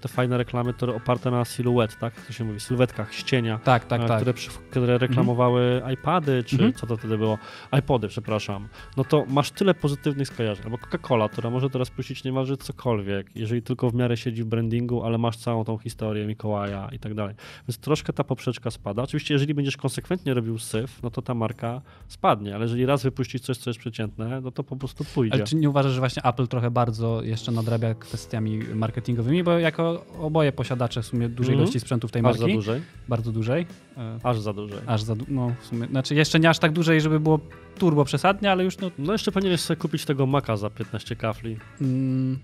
te 0.00 0.08
fajne 0.08 0.38
reklamy, 0.38 0.72
które 0.74 0.94
oparte 0.94 1.30
na 1.30 1.44
siluetach, 1.44 2.00
jak 2.16 2.26
to 2.26 2.32
się 2.32 2.44
mówi, 2.44 2.60
sylwetkach, 2.60 3.14
ścienia, 3.14 3.58
Tak, 3.64 3.84
tak, 3.84 4.02
e, 4.02 4.06
tak. 4.06 4.20
Które, 4.20 4.34
które 4.70 4.98
reklamowały 4.98 5.82
iPady, 5.94 6.44
czy 6.44 6.56
Mhm. 6.56 6.72
co 6.72 6.86
to 6.86 6.96
wtedy 6.96 7.18
było? 7.18 7.38
iPody, 7.78 8.08
przepraszam. 8.08 8.68
No 8.96 9.04
to 9.04 9.24
masz 9.28 9.50
tyle 9.50 9.74
pozytywnych 9.74 10.28
skojarzeń. 10.28 10.64
Albo 10.64 10.76
Coca-Cola, 10.78 11.28
która 11.28 11.50
może 11.50 11.70
teraz 11.70 11.90
puścić 11.90 12.24
niemalże 12.24 12.56
cokolwiek, 12.56 13.30
jeżeli 13.36 13.62
tylko 13.62 13.90
w 13.90 13.94
miarę 13.94 14.16
siedzi 14.16 14.42
w 14.42 14.46
brandingu, 14.46 15.02
ale 15.04 15.18
masz 15.18 15.36
całą 15.36 15.64
tą 15.64 15.78
historię 15.78 16.26
Mikołaja 16.26 16.88
i 16.92 16.98
tak 16.98 17.14
dalej. 17.14 17.34
Więc 17.68 17.78
troszkę 17.78 18.12
ta 18.12 18.24
poprzeczka 18.24 18.70
spada. 18.70 19.02
Oczywiście, 19.02 19.34
jeżeli 19.34 19.54
będziesz 19.54 19.76
konsekwentnie 19.76 20.34
robił 20.34 20.58
syf, 20.58 21.02
no 21.02 21.10
to 21.10 21.22
ta 21.22 21.34
marka 21.34 21.82
spadnie, 22.08 22.54
ale 22.54 22.64
jeżeli 22.64 22.86
raz 22.86 23.02
wypuścić 23.02 23.44
coś, 23.44 23.56
co 23.58 23.70
jest 23.70 23.80
przeciętne, 23.80 24.40
no 24.40 24.50
to 24.50 24.64
po 24.64 24.76
prostu 24.76 25.04
pójdzie. 25.04 25.34
Ale 25.34 25.44
czy 25.44 25.56
nie 25.56 25.70
uważasz, 25.70 25.92
że 25.92 25.98
właśnie 25.98 26.11
Apple 26.24 26.46
trochę 26.48 26.70
bardzo 26.70 27.22
jeszcze 27.22 27.52
nadrabia 27.52 27.94
kwestiami 27.94 28.58
marketingowymi, 28.74 29.42
bo 29.44 29.58
jako 29.58 30.04
oboje 30.20 30.52
posiadacze 30.52 31.02
w 31.02 31.06
sumie 31.06 31.28
dużej 31.28 31.52
Mhm. 31.52 31.62
ilości 31.64 31.80
sprzętów 31.80 32.12
tej 32.12 32.20
Aż 32.26 32.38
marki, 32.38 32.52
dłużej? 32.52 32.80
bardzo 33.08 33.32
dużej, 33.32 33.66
e, 33.96 34.18
Aż 34.22 34.40
za 34.40 34.52
dłużej. 34.52 34.78
aż 34.86 35.02
za, 35.02 35.14
du- 35.16 35.24
no 35.28 35.52
w 35.60 35.66
sumie, 35.66 35.86
znaczy 35.86 36.14
jeszcze 36.14 36.40
nie 36.40 36.50
aż 36.50 36.58
tak 36.58 36.72
dużej, 36.72 37.00
żeby 37.00 37.20
było 37.20 37.40
turbo 37.78 38.04
przesadnie, 38.04 38.50
ale 38.52 38.64
już 38.64 38.78
no 38.78 38.90
No 38.98 39.12
jeszcze 39.12 39.32
powinieneś 39.32 39.60
sobie 39.60 39.76
kupić 39.80 40.04
tego 40.04 40.26
Maca 40.26 40.56
za 40.56 40.70
15 40.70 41.16
kafli. 41.16 41.56
Mm, 41.80 42.38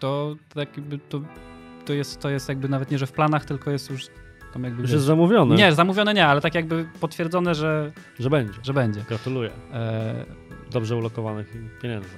to 0.00 0.36
tak 0.54 0.76
jakby 0.76 0.98
to, 0.98 1.20
to, 1.86 1.92
jest, 1.92 2.20
to 2.20 2.30
jest 2.30 2.48
jakby 2.48 2.68
nawet 2.68 2.90
nie, 2.90 2.98
że 2.98 3.06
w 3.06 3.12
planach, 3.12 3.44
tylko 3.44 3.70
jest 3.70 3.90
już 3.90 4.06
tam 4.52 4.64
jakby... 4.64 4.82
Już 4.82 4.90
jest 4.90 5.04
zamówione, 5.04 5.54
nie, 5.56 5.72
zamówione 5.72 6.14
nie, 6.14 6.26
ale 6.26 6.40
tak 6.40 6.54
jakby 6.54 6.88
potwierdzone, 7.00 7.54
że, 7.54 7.92
że 8.20 8.30
będzie. 8.30 8.52
że 8.62 8.74
będzie. 8.74 9.04
Gratuluję. 9.08 9.50
E, 9.72 10.24
Dobrze 10.72 10.96
ulokowanych 10.96 11.52
pieniędzy. 11.82 12.08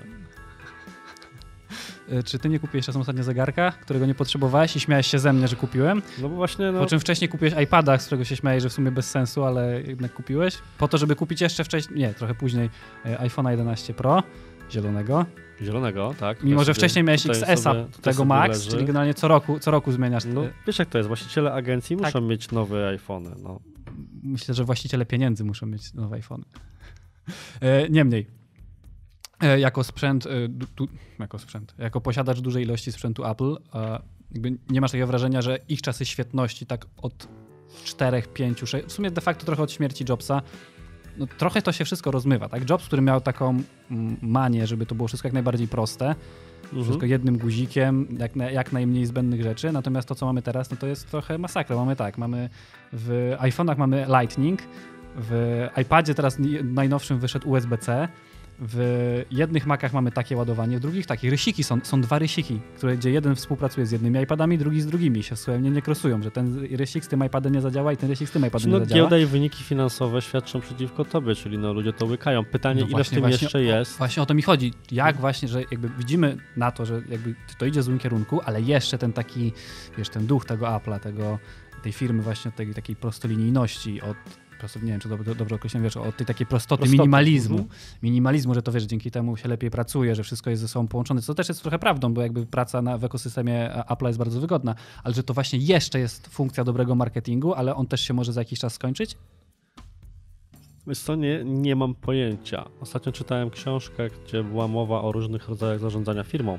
E, 2.09 2.23
czy 2.23 2.39
ty 2.39 2.49
nie 2.49 2.59
kupiłeś 2.59 2.87
czasem 2.87 3.01
ostatnio 3.01 3.23
zegarka, 3.25 3.71
którego 3.73 4.07
nie 4.07 4.15
potrzebowałeś 4.15 4.77
i 4.77 4.81
śmiałeś 4.81 5.07
się 5.07 5.19
ze 5.19 5.33
mnie, 5.33 5.49
że 5.49 5.57
kupiłem? 5.57 6.03
No 6.23 6.29
bo 6.29 6.35
właśnie, 6.37 6.73
no, 6.73 6.81
Po 6.81 6.87
czym 6.87 7.01
wcześniej 7.01 7.29
kupiłeś 7.29 7.55
iPada, 7.63 7.99
z 7.99 8.07
którego 8.07 8.25
się 8.25 8.37
śmiałeś, 8.37 8.63
że 8.63 8.69
w 8.69 8.73
sumie 8.73 8.91
bez 8.91 9.11
sensu, 9.11 9.45
ale 9.45 9.83
jednak 9.83 10.13
kupiłeś. 10.15 10.59
Po 10.79 10.89
to, 10.89 10.99
żeby 10.99 11.17
kupić 11.17 11.41
jeszcze 11.41 11.65
wcześniej, 11.65 11.99
nie, 11.99 12.15
trochę 12.15 12.35
później 12.35 12.71
e, 13.05 13.17
iPhone'a 13.29 13.51
11 13.51 13.95
Pro 13.95 14.23
zielonego. 14.71 15.27
zielonego, 15.63 16.15
tak. 16.21 16.43
Mimo, 16.43 16.65
że 16.65 16.75
wcześniej 16.75 17.05
miałeś 17.05 17.27
XS-a 17.27 17.75
tego 18.03 18.25
Max, 18.25 18.59
leży. 18.59 18.71
czyli 18.71 18.85
generalnie 18.85 19.15
co 19.15 19.29
roku, 19.29 19.59
co 19.59 19.71
roku 19.71 19.93
zmieniasz. 19.93 20.25
No, 20.25 20.43
wiesz 20.67 20.79
jak 20.79 20.89
to 20.89 20.99
jest, 20.99 21.09
właściciele 21.09 21.53
agencji 21.53 21.97
Tak. 21.97 22.07
muszą 22.07 22.21
mieć 22.21 22.51
nowe 22.51 22.89
iPhony. 22.89 23.31
No. 23.43 23.61
Myślę, 24.23 24.55
że 24.55 24.65
właściciele 24.65 25.07
pieniędzy 25.07 25.45
muszą 25.45 25.67
mieć 25.67 25.95
nowe 25.95 26.17
iPhony. 26.17 26.45
E, 27.61 27.89
Niemniej, 27.89 28.27
jako 29.59 29.85
sprzęt, 29.85 30.27
e, 30.27 30.49
du, 30.49 30.67
du, 30.77 30.89
jako 31.19 31.39
sprzęt, 31.39 31.75
jako 31.79 32.01
posiadacz 32.01 32.41
dużej 32.41 32.65
ilości 32.65 32.93
sprzętu 32.93 33.25
Apple, 33.25 33.57
e, 33.75 33.99
nie 34.71 34.81
masz 34.81 34.91
takiego 34.91 35.07
wrażenia, 35.07 35.43
że 35.43 35.59
ich 35.69 35.83
czasy 35.83 36.05
świetności 36.05 36.67
tak 36.67 36.87
od 36.97 37.29
4, 37.85 38.23
5, 38.35 38.59
6, 38.67 38.87
w 38.87 38.93
sumie 38.93 39.11
de 39.11 39.21
facto 39.21 39.47
trochę 39.47 39.63
od 39.63 39.73
śmierci 39.73 40.05
Jobsa, 40.09 40.43
no 41.19 41.27
trochę 41.39 41.63
to 41.63 41.73
się 41.73 41.85
wszystko 41.85 42.11
rozmywa, 42.11 42.49
tak? 42.49 42.71
Jobs, 42.71 42.87
który 42.87 43.03
miał 43.03 43.21
taką 43.21 43.63
manię, 44.23 44.67
żeby 44.67 44.87
to 44.87 44.95
było 44.95 45.09
wszystko 45.09 45.29
jak 45.29 45.33
najbardziej 45.33 45.69
proste, 45.69 46.15
Mhm. 46.73 46.85
wszystko 46.85 47.07
jednym 47.07 47.39
guzikiem, 47.39 48.07
jak, 48.19 48.37
na, 48.37 48.51
jak 48.51 48.73
najmniej 48.73 49.07
zbędnych 49.07 49.43
rzeczy. 49.43 49.73
Natomiast 49.73 50.09
to, 50.09 50.15
co 50.15 50.27
mamy 50.27 50.43
teraz, 50.43 50.71
no 50.71 50.77
to 50.77 50.87
jest 50.87 51.11
trochę 51.11 51.39
masakra. 51.39 51.77
Mamy 51.77 51.97
tak, 51.97 52.19
mamy 52.19 52.49
w 52.93 53.37
iPhone'ach 53.39 53.79
mamy 53.79 54.07
Lightning, 54.21 54.63
w 55.17 55.67
iPadzie 55.83 56.15
teraz 56.15 56.37
najnowszym 56.65 57.19
wyszedł 57.19 57.51
USB-C, 57.51 58.09
w 58.69 59.23
jednych 59.31 59.67
Macach 59.67 59.93
mamy 59.93 60.13
takie 60.13 60.37
ładowanie, 60.37 60.77
w 60.79 60.81
drugich 60.81 61.07
takie. 61.07 61.31
Rysiki 61.31 61.65
są, 61.65 61.81
są 61.83 62.01
dwa 62.01 62.19
rysiki, 62.19 62.61
które, 62.77 62.97
gdzie 62.97 63.11
jeden 63.11 63.35
współpracuje 63.35 63.87
z 63.87 63.91
jednymi 63.93 64.21
iPadami, 64.23 64.59
drugi 64.59 64.81
z 64.81 64.87
drugimi. 64.87 65.23
Się 65.23 65.35
wzajemnie 65.35 65.71
nie 65.71 65.83
krosują, 65.83 66.23
że 66.23 66.31
ten 66.31 66.59
rysik 66.77 67.05
z 67.05 67.09
tym 67.09 67.25
iPadem 67.27 67.53
nie 67.55 67.61
zadziała 67.61 67.93
i 67.93 67.97
ten 67.97 68.11
rysik 68.11 68.29
z 68.29 68.33
tym 68.33 68.47
iPadem 68.47 68.71
No, 68.71 68.79
nie 68.79 68.85
zadziała. 68.85 69.01
giełda 69.01 69.19
i 69.19 69.27
wyniki 69.27 69.65
finansowe 69.65 70.23
świadczą 70.23 70.61
przeciwko 70.61 71.05
tobie, 71.05 71.35
czyli 71.35 71.59
no, 71.59 71.73
ludzie 71.73 71.93
to 71.93 72.07
łykają. 72.07 72.45
Pytanie, 72.45 72.81
No 72.81 72.87
ile 72.87 72.91
właśnie, 72.91 73.11
w 73.11 73.15
tym 73.15 73.21
właśnie 73.31 73.45
jeszcze 73.45 73.59
o- 73.59 73.61
jest? 73.61 73.99
Właśnie 73.99 74.23
o 74.23 74.27
to 74.27 74.35
mi 74.35 74.43
chodzi. 74.43 74.73
Jak 74.93 75.17
właśnie, 75.17 75.49
że 75.49 75.63
jakby 75.71 75.89
widzimy 75.99 76.37
na 76.57 76.71
to, 76.71 76.87
że 76.87 77.03
jakby 77.09 77.35
to 77.59 77.67
idzie 77.67 77.81
w 77.81 77.85
złym 77.85 77.99
kierunku, 77.99 78.41
ale 78.45 78.63
jeszcze 78.63 78.99
ten 78.99 79.13
taki, 79.13 79.53
wiesz, 79.99 80.09
ten 80.09 80.27
duch 80.27 80.45
tego 80.45 80.67
Apple'a, 80.67 81.01
tego, 81.01 81.39
tej 81.83 81.93
firmy 81.93 82.23
właśnie 82.23 82.49
od 82.49 82.55
tej 82.57 82.75
takiej 82.75 82.97
prostolinijności, 82.97 84.03
od 84.03 84.17
prosto, 84.63 84.81
nie 84.81 84.93
wiem, 84.93 85.01
czy 85.01 85.09
dobrze, 85.09 85.35
dobrze 85.35 85.55
określam, 85.55 85.83
wiesz, 85.83 85.97
od 85.97 86.17
tej 86.17 86.27
takiej 86.27 86.47
prostoty, 86.47 86.81
Prostoty, 86.81 86.99
minimalizmu. 86.99 87.59
mhm. 87.59 87.79
Minimalizmu, 88.03 88.55
że 88.55 88.63
to 88.63 88.73
wiesz, 88.73 88.85
dzięki 88.85 89.11
temu 89.11 89.37
się 89.37 89.49
lepiej 89.49 89.71
pracuje, 89.71 90.15
że 90.15 90.23
wszystko 90.23 90.51
jest 90.51 90.63
ze 90.63 90.69
sobą 90.69 90.89
połączone, 90.89 91.23
co 91.23 91.35
też 91.35 91.49
jest 91.49 91.63
trochę 91.63 91.79
prawdą, 91.79 92.15
bo 92.15 92.23
jakby 92.23 92.47
praca 92.47 92.83
na, 92.83 92.99
w 92.99 93.05
ekosystemie 93.05 93.71
Apple'a 93.89 94.07
jest 94.07 94.19
bardzo 94.19 94.41
wygodna, 94.41 94.75
ale 95.05 95.15
że 95.15 95.23
to 95.23 95.35
właśnie 95.35 95.59
jeszcze 95.59 95.99
jest 96.01 96.27
funkcja 96.27 96.65
dobrego 96.65 96.95
marketingu, 96.95 97.55
ale 97.55 97.75
on 97.75 97.87
też 97.87 98.01
się 98.01 98.15
może 98.15 98.33
za 98.33 98.41
jakiś 98.41 98.59
czas 98.59 98.73
skończyć? 98.75 99.17
Wiesz 100.87 100.99
co, 100.99 101.15
nie, 101.15 101.45
nie 101.45 101.77
mam 101.77 101.95
pojęcia. 101.95 102.69
Ostatnio 102.81 103.13
czytałem 103.13 103.51
książkę, 103.51 104.09
gdzie 104.11 104.45
była 104.45 104.69
mowa 104.69 105.03
o 105.03 105.13
różnych 105.13 105.49
rodzajach 105.49 105.81
zarządzania 105.81 106.25
firmą 106.25 106.59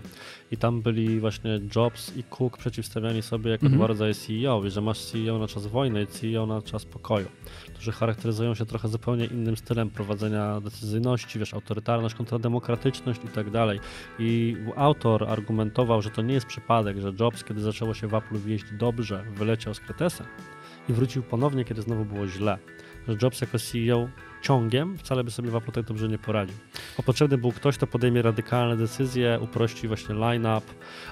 i 0.51 0.57
tam 0.57 0.81
byli 0.81 1.19
właśnie 1.19 1.59
Jobs 1.75 2.17
i 2.17 2.23
Cook 2.23 2.57
przeciwstawiani 2.57 3.21
sobie 3.21 3.51
jako 3.51 3.65
Mhm. 3.65 3.77
dwa 3.79 3.87
rodzaje 3.87 4.13
CEO, 4.13 4.65
i 4.65 4.71
że 4.71 4.81
masz 4.81 4.99
CEO 4.99 5.39
na 5.39 5.47
czas 5.47 5.67
wojny 5.67 6.03
i 6.03 6.07
CEO 6.07 6.45
na 6.45 6.61
czas 6.61 6.85
pokoju, 6.85 7.27
którzy 7.73 7.91
charakteryzują 7.91 8.55
się 8.55 8.65
trochę 8.65 8.87
zupełnie 8.87 9.25
innym 9.25 9.57
stylem 9.57 9.89
prowadzenia 9.89 10.61
decyzyjności, 10.61 11.39
wiesz, 11.39 11.53
autorytarność 11.53 12.15
kontra 12.15 12.39
demokratyczność 12.39 13.21
i 13.25 13.27
tak 13.27 13.49
dalej. 13.51 13.79
I 14.19 14.55
autor 14.75 15.23
argumentował, 15.23 16.01
że 16.01 16.09
to 16.09 16.21
nie 16.21 16.33
jest 16.33 16.45
przypadek, 16.45 16.99
że 16.99 17.13
Jobs, 17.19 17.43
kiedy 17.43 17.61
zaczęło 17.61 17.93
się 17.93 18.07
w 18.07 18.13
Apple 18.15 18.39
wieść 18.39 18.65
dobrze, 18.71 19.23
wyleciał 19.35 19.73
z 19.73 19.79
kretesem 19.79 20.27
i 20.89 20.93
wrócił 20.93 21.23
ponownie, 21.23 21.65
kiedy 21.65 21.81
znowu 21.81 22.05
było 22.05 22.27
źle 22.27 22.57
z 23.07 23.21
Jobsa, 23.21 23.45
ko 23.45 23.59
si 23.59 23.85
jo 23.85 24.09
ciągiem 24.43 24.97
wcale 24.97 25.23
by 25.23 25.31
sobie 25.31 25.51
w 25.51 25.55
Apple 25.55 25.71
tak 25.71 25.85
dobrze 25.85 26.07
nie 26.07 26.17
poradził. 26.17 26.55
Bo 26.97 27.03
potrzebny 27.03 27.37
był 27.37 27.51
ktoś, 27.51 27.77
kto 27.77 27.87
podejmie 27.87 28.21
radykalne 28.21 28.77
decyzje, 28.77 29.39
uprości 29.41 29.87
właśnie 29.87 30.15
line-up, 30.15 30.61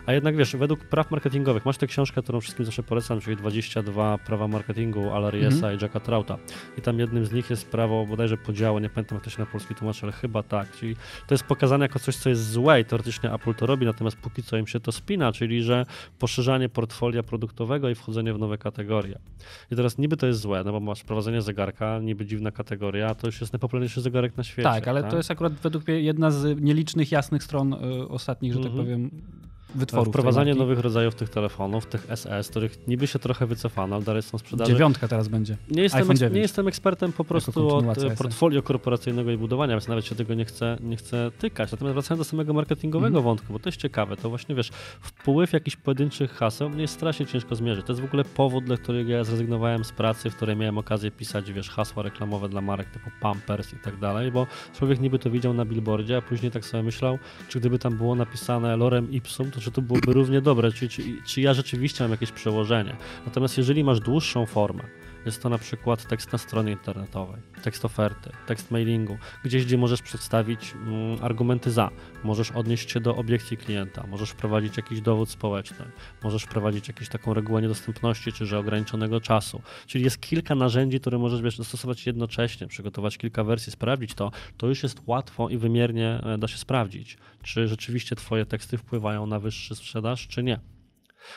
a 0.05 0.13
jednak 0.13 0.35
wiesz, 0.35 0.55
według 0.55 0.79
praw 0.85 1.11
marketingowych, 1.11 1.65
masz 1.65 1.77
tę 1.77 1.87
książkę, 1.87 2.21
którą 2.21 2.41
wszystkim 2.41 2.65
zawsze 2.65 2.83
polecam, 2.83 3.21
czyli 3.21 3.35
22 3.37 4.17
prawa 4.17 4.47
marketingu 4.47 5.09
Ala 5.11 5.29
Riesa 5.29 5.55
Mhm. 5.55 5.79
i 5.79 5.81
Jacka 5.81 5.99
Trauta. 5.99 6.37
I 6.77 6.81
tam 6.81 6.99
jednym 6.99 7.25
z 7.25 7.31
nich 7.31 7.49
jest 7.49 7.67
prawo 7.69 8.05
bodajże 8.05 8.37
podziału, 8.37 8.79
nie 8.79 8.89
pamiętam 8.89 9.15
jak 9.15 9.23
to 9.23 9.29
się 9.29 9.39
na 9.39 9.45
polski 9.45 9.75
tłumaczy, 9.75 9.99
ale 10.03 10.11
chyba 10.11 10.43
tak. 10.43 10.71
Czyli 10.71 10.95
to 11.27 11.33
jest 11.33 11.43
pokazane 11.43 11.85
jako 11.85 11.99
coś, 11.99 12.15
co 12.15 12.29
jest 12.29 12.51
złe 12.51 12.81
i 12.81 12.85
teoretycznie 12.85 13.33
Apple 13.33 13.53
to 13.53 13.65
robi, 13.65 13.85
natomiast 13.85 14.17
póki 14.17 14.43
co 14.43 14.57
im 14.57 14.67
się 14.67 14.79
to 14.79 14.91
spina, 14.91 15.31
czyli 15.31 15.63
że 15.63 15.85
poszerzanie 16.19 16.69
portfolia 16.69 17.23
produktowego 17.23 17.89
i 17.89 17.95
wchodzenie 17.95 18.33
w 18.33 18.39
nowe 18.39 18.57
kategorie. 18.57 19.19
I 19.71 19.75
teraz 19.75 19.97
niby 19.97 20.17
to 20.17 20.27
jest 20.27 20.39
złe, 20.39 20.63
no 20.65 20.71
bo 20.71 20.79
masz 20.79 21.03
prowadzenie 21.03 21.41
zegarka, 21.41 21.99
niby 21.99 22.25
dziwna 22.25 22.51
kategoria, 22.51 23.15
to 23.21 23.27
już 23.27 23.41
jest 23.41 23.53
najpopularniejszy 23.53 24.01
zegarek 24.01 24.37
na 24.37 24.43
świecie. 24.43 24.69
Tak, 24.69 24.87
ale 24.87 25.03
to 25.03 25.17
jest 25.17 25.31
akurat 25.31 25.53
według 25.53 25.87
mnie 25.87 26.01
jedna 26.01 26.31
z 26.31 26.61
nielicznych 26.61 27.11
jasnych 27.11 27.43
stron 27.43 27.73
y, 27.73 28.07
ostatnich, 28.07 28.53
że 28.53 28.59
tak 28.59 28.67
Mhm. 28.71 28.85
powiem, 28.85 29.11
wytworów. 29.75 30.07
Wprowadzanie 30.07 30.55
nowych 30.55 30.79
rodzajów 30.79 31.15
tych 31.15 31.29
telefonów, 31.29 31.85
tych 31.85 32.07
SS, 32.15 32.49
których 32.49 32.87
niby 32.87 33.07
się 33.07 33.19
trochę 33.19 33.45
wycofano, 33.45 33.95
ale 33.95 34.05
dalej 34.05 34.21
są 34.21 34.37
w 34.37 34.41
sprzedaży. 34.41 34.71
Dziewiątka 34.71 35.07
teraz 35.07 35.27
będzie. 35.27 35.57
Nie 35.71 35.83
jestem, 35.83 35.99
iPhone 36.01 36.11
eks- 36.15 36.19
9. 36.19 36.35
nie 36.35 36.41
jestem 36.41 36.67
ekspertem 36.67 37.11
po 37.13 37.23
prostu 37.23 37.75
od 37.77 37.97
e, 37.97 38.15
portfolio 38.15 38.61
korporacyjnego 38.63 39.31
i 39.31 39.37
budowania, 39.37 39.73
więc 39.73 39.87
nawet 39.87 40.05
się 40.05 40.15
tego 40.15 40.33
nie 40.33 40.45
chcę, 40.45 40.77
nie 40.81 40.97
chcę 40.97 41.31
tykać. 41.39 41.71
Natomiast 41.71 41.93
wracając 41.93 42.19
do 42.19 42.29
samego 42.29 42.53
marketingowego 42.53 43.07
Mhm. 43.07 43.23
wątku, 43.23 43.53
bo 43.53 43.59
to 43.59 43.69
jest 43.69 43.77
ciekawe, 43.79 44.17
to 44.17 44.29
właśnie 44.29 44.55
wiesz, 44.55 44.69
wpływ 45.01 45.53
jakichś 45.53 45.75
pojedynczych 45.77 46.31
haseł 46.31 46.69
mnie 46.69 46.81
jest 46.81 46.93
strasznie 46.93 47.25
ciężko 47.25 47.55
zmierzyć. 47.55 47.85
To 47.85 47.91
jest 47.93 48.01
w 48.01 48.05
ogóle 48.05 48.23
powód, 48.23 48.63
dla 48.63 48.77
którego 48.77 49.11
ja 49.11 49.23
zrezygnowałem 49.23 49.83
z 49.85 49.91
pracy, 49.91 50.29
w 50.29 50.35
której 50.35 50.55
miałem 50.55 50.77
okazję 50.77 51.11
pisać, 51.11 51.51
wiesz, 51.51 51.69
hasła 51.69 52.03
reklamowe 52.03 52.49
dla 52.49 52.61
marek 52.61 52.89
typu 52.89 53.09
Pampers 53.21 53.73
i 53.73 53.75
tak 53.83 53.99
dalej, 53.99 54.31
bo 54.31 54.47
człowiek 54.77 54.99
niby 54.99 55.19
to 55.19 55.29
widział 55.29 55.53
na 55.53 55.65
billboardzie, 55.65 56.17
a 56.17 56.21
później 56.21 56.51
tak 56.51 56.65
sobie 56.65 56.83
myślał, 56.83 57.19
czy 57.49 57.59
gdyby 57.59 57.79
tam 57.79 57.97
było 57.97 58.15
napisane 58.15 58.77
lorem 58.77 59.11
ipsum, 59.11 59.51
to 59.51 59.60
czy 59.61 59.71
to 59.71 59.81
byłoby 59.81 60.13
równie 60.13 60.41
dobre, 60.41 60.71
czy, 60.71 60.89
czy, 60.89 61.03
czy 61.25 61.41
ja 61.41 61.53
rzeczywiście 61.53 62.03
mam 62.03 62.11
jakieś 62.11 62.31
przełożenie. 62.31 62.95
Natomiast 63.25 63.57
jeżeli 63.57 63.83
masz 63.83 63.99
dłuższą 63.99 64.45
formę, 64.45 64.83
jest 65.25 65.43
to 65.43 65.49
na 65.49 65.57
przykład 65.57 66.07
tekst 66.07 66.31
na 66.31 66.37
stronie 66.37 66.71
internetowej, 66.71 67.41
tekst 67.63 67.85
oferty, 67.85 68.29
tekst 68.47 68.71
mailingu, 68.71 69.17
gdzieś, 69.43 69.65
gdzie 69.65 69.77
możesz 69.77 70.01
przedstawić 70.01 70.73
mm, 70.73 71.17
argumenty 71.21 71.71
za, 71.71 71.89
możesz 72.23 72.51
odnieść 72.51 72.91
się 72.91 72.99
do 72.99 73.15
obiekcji 73.15 73.57
klienta, 73.57 74.07
możesz 74.07 74.29
wprowadzić 74.29 74.77
jakiś 74.77 75.01
dowód 75.01 75.29
społeczny, 75.29 75.85
możesz 76.23 76.43
wprowadzić 76.43 76.87
jakąś 76.87 77.09
taką 77.09 77.33
regułę 77.33 77.61
niedostępności, 77.61 78.33
czy 78.33 78.45
że 78.45 78.59
ograniczonego 78.59 79.21
czasu. 79.21 79.61
Czyli 79.87 80.03
jest 80.03 80.21
kilka 80.21 80.55
narzędzi, 80.55 80.99
które 80.99 81.17
możesz 81.17 81.41
wiesz, 81.41 81.57
zastosować 81.57 82.07
jednocześnie, 82.07 82.67
przygotować 82.67 83.17
kilka 83.17 83.43
wersji, 83.43 83.71
sprawdzić 83.71 84.13
to, 84.13 84.31
to 84.57 84.67
już 84.67 84.83
jest 84.83 85.01
łatwo 85.07 85.49
i 85.49 85.57
wymiernie 85.57 86.19
e, 86.23 86.37
da 86.37 86.47
się 86.47 86.57
sprawdzić, 86.57 87.17
czy 87.43 87.67
rzeczywiście 87.67 88.15
twoje 88.15 88.45
teksty 88.45 88.77
wpływają 88.77 89.25
na 89.25 89.39
wyższy 89.39 89.75
sprzedaż, 89.75 90.27
czy 90.27 90.43
nie. 90.43 90.70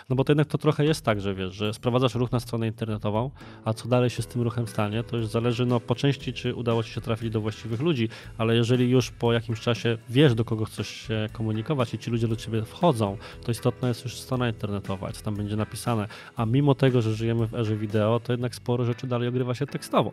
No 0.08 0.16
bo 0.16 0.24
to 0.24 0.32
jednak 0.32 0.48
to 0.48 0.58
trochę 0.58 0.84
jest 0.84 1.04
tak, 1.04 1.20
że 1.20 1.34
wiesz, 1.34 1.54
że 1.54 1.74
sprowadzasz 1.74 2.14
ruch 2.14 2.32
na 2.32 2.40
stronę 2.40 2.66
internetową, 2.66 3.30
a 3.64 3.72
co 3.72 3.88
dalej 3.88 4.10
się 4.10 4.22
z 4.22 4.26
tym 4.26 4.42
ruchem 4.42 4.66
stanie, 4.66 5.02
to 5.02 5.16
już 5.16 5.26
zależy 5.26 5.66
no 5.66 5.80
po 5.80 5.94
części, 5.94 6.32
czy 6.32 6.54
udało 6.54 6.82
ci 6.82 6.90
się 6.90 7.00
trafić 7.00 7.30
do 7.30 7.40
właściwych 7.40 7.80
ludzi, 7.80 8.08
ale 8.38 8.56
jeżeli 8.56 8.90
już 8.90 9.10
po 9.10 9.32
jakimś 9.32 9.60
czasie 9.60 9.98
wiesz, 10.08 10.34
do 10.34 10.44
kogo 10.44 10.64
chcesz 10.64 10.88
się 10.88 11.28
komunikować 11.32 11.94
i 11.94 11.98
ci 11.98 12.10
ludzie 12.10 12.28
do 12.28 12.36
ciebie 12.36 12.62
wchodzą, 12.62 13.16
to 13.44 13.52
istotna 13.52 13.88
jest 13.88 14.04
już 14.04 14.16
strona 14.16 14.48
internetowa, 14.48 15.12
co 15.12 15.22
tam 15.22 15.36
będzie 15.36 15.56
napisane. 15.56 16.08
A 16.36 16.46
mimo 16.46 16.74
tego, 16.74 17.02
że 17.02 17.14
żyjemy 17.14 17.46
w 17.46 17.54
erze 17.54 17.76
wideo, 17.76 18.20
to 18.20 18.32
jednak 18.32 18.54
sporo 18.54 18.84
rzeczy 18.84 19.06
dalej 19.06 19.28
ogrywa 19.28 19.54
się 19.54 19.66
tekstowo. 19.66 20.12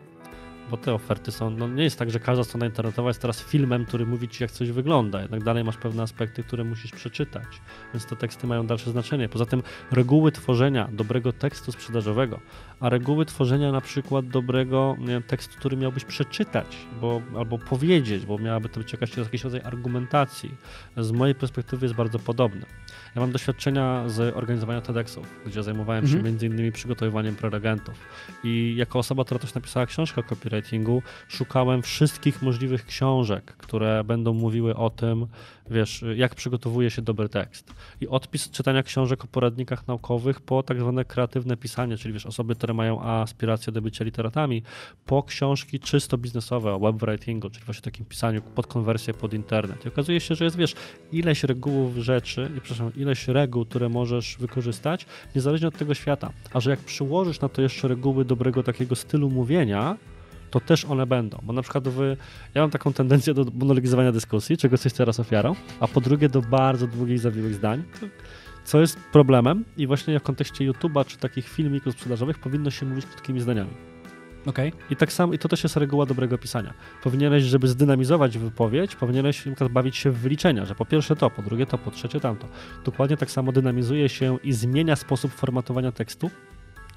Bo 0.72 0.78
te 0.78 0.94
oferty 0.94 1.32
są, 1.32 1.50
no 1.50 1.68
nie 1.68 1.82
jest 1.82 1.98
tak, 1.98 2.10
że 2.10 2.20
każda 2.20 2.44
strona 2.44 2.66
internetowa 2.66 3.10
jest 3.10 3.22
teraz 3.22 3.42
filmem, 3.42 3.84
który 3.84 4.06
mówi 4.06 4.28
ci, 4.28 4.42
jak 4.42 4.50
coś 4.50 4.70
wygląda. 4.70 5.20
Jednak 5.20 5.44
dalej 5.44 5.64
masz 5.64 5.76
pewne 5.76 6.02
aspekty, 6.02 6.42
które 6.42 6.64
musisz 6.64 6.92
przeczytać. 6.92 7.44
Więc 7.94 8.06
te 8.06 8.16
teksty 8.16 8.46
mają 8.46 8.66
dalsze 8.66 8.90
znaczenie. 8.90 9.28
Poza 9.28 9.46
tym 9.46 9.62
reguły 9.90 10.32
tworzenia 10.32 10.88
dobrego 10.92 11.32
tekstu 11.32 11.72
sprzedażowego, 11.72 12.40
a 12.80 12.88
reguły 12.88 13.26
tworzenia 13.26 13.72
na 13.72 13.80
przykład 13.80 14.28
dobrego 14.28 14.96
tekstu, 15.26 15.58
który 15.58 15.76
miałbyś 15.76 16.04
przeczytać, 16.04 16.76
bo, 17.00 17.22
albo 17.36 17.58
powiedzieć, 17.58 18.26
bo 18.26 18.38
miałaby 18.38 18.68
to 18.68 18.80
być 18.80 18.92
jakaś, 18.92 19.16
jakiś 19.16 19.44
rodzaj 19.44 19.60
argumentacji, 19.64 20.54
z 20.96 21.12
mojej 21.12 21.34
perspektywy 21.34 21.86
jest 21.86 21.94
bardzo 21.94 22.18
podobne. 22.18 22.66
Ja 23.14 23.20
mam 23.20 23.32
doświadczenia 23.32 24.08
z 24.08 24.36
organizowania 24.36 24.80
TEDxów, 24.80 25.26
gdzie 25.46 25.62
zajmowałem 25.62 26.06
się 26.06 26.14
Mhm. 26.16 26.24
między 26.24 26.46
innymi 26.46 26.72
przygotowywaniem 26.72 27.36
prelegentów. 27.36 27.94
I 28.44 28.74
jako 28.76 28.98
osoba, 28.98 29.24
która 29.24 29.40
też 29.40 29.54
napisała 29.54 29.86
książkę 29.86 30.20
o 30.20 30.24
copywritingu, 30.24 31.02
szukałem 31.28 31.82
wszystkich 31.82 32.42
możliwych 32.42 32.86
książek, 32.86 33.44
które 33.44 34.04
będą 34.04 34.34
mówiły 34.34 34.76
o 34.76 34.90
tym, 34.90 35.26
wiesz, 35.72 36.04
jak 36.16 36.34
przygotowuje 36.34 36.90
się 36.90 37.02
dobry 37.02 37.28
tekst. 37.28 37.74
I 38.00 38.08
odpis 38.08 38.50
czytania 38.50 38.82
książek 38.82 39.24
o 39.24 39.26
poradnikach 39.26 39.88
naukowych 39.88 40.40
po 40.40 40.62
tak 40.62 40.80
zwane 40.80 41.04
kreatywne 41.04 41.56
pisanie, 41.56 41.96
czyli 41.96 42.14
wiesz, 42.14 42.26
osoby, 42.26 42.54
które 42.54 42.74
mają 42.74 43.02
aspiracje 43.02 43.72
do 43.72 43.82
bycia 43.82 44.04
literatami, 44.04 44.62
po 45.06 45.22
książki 45.22 45.80
czysto 45.80 46.18
biznesowe 46.18 46.72
o 46.72 46.78
webwritingu, 46.78 47.50
czyli 47.50 47.64
właśnie 47.64 47.82
takim 47.82 48.06
pisaniu 48.06 48.42
pod 48.42 48.66
konwersję 48.66 49.14
pod 49.14 49.34
internet. 49.34 49.84
I 49.84 49.88
okazuje 49.88 50.20
się, 50.20 50.34
że 50.34 50.44
jest, 50.44 50.56
wiesz, 50.56 50.74
ileś 51.12 51.44
regułów 51.44 51.96
rzeczy, 51.96 52.50
i 52.56 52.60
przepraszam, 52.60 52.92
ileś 52.96 53.28
reguł, 53.28 53.64
które 53.64 53.88
możesz 53.88 54.36
wykorzystać, 54.40 55.06
niezależnie 55.34 55.68
od 55.68 55.78
tego 55.78 55.94
świata. 55.94 56.32
A 56.52 56.60
że 56.60 56.70
jak 56.70 56.80
przyłożysz 56.80 57.40
na 57.40 57.48
to 57.48 57.62
jeszcze 57.62 57.88
reguły 57.88 58.24
dobrego 58.24 58.62
takiego 58.62 58.96
stylu 58.96 59.30
mówienia, 59.30 59.96
to 60.52 60.60
też 60.60 60.84
one 60.84 61.06
będą. 61.06 61.38
Bo 61.42 61.52
na 61.52 61.62
przykład 61.62 61.88
wy, 61.88 62.16
ja 62.54 62.60
mam 62.60 62.70
taką 62.70 62.92
tendencję 62.92 63.34
do 63.34 63.44
monologizowania 63.54 64.12
dyskusji, 64.12 64.56
czego 64.56 64.74
jesteś 64.74 64.92
teraz 64.92 65.20
ofiarą, 65.20 65.54
a 65.80 65.88
po 65.88 66.00
drugie 66.00 66.28
do 66.28 66.42
bardzo 66.42 66.86
długich, 66.86 67.18
zawiłych 67.18 67.54
zdań, 67.54 67.82
co 68.64 68.80
jest 68.80 68.98
problemem 69.12 69.64
i 69.76 69.86
właśnie 69.86 70.18
w 70.18 70.22
kontekście 70.22 70.72
YouTube'a 70.72 71.06
czy 71.06 71.18
takich 71.18 71.48
filmików 71.48 71.92
sprzedażowych 71.92 72.38
powinno 72.38 72.70
się 72.70 72.86
mówić 72.86 73.06
krótkimi 73.06 73.40
zdaniami. 73.40 73.70
Okej. 74.46 74.72
I 74.90 74.96
tak 74.96 75.12
samo, 75.12 75.32
i 75.32 75.38
to 75.38 75.48
też 75.48 75.62
jest 75.62 75.76
reguła 75.76 76.06
dobrego 76.06 76.38
pisania. 76.38 76.74
Powinieneś, 77.02 77.44
żeby 77.44 77.68
zdynamizować 77.68 78.38
wypowiedź, 78.38 78.96
powinieneś 78.96 79.46
na 79.46 79.52
przykład 79.52 79.72
bawić 79.72 79.96
się 79.96 80.10
w 80.10 80.18
wyliczenia, 80.18 80.64
że 80.64 80.74
po 80.74 80.84
pierwsze 80.84 81.16
to, 81.16 81.30
po 81.30 81.42
drugie 81.42 81.66
to, 81.66 81.78
po 81.78 81.90
trzecie 81.90 82.20
tamto. 82.20 82.48
Dokładnie 82.84 83.16
tak 83.16 83.30
samo 83.30 83.52
dynamizuje 83.52 84.08
się 84.08 84.38
i 84.44 84.52
zmienia 84.52 84.96
sposób 84.96 85.32
formatowania 85.32 85.92
tekstu, 85.92 86.30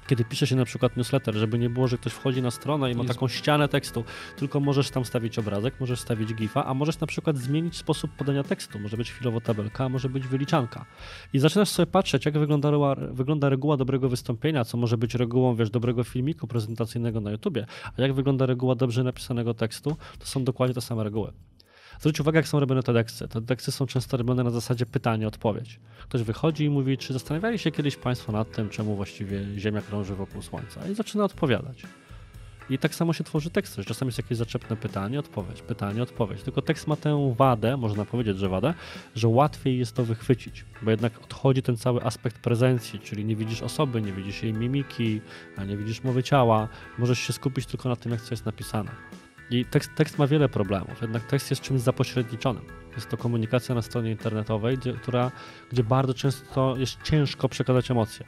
kiedy 0.06 0.24
pisze 0.24 0.46
się 0.46 0.56
na 0.56 0.64
przykład 0.64 0.96
newsletter, 0.96 1.34
żeby 1.34 1.58
nie 1.58 1.70
było, 1.70 1.88
że 1.88 1.98
ktoś 1.98 2.12
wchodzi 2.12 2.42
na 2.42 2.50
stronę 2.50 2.90
i 2.92 2.94
ma 2.94 3.04
taką 3.04 3.28
ścianę 3.28 3.68
tekstu, 3.68 4.04
tylko 4.36 4.60
możesz 4.60 4.90
tam 4.90 5.04
stawić 5.04 5.38
obrazek, 5.38 5.80
możesz 5.80 6.00
stawić 6.00 6.34
gifa, 6.34 6.64
a 6.66 6.74
możesz 6.74 7.00
na 7.00 7.06
przykład 7.06 7.38
zmienić 7.38 7.76
sposób 7.76 8.10
podania 8.10 8.42
tekstu. 8.42 8.78
Może 8.78 8.96
być 8.96 9.12
chwilowo 9.12 9.40
tabelka, 9.40 9.88
może 9.88 10.08
być 10.08 10.26
wyliczanka. 10.26 10.84
I 11.32 11.38
zaczynasz 11.38 11.68
sobie 11.68 11.86
patrzeć, 11.86 12.24
jak 12.26 12.38
wygląda, 12.38 12.70
reguła- 12.70 13.12
wygląda 13.12 13.48
reguła 13.48 13.76
dobrego 13.76 14.08
wystąpienia, 14.08 14.64
co 14.64 14.76
może 14.76 14.98
być 14.98 15.14
regułą, 15.14 15.54
wiesz, 15.54 15.70
dobrego 15.70 16.04
filmiku 16.04 16.46
prezentacyjnego 16.46 17.20
na 17.20 17.30
YouTubie, 17.30 17.66
a 17.98 18.02
jak 18.02 18.12
wygląda 18.12 18.46
reguła 18.46 18.74
dobrze 18.74 19.04
napisanego 19.04 19.54
tekstu, 19.54 19.96
to 20.18 20.26
są 20.26 20.44
dokładnie 20.44 20.74
te 20.74 20.80
same 20.80 21.04
reguły. 21.04 21.32
Zwróć 22.00 22.20
uwagę, 22.20 22.38
jak 22.38 22.48
są 22.48 22.60
robione 22.60 22.82
TEDxy. 22.82 23.28
Te 23.28 23.42
TEDxy 23.42 23.72
są 23.72 23.86
często 23.86 24.16
robione 24.16 24.44
na 24.44 24.50
zasadzie 24.50 24.86
pytanie-odpowiedź. 24.86 25.80
Ktoś 26.02 26.22
wychodzi 26.22 26.64
i 26.64 26.70
mówi, 26.70 26.98
czy 26.98 27.12
zastanawiali 27.12 27.58
się 27.58 27.70
kiedyś 27.70 27.96
Państwo 27.96 28.32
nad 28.32 28.52
tym, 28.52 28.68
czemu 28.68 28.96
właściwie 28.96 29.44
Ziemia 29.58 29.82
krąży 29.82 30.14
wokół 30.14 30.42
Słońca? 30.42 30.88
I 30.88 30.94
zaczyna 30.94 31.24
odpowiadać. 31.24 31.82
I 32.70 32.78
tak 32.78 32.94
samo 32.94 33.12
się 33.12 33.24
tworzy 33.24 33.50
tekst. 33.50 33.76
że 33.76 33.84
Czasami 33.84 34.08
jest 34.08 34.18
jakieś 34.18 34.38
zaczepne 34.38 34.76
pytanie, 34.76 35.18
odpowiedź, 35.18 35.62
pytanie, 35.62 36.02
odpowiedź. 36.02 36.42
Tylko 36.42 36.62
tekst 36.62 36.86
ma 36.86 36.96
tę 36.96 37.34
wadę, 37.36 37.76
można 37.76 38.04
powiedzieć, 38.04 38.38
że 38.38 38.48
wadę, 38.48 38.74
że 39.14 39.28
łatwiej 39.28 39.78
jest 39.78 39.94
to 39.94 40.04
wychwycić, 40.04 40.64
bo 40.82 40.90
jednak 40.90 41.18
odchodzi 41.22 41.62
ten 41.62 41.76
cały 41.76 42.04
aspekt 42.04 42.38
prezencji, 42.38 42.98
czyli 42.98 43.24
nie 43.24 43.36
widzisz 43.36 43.62
osoby, 43.62 44.02
nie 44.02 44.12
widzisz 44.12 44.42
jej 44.42 44.52
mimiki, 44.52 45.20
nie 45.66 45.76
widzisz 45.76 46.04
mowy 46.04 46.22
ciała. 46.22 46.68
Możesz 46.98 47.18
się 47.18 47.32
skupić 47.32 47.66
tylko 47.66 47.88
na 47.88 47.96
tym, 47.96 48.12
jak 48.12 48.20
co 48.20 48.30
jest 48.30 48.46
napisane. 48.46 48.90
I 49.50 49.64
tekst, 49.64 49.90
tekst 49.94 50.18
ma 50.18 50.26
wiele 50.26 50.48
problemów, 50.48 51.02
jednak 51.02 51.22
tekst 51.22 51.50
jest 51.50 51.62
czymś 51.62 51.80
zapośredniczonym. 51.80 52.62
Jest 52.94 53.08
to 53.08 53.16
komunikacja 53.16 53.74
na 53.74 53.82
stronie 53.82 54.10
internetowej, 54.10 54.78
gdzie, 54.78 54.92
która, 54.92 55.30
gdzie 55.72 55.84
bardzo 55.84 56.14
często 56.14 56.74
jest 56.76 57.02
ciężko 57.02 57.48
przekazać 57.48 57.90
emocje. 57.90 58.26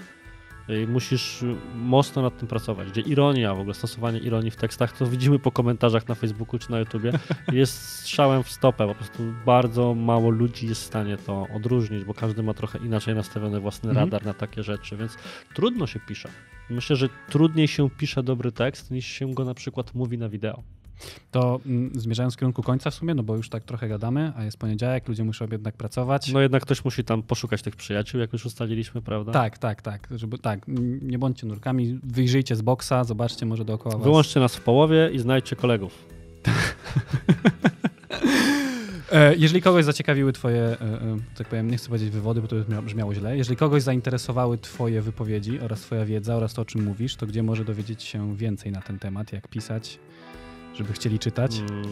I 0.83 0.87
musisz 0.87 1.45
mocno 1.75 2.23
nad 2.23 2.39
tym 2.39 2.49
pracować. 2.49 2.89
Gdzie 2.91 3.01
ironia, 3.01 3.55
w 3.55 3.61
ogóle 3.61 3.75
stosowanie 3.75 4.19
ironii 4.19 4.51
w 4.51 4.57
tekstach, 4.57 4.93
to 4.93 5.07
widzimy 5.07 5.39
po 5.39 5.53
komentarzach 5.53 6.09
na 6.09 6.15
Facebooku 6.15 6.59
czy 6.59 6.71
na 6.71 6.79
YouTubie, 6.79 7.13
jest 7.53 7.83
strzałem 7.83 8.43
w 8.43 8.51
stopę. 8.51 8.87
Po 8.87 8.95
prostu 8.95 9.23
bardzo 9.47 9.95
mało 9.95 10.31
ludzi 10.31 10.67
jest 10.67 10.83
w 10.83 10.87
stanie 10.87 11.17
to 11.17 11.47
odróżnić, 11.55 12.05
bo 12.05 12.15
każdy 12.15 12.43
ma 12.43 12.55
trochę 12.55 12.79
inaczej 12.79 13.15
nastawiony 13.15 13.61
własny 13.61 13.91
Mhm. 13.91 14.07
radar 14.07 14.27
na 14.27 14.35
takie 14.35 14.63
rzeczy, 14.63 14.97
więc 14.97 15.17
trudno 15.55 15.87
się 15.87 16.01
pisze. 16.01 16.29
Myślę, 16.71 16.97
że 16.97 17.09
trudniej 17.29 17.69
się 17.69 17.91
pisze 17.91 18.23
dobry 18.23 18.53
tekst, 18.53 18.91
niż 18.91 19.07
się 19.07 19.35
go 19.35 19.45
na 19.45 19.55
przykład 19.55 19.95
mówi 19.95 20.19
na 20.19 20.29
wideo. 20.29 20.63
To 21.31 21.61
mm, 21.67 21.91
zmierzając 21.95 22.35
w 22.35 22.37
kierunku 22.37 22.63
końca 22.63 22.91
w 22.91 22.95
sumie, 22.95 23.15
no 23.15 23.23
bo 23.23 23.37
już 23.37 23.49
tak 23.49 23.65
trochę 23.65 23.89
gadamy, 23.89 24.33
a 24.37 24.45
jest 24.45 24.59
poniedziałek, 24.59 25.09
ludzie 25.09 25.25
muszą 25.25 25.47
jednak 25.53 25.75
pracować. 25.77 26.33
No 26.33 26.41
jednak 26.41 26.63
ktoś 26.63 26.85
musi 26.85 27.05
tam 27.05 27.23
poszukać 27.23 27.63
tych 27.63 27.77
przyjaciół, 27.77 28.21
jak 28.21 28.33
już 28.33 28.47
ustaliliśmy, 28.47 29.03
prawda? 29.03 29.33
Tak, 29.33 29.59
tak, 29.59 29.83
tak. 29.83 30.09
Żeby, 30.11 30.39
tak, 30.39 30.61
nie 31.03 31.19
bądźcie 31.19 31.47
nurkami, 31.47 32.01
wyjrzyjcie 32.03 32.57
z 32.57 32.63
boksa, 32.63 33.05
zobaczcie 33.05 33.47
może 33.47 33.65
dookoła 33.65 33.95
was. 33.95 34.05
Wyłączcie 34.05 34.41
nas 34.41 34.57
w 34.57 34.61
połowie 34.61 35.11
i 35.13 35.19
znajdźcie 35.19 35.57
kolegów. 35.57 36.05
E, 39.13 39.35
Jeżeli 39.37 39.63
kogoś 39.63 39.85
zaciekawiły 39.85 40.33
twoje, 40.33 40.63
e, 40.63 40.81
e, 40.81 41.17
tak 41.37 41.49
powiem, 41.49 41.71
nie 41.71 41.77
chcę 41.77 41.89
powiedzieć 41.89 42.11
wywody, 42.11 42.43
bo 42.43 42.49
to 42.49 42.57
brzmia- 42.57 42.83
brzmiało 42.83 43.15
źle. 43.15 43.37
Jeżeli 43.37 43.57
kogoś 43.57 43.83
zainteresowały 43.83 44.59
twoje 44.59 45.03
wypowiedzi 45.03 45.61
oraz 45.61 45.81
twoja 45.81 46.05
wiedza 46.05 46.37
oraz 46.37 46.55
to, 46.55 46.63
o 46.63 46.65
czym 46.65 46.85
mówisz, 46.85 47.17
to 47.17 47.27
gdzie 47.27 47.43
może 47.43 47.65
dowiedzieć 47.65 48.03
się 48.03 48.37
więcej 48.37 48.73
na 48.73 48.83
ten 48.83 48.99
temat, 48.99 49.33
jak 49.33 49.49
pisać, 49.49 49.99
żeby 50.79 50.93
chcieli 50.93 51.19
czytać? 51.19 51.59
Mm? 51.59 51.83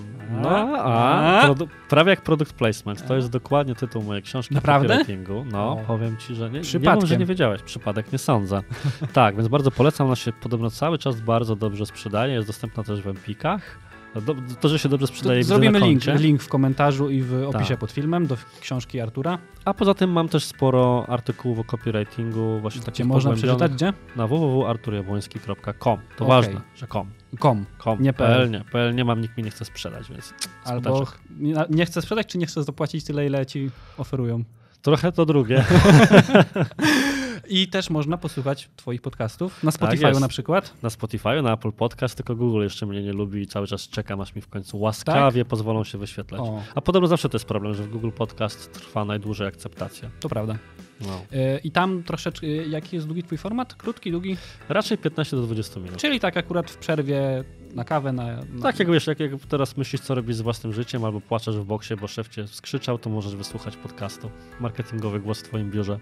No, 0.43 0.51
a, 0.79 1.43
A? 1.43 1.55
prawie 1.89 2.11
jak 2.11 2.23
product 2.23 2.53
placement. 2.53 3.07
To 3.07 3.17
jest 3.17 3.31
dokładnie 3.31 3.75
tytuł 3.75 4.03
mojej 4.03 4.23
książki 4.23 4.55
Naprawdę? 4.55 4.89
copywritingu. 4.89 5.45
No, 5.53 5.73
O. 5.73 5.77
powiem 5.87 6.17
ci, 6.17 6.35
że 6.35 6.51
nie, 6.51 6.59
nie 6.59 6.61
Przypadkiem. 6.61 6.95
mów, 7.01 7.05
że 7.09 7.17
nie 7.17 7.27
wiedziałeś. 7.27 7.63
Przypadek, 7.63 8.13
nie 8.13 8.19
sądzę. 8.19 8.63
tak, 9.13 9.37
więc 9.37 9.49
bardzo 9.49 9.71
polecam. 9.71 10.07
Ona 10.07 10.17
się 10.17 10.33
podobno 10.33 10.71
cały 10.71 10.99
czas 10.99 11.21
bardzo 11.21 11.57
dobrze 11.57 11.87
sprzedaje. 11.87 12.35
Jest 12.35 12.47
dostępna 12.47 12.83
też 12.83 13.03
w 13.03 13.07
Empikach. 13.07 13.79
Do, 14.21 14.35
to, 14.61 14.69
że 14.69 14.79
się 14.79 14.89
dobrze 14.89 15.07
sprzedaje, 15.07 15.41
To 15.43 15.47
zrobimy 15.49 15.79
link, 15.81 16.05
link 16.19 16.43
w 16.43 16.49
komentarzu 16.49 17.11
i 17.11 17.23
w 17.23 17.35
opisie 17.49 17.69
Tak. 17.69 17.79
pod 17.79 17.91
filmem 17.91 18.27
do 18.27 18.37
książki 18.61 19.01
Artura. 19.01 19.39
A 19.65 19.75
poza 19.75 19.95
tym 19.95 20.11
mam 20.13 20.29
też 20.29 20.45
sporo 20.45 21.07
artykułów 21.09 21.59
o 21.59 21.65
copywritingu, 21.65 22.61
właśnie 22.61 22.81
Gdzie 22.81 22.87
takich 22.87 23.07
można 23.07 23.33
przeczytać? 23.33 23.73
Gdzie? 23.73 23.93
na 24.17 24.27
www.arturjabłoński.com. 24.27 25.99
To 26.17 26.25
Okej. 26.25 26.29
ważne, 26.29 26.61
że 26.75 26.87
com. 26.87 27.11
Com. 27.39 27.65
com. 27.85 28.03
Nie 28.03 28.13
PL. 28.13 28.27
PL, 28.35 28.51
nie. 28.51 28.65
PL 28.73 28.95
nie 28.95 29.05
mam, 29.05 29.21
nikt 29.21 29.37
mi 29.37 29.43
nie 29.45 29.51
chce 29.51 29.65
sprzedać, 29.65 30.11
więc 30.11 30.35
Albo 30.65 31.07
nie, 31.39 31.55
nie 31.71 31.87
chcesz 31.87 32.05
sprzedać, 32.05 32.27
czy 32.27 32.39
nie 32.39 32.47
chcesz 32.47 32.65
zapłacić 32.65 33.05
tyle, 33.05 33.27
ile 33.27 33.47
ci 33.47 33.71
oferują? 33.99 34.45
Trochę 34.83 35.13
to 35.13 35.27
drugie. 35.27 35.65
I 37.49 37.69
też 37.69 37.91
można 37.91 38.17
posłuchać 38.19 38.69
twoich 38.77 39.03
podcastów 39.03 39.63
na 39.65 39.73
Tak 39.73 39.81
Spotify'u 39.81 40.09
jest. 40.09 40.21
na 40.21 40.29
przykład. 40.29 40.75
na 40.83 40.91
Spotify, 40.91 41.43
na 41.43 41.53
Apple 41.53 41.73
Podcast, 41.73 42.15
tylko 42.17 42.37
Google 42.37 42.63
jeszcze 42.63 42.87
mnie 42.87 43.03
nie 43.03 43.13
lubi 43.13 43.43
i 43.43 43.47
cały 43.47 43.67
czas 43.67 43.89
czekam, 43.89 44.21
aż 44.21 44.35
mi 44.35 44.43
w 44.43 44.49
końcu 44.49 44.81
łaskawie 44.81 45.45
pozwolą 45.45 45.85
się 45.85 45.99
wyświetlać. 45.99 46.41
Tak? 46.41 46.51
O, 46.51 46.63
A 46.75 46.81
podobno 46.81 47.09
zawsze 47.09 47.29
to 47.29 47.37
jest 47.37 47.47
problem, 47.47 47.75
że 47.75 47.83
w 47.83 47.89
Google 47.89 48.11
Podcast 48.11 48.73
trwa 48.73 49.05
najdłużej 49.05 49.47
akceptacja. 49.49 50.11
to 50.21 50.29
prawda. 50.29 50.59
No. 51.01 51.23
E, 51.33 51.59
I 51.59 51.71
tam 51.71 52.03
troszeczkę, 52.03 52.47
e, 52.47 52.51
jaki 52.51 52.97
jest 52.97 53.07
długi 53.07 53.23
twój 53.23 53.39
format? 53.39 53.75
Krótki, 53.75 54.11
długi? 54.11 54.37
Raczej 54.69 54.99
15 54.99 55.37
do 55.37 55.43
20 55.43 55.81
minut. 55.81 55.97
Czyli 55.97 56.21
tak 56.21 56.37
akurat 56.37 56.71
w 56.71 56.77
przerwie 56.77 57.45
na 57.75 57.85
kawę, 57.85 58.13
na... 58.13 58.25
na... 58.37 58.63
Tak 58.63 58.79
jak 58.79 58.91
wiesz, 58.91 59.07
jak, 59.07 59.21
jak 59.21 59.33
teraz 59.49 59.77
myślisz, 59.77 60.03
co 60.03 60.15
robisz 60.15 60.37
z 60.37 60.41
własnym 60.41 60.73
życiem, 60.73 61.05
albo 61.05 61.21
płaczesz 61.21 61.57
w 61.57 61.65
boksie, 61.65 61.97
bo 61.97 62.07
szef 62.07 62.29
cię 62.29 62.47
skrzyczał, 62.49 62.99
to 62.99 63.11
możesz 63.11 63.37
wysłuchać 63.37 63.77
podcastu. 63.77 64.31
Marketingowy 64.61 65.21
głos 65.21 65.41
w 65.41 65.43
twoim 65.43 65.71
biurze. 65.71 65.99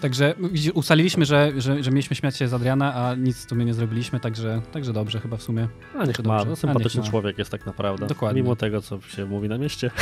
Także 0.00 0.34
ustaliliśmy, 0.74 1.24
że, 1.24 1.52
że, 1.56 1.82
że 1.82 1.90
mieliśmy 1.90 2.16
śmiać 2.16 2.36
się 2.36 2.48
z 2.48 2.54
Adriana, 2.54 2.94
a 2.94 3.14
nic 3.14 3.36
w 3.46 3.48
sumie 3.48 3.64
nie 3.64 3.74
zrobiliśmy, 3.74 4.20
także, 4.20 4.62
także 4.72 4.92
dobrze 4.92 5.20
chyba 5.20 5.36
w 5.36 5.42
sumie. 5.42 5.68
A 5.98 6.04
niech 6.04 6.18
ma, 6.18 6.38
dobrze. 6.38 6.50
no, 6.50 6.56
sympatyczny 6.56 6.98
niech 6.98 7.06
ma. 7.06 7.10
człowiek 7.10 7.38
jest 7.38 7.50
tak 7.50 7.66
naprawdę. 7.66 8.06
Dokładnie. 8.06 8.42
Mimo 8.42 8.56
tego, 8.56 8.82
co 8.82 9.00
się 9.00 9.26
mówi 9.26 9.48
na 9.48 9.58
mieście. 9.58 9.90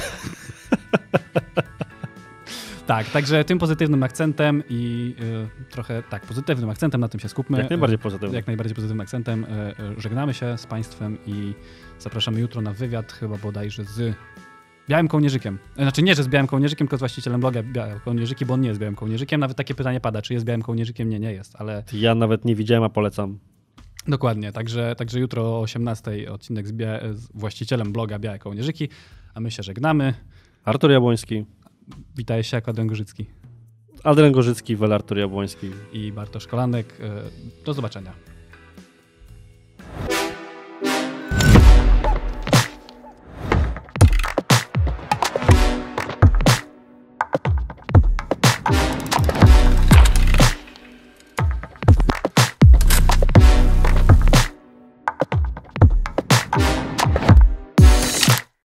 Tak, 2.87 3.11
także 3.11 3.45
tym 3.45 3.59
pozytywnym 3.59 4.03
akcentem 4.03 4.63
i 4.69 5.15
y, 5.65 5.71
trochę 5.71 6.03
tak, 6.03 6.27
pozytywnym 6.27 6.71
akcentem, 6.71 7.01
na 7.01 7.09
tym 7.09 7.21
się 7.21 7.29
skupmy. 7.29 7.59
Jak 7.59 7.71
najbardziej 7.71 7.99
pozytywnie. 7.99 8.37
Jak 8.37 8.47
najbardziej 8.47 8.75
pozytywnym 8.75 9.01
akcentem 9.01 9.45
y, 9.45 9.49
y, 9.99 10.01
żegnamy 10.01 10.35
się 10.35 10.59
z 10.59 10.67
Państwem 10.67 11.19
i 11.27 11.55
zapraszamy 11.99 12.41
jutro 12.41 12.61
na 12.61 12.73
wywiad, 12.73 13.13
chyba 13.13 13.37
bodajże 13.37 13.85
z 13.85 14.15
Białym 14.89 15.09
Kołnierzykiem. 15.09 15.59
E, 15.77 15.83
Znaczy 15.83 16.03
nie, 16.03 16.15
że 16.15 16.23
z 16.23 16.29
Białym 16.29 16.47
Kołnierzykiem, 16.47 16.87
tylko 16.87 16.97
z 16.97 17.01
właścicielem 17.01 17.41
bloga 17.41 17.63
Białe 17.63 18.01
Kołnierzyki, 18.05 18.47
bo 18.47 18.55
on 18.55 18.61
nie 18.61 18.69
jest 18.69 18.81
Białym 18.81 18.97
Kołnierzykiem. 18.97 19.41
Nawet 19.41 19.57
takie 19.57 19.75
pytanie 19.75 20.01
pada, 20.01 20.23
czy 20.23 20.35
jest 20.35 20.47
Białym 20.47 20.63
Kołnierzykiem? 20.63 21.09
Nie, 21.09 21.21
nie 21.21 21.33
jest, 21.33 21.57
ale 21.59 21.83
Ja 21.93 22.15
nawet 22.15 22.45
nie 22.45 22.55
widziałem, 22.55 22.85
a 22.85 22.89
polecam. 22.89 23.39
dokładnie. 24.09 24.53
Także, 24.53 24.95
także 24.97 25.21
jutro 25.21 25.43
o 25.57 25.61
18 25.61 26.33
odcinek 26.33 26.69
z, 26.69 26.73
bia- 26.73 27.15
z 27.15 27.29
właścicielem 27.35 27.93
bloga 27.93 28.19
Białe 28.19 28.39
Kołnierzyki, 28.39 28.89
a 29.35 29.41
my 29.41 29.51
się 29.51 29.63
żegnamy. 29.63 30.15
Artur 30.65 30.91
Jabłoński, 30.91 31.45
Witaj 32.17 32.45
się, 32.45 32.57
Adrian 32.67 32.87
Gorzycki 32.87 33.27
Adrian 34.05 34.33
Gorzycki, 34.33 34.77
Wel 34.77 34.93
Artur 34.93 35.19
Jabłoński. 35.19 35.71
i 35.93 36.13
Bartosz 36.13 36.47
Kolanek. 36.47 37.01
Y, 37.01 37.65
Do 37.65 37.75
zobaczenia. 37.75 38.13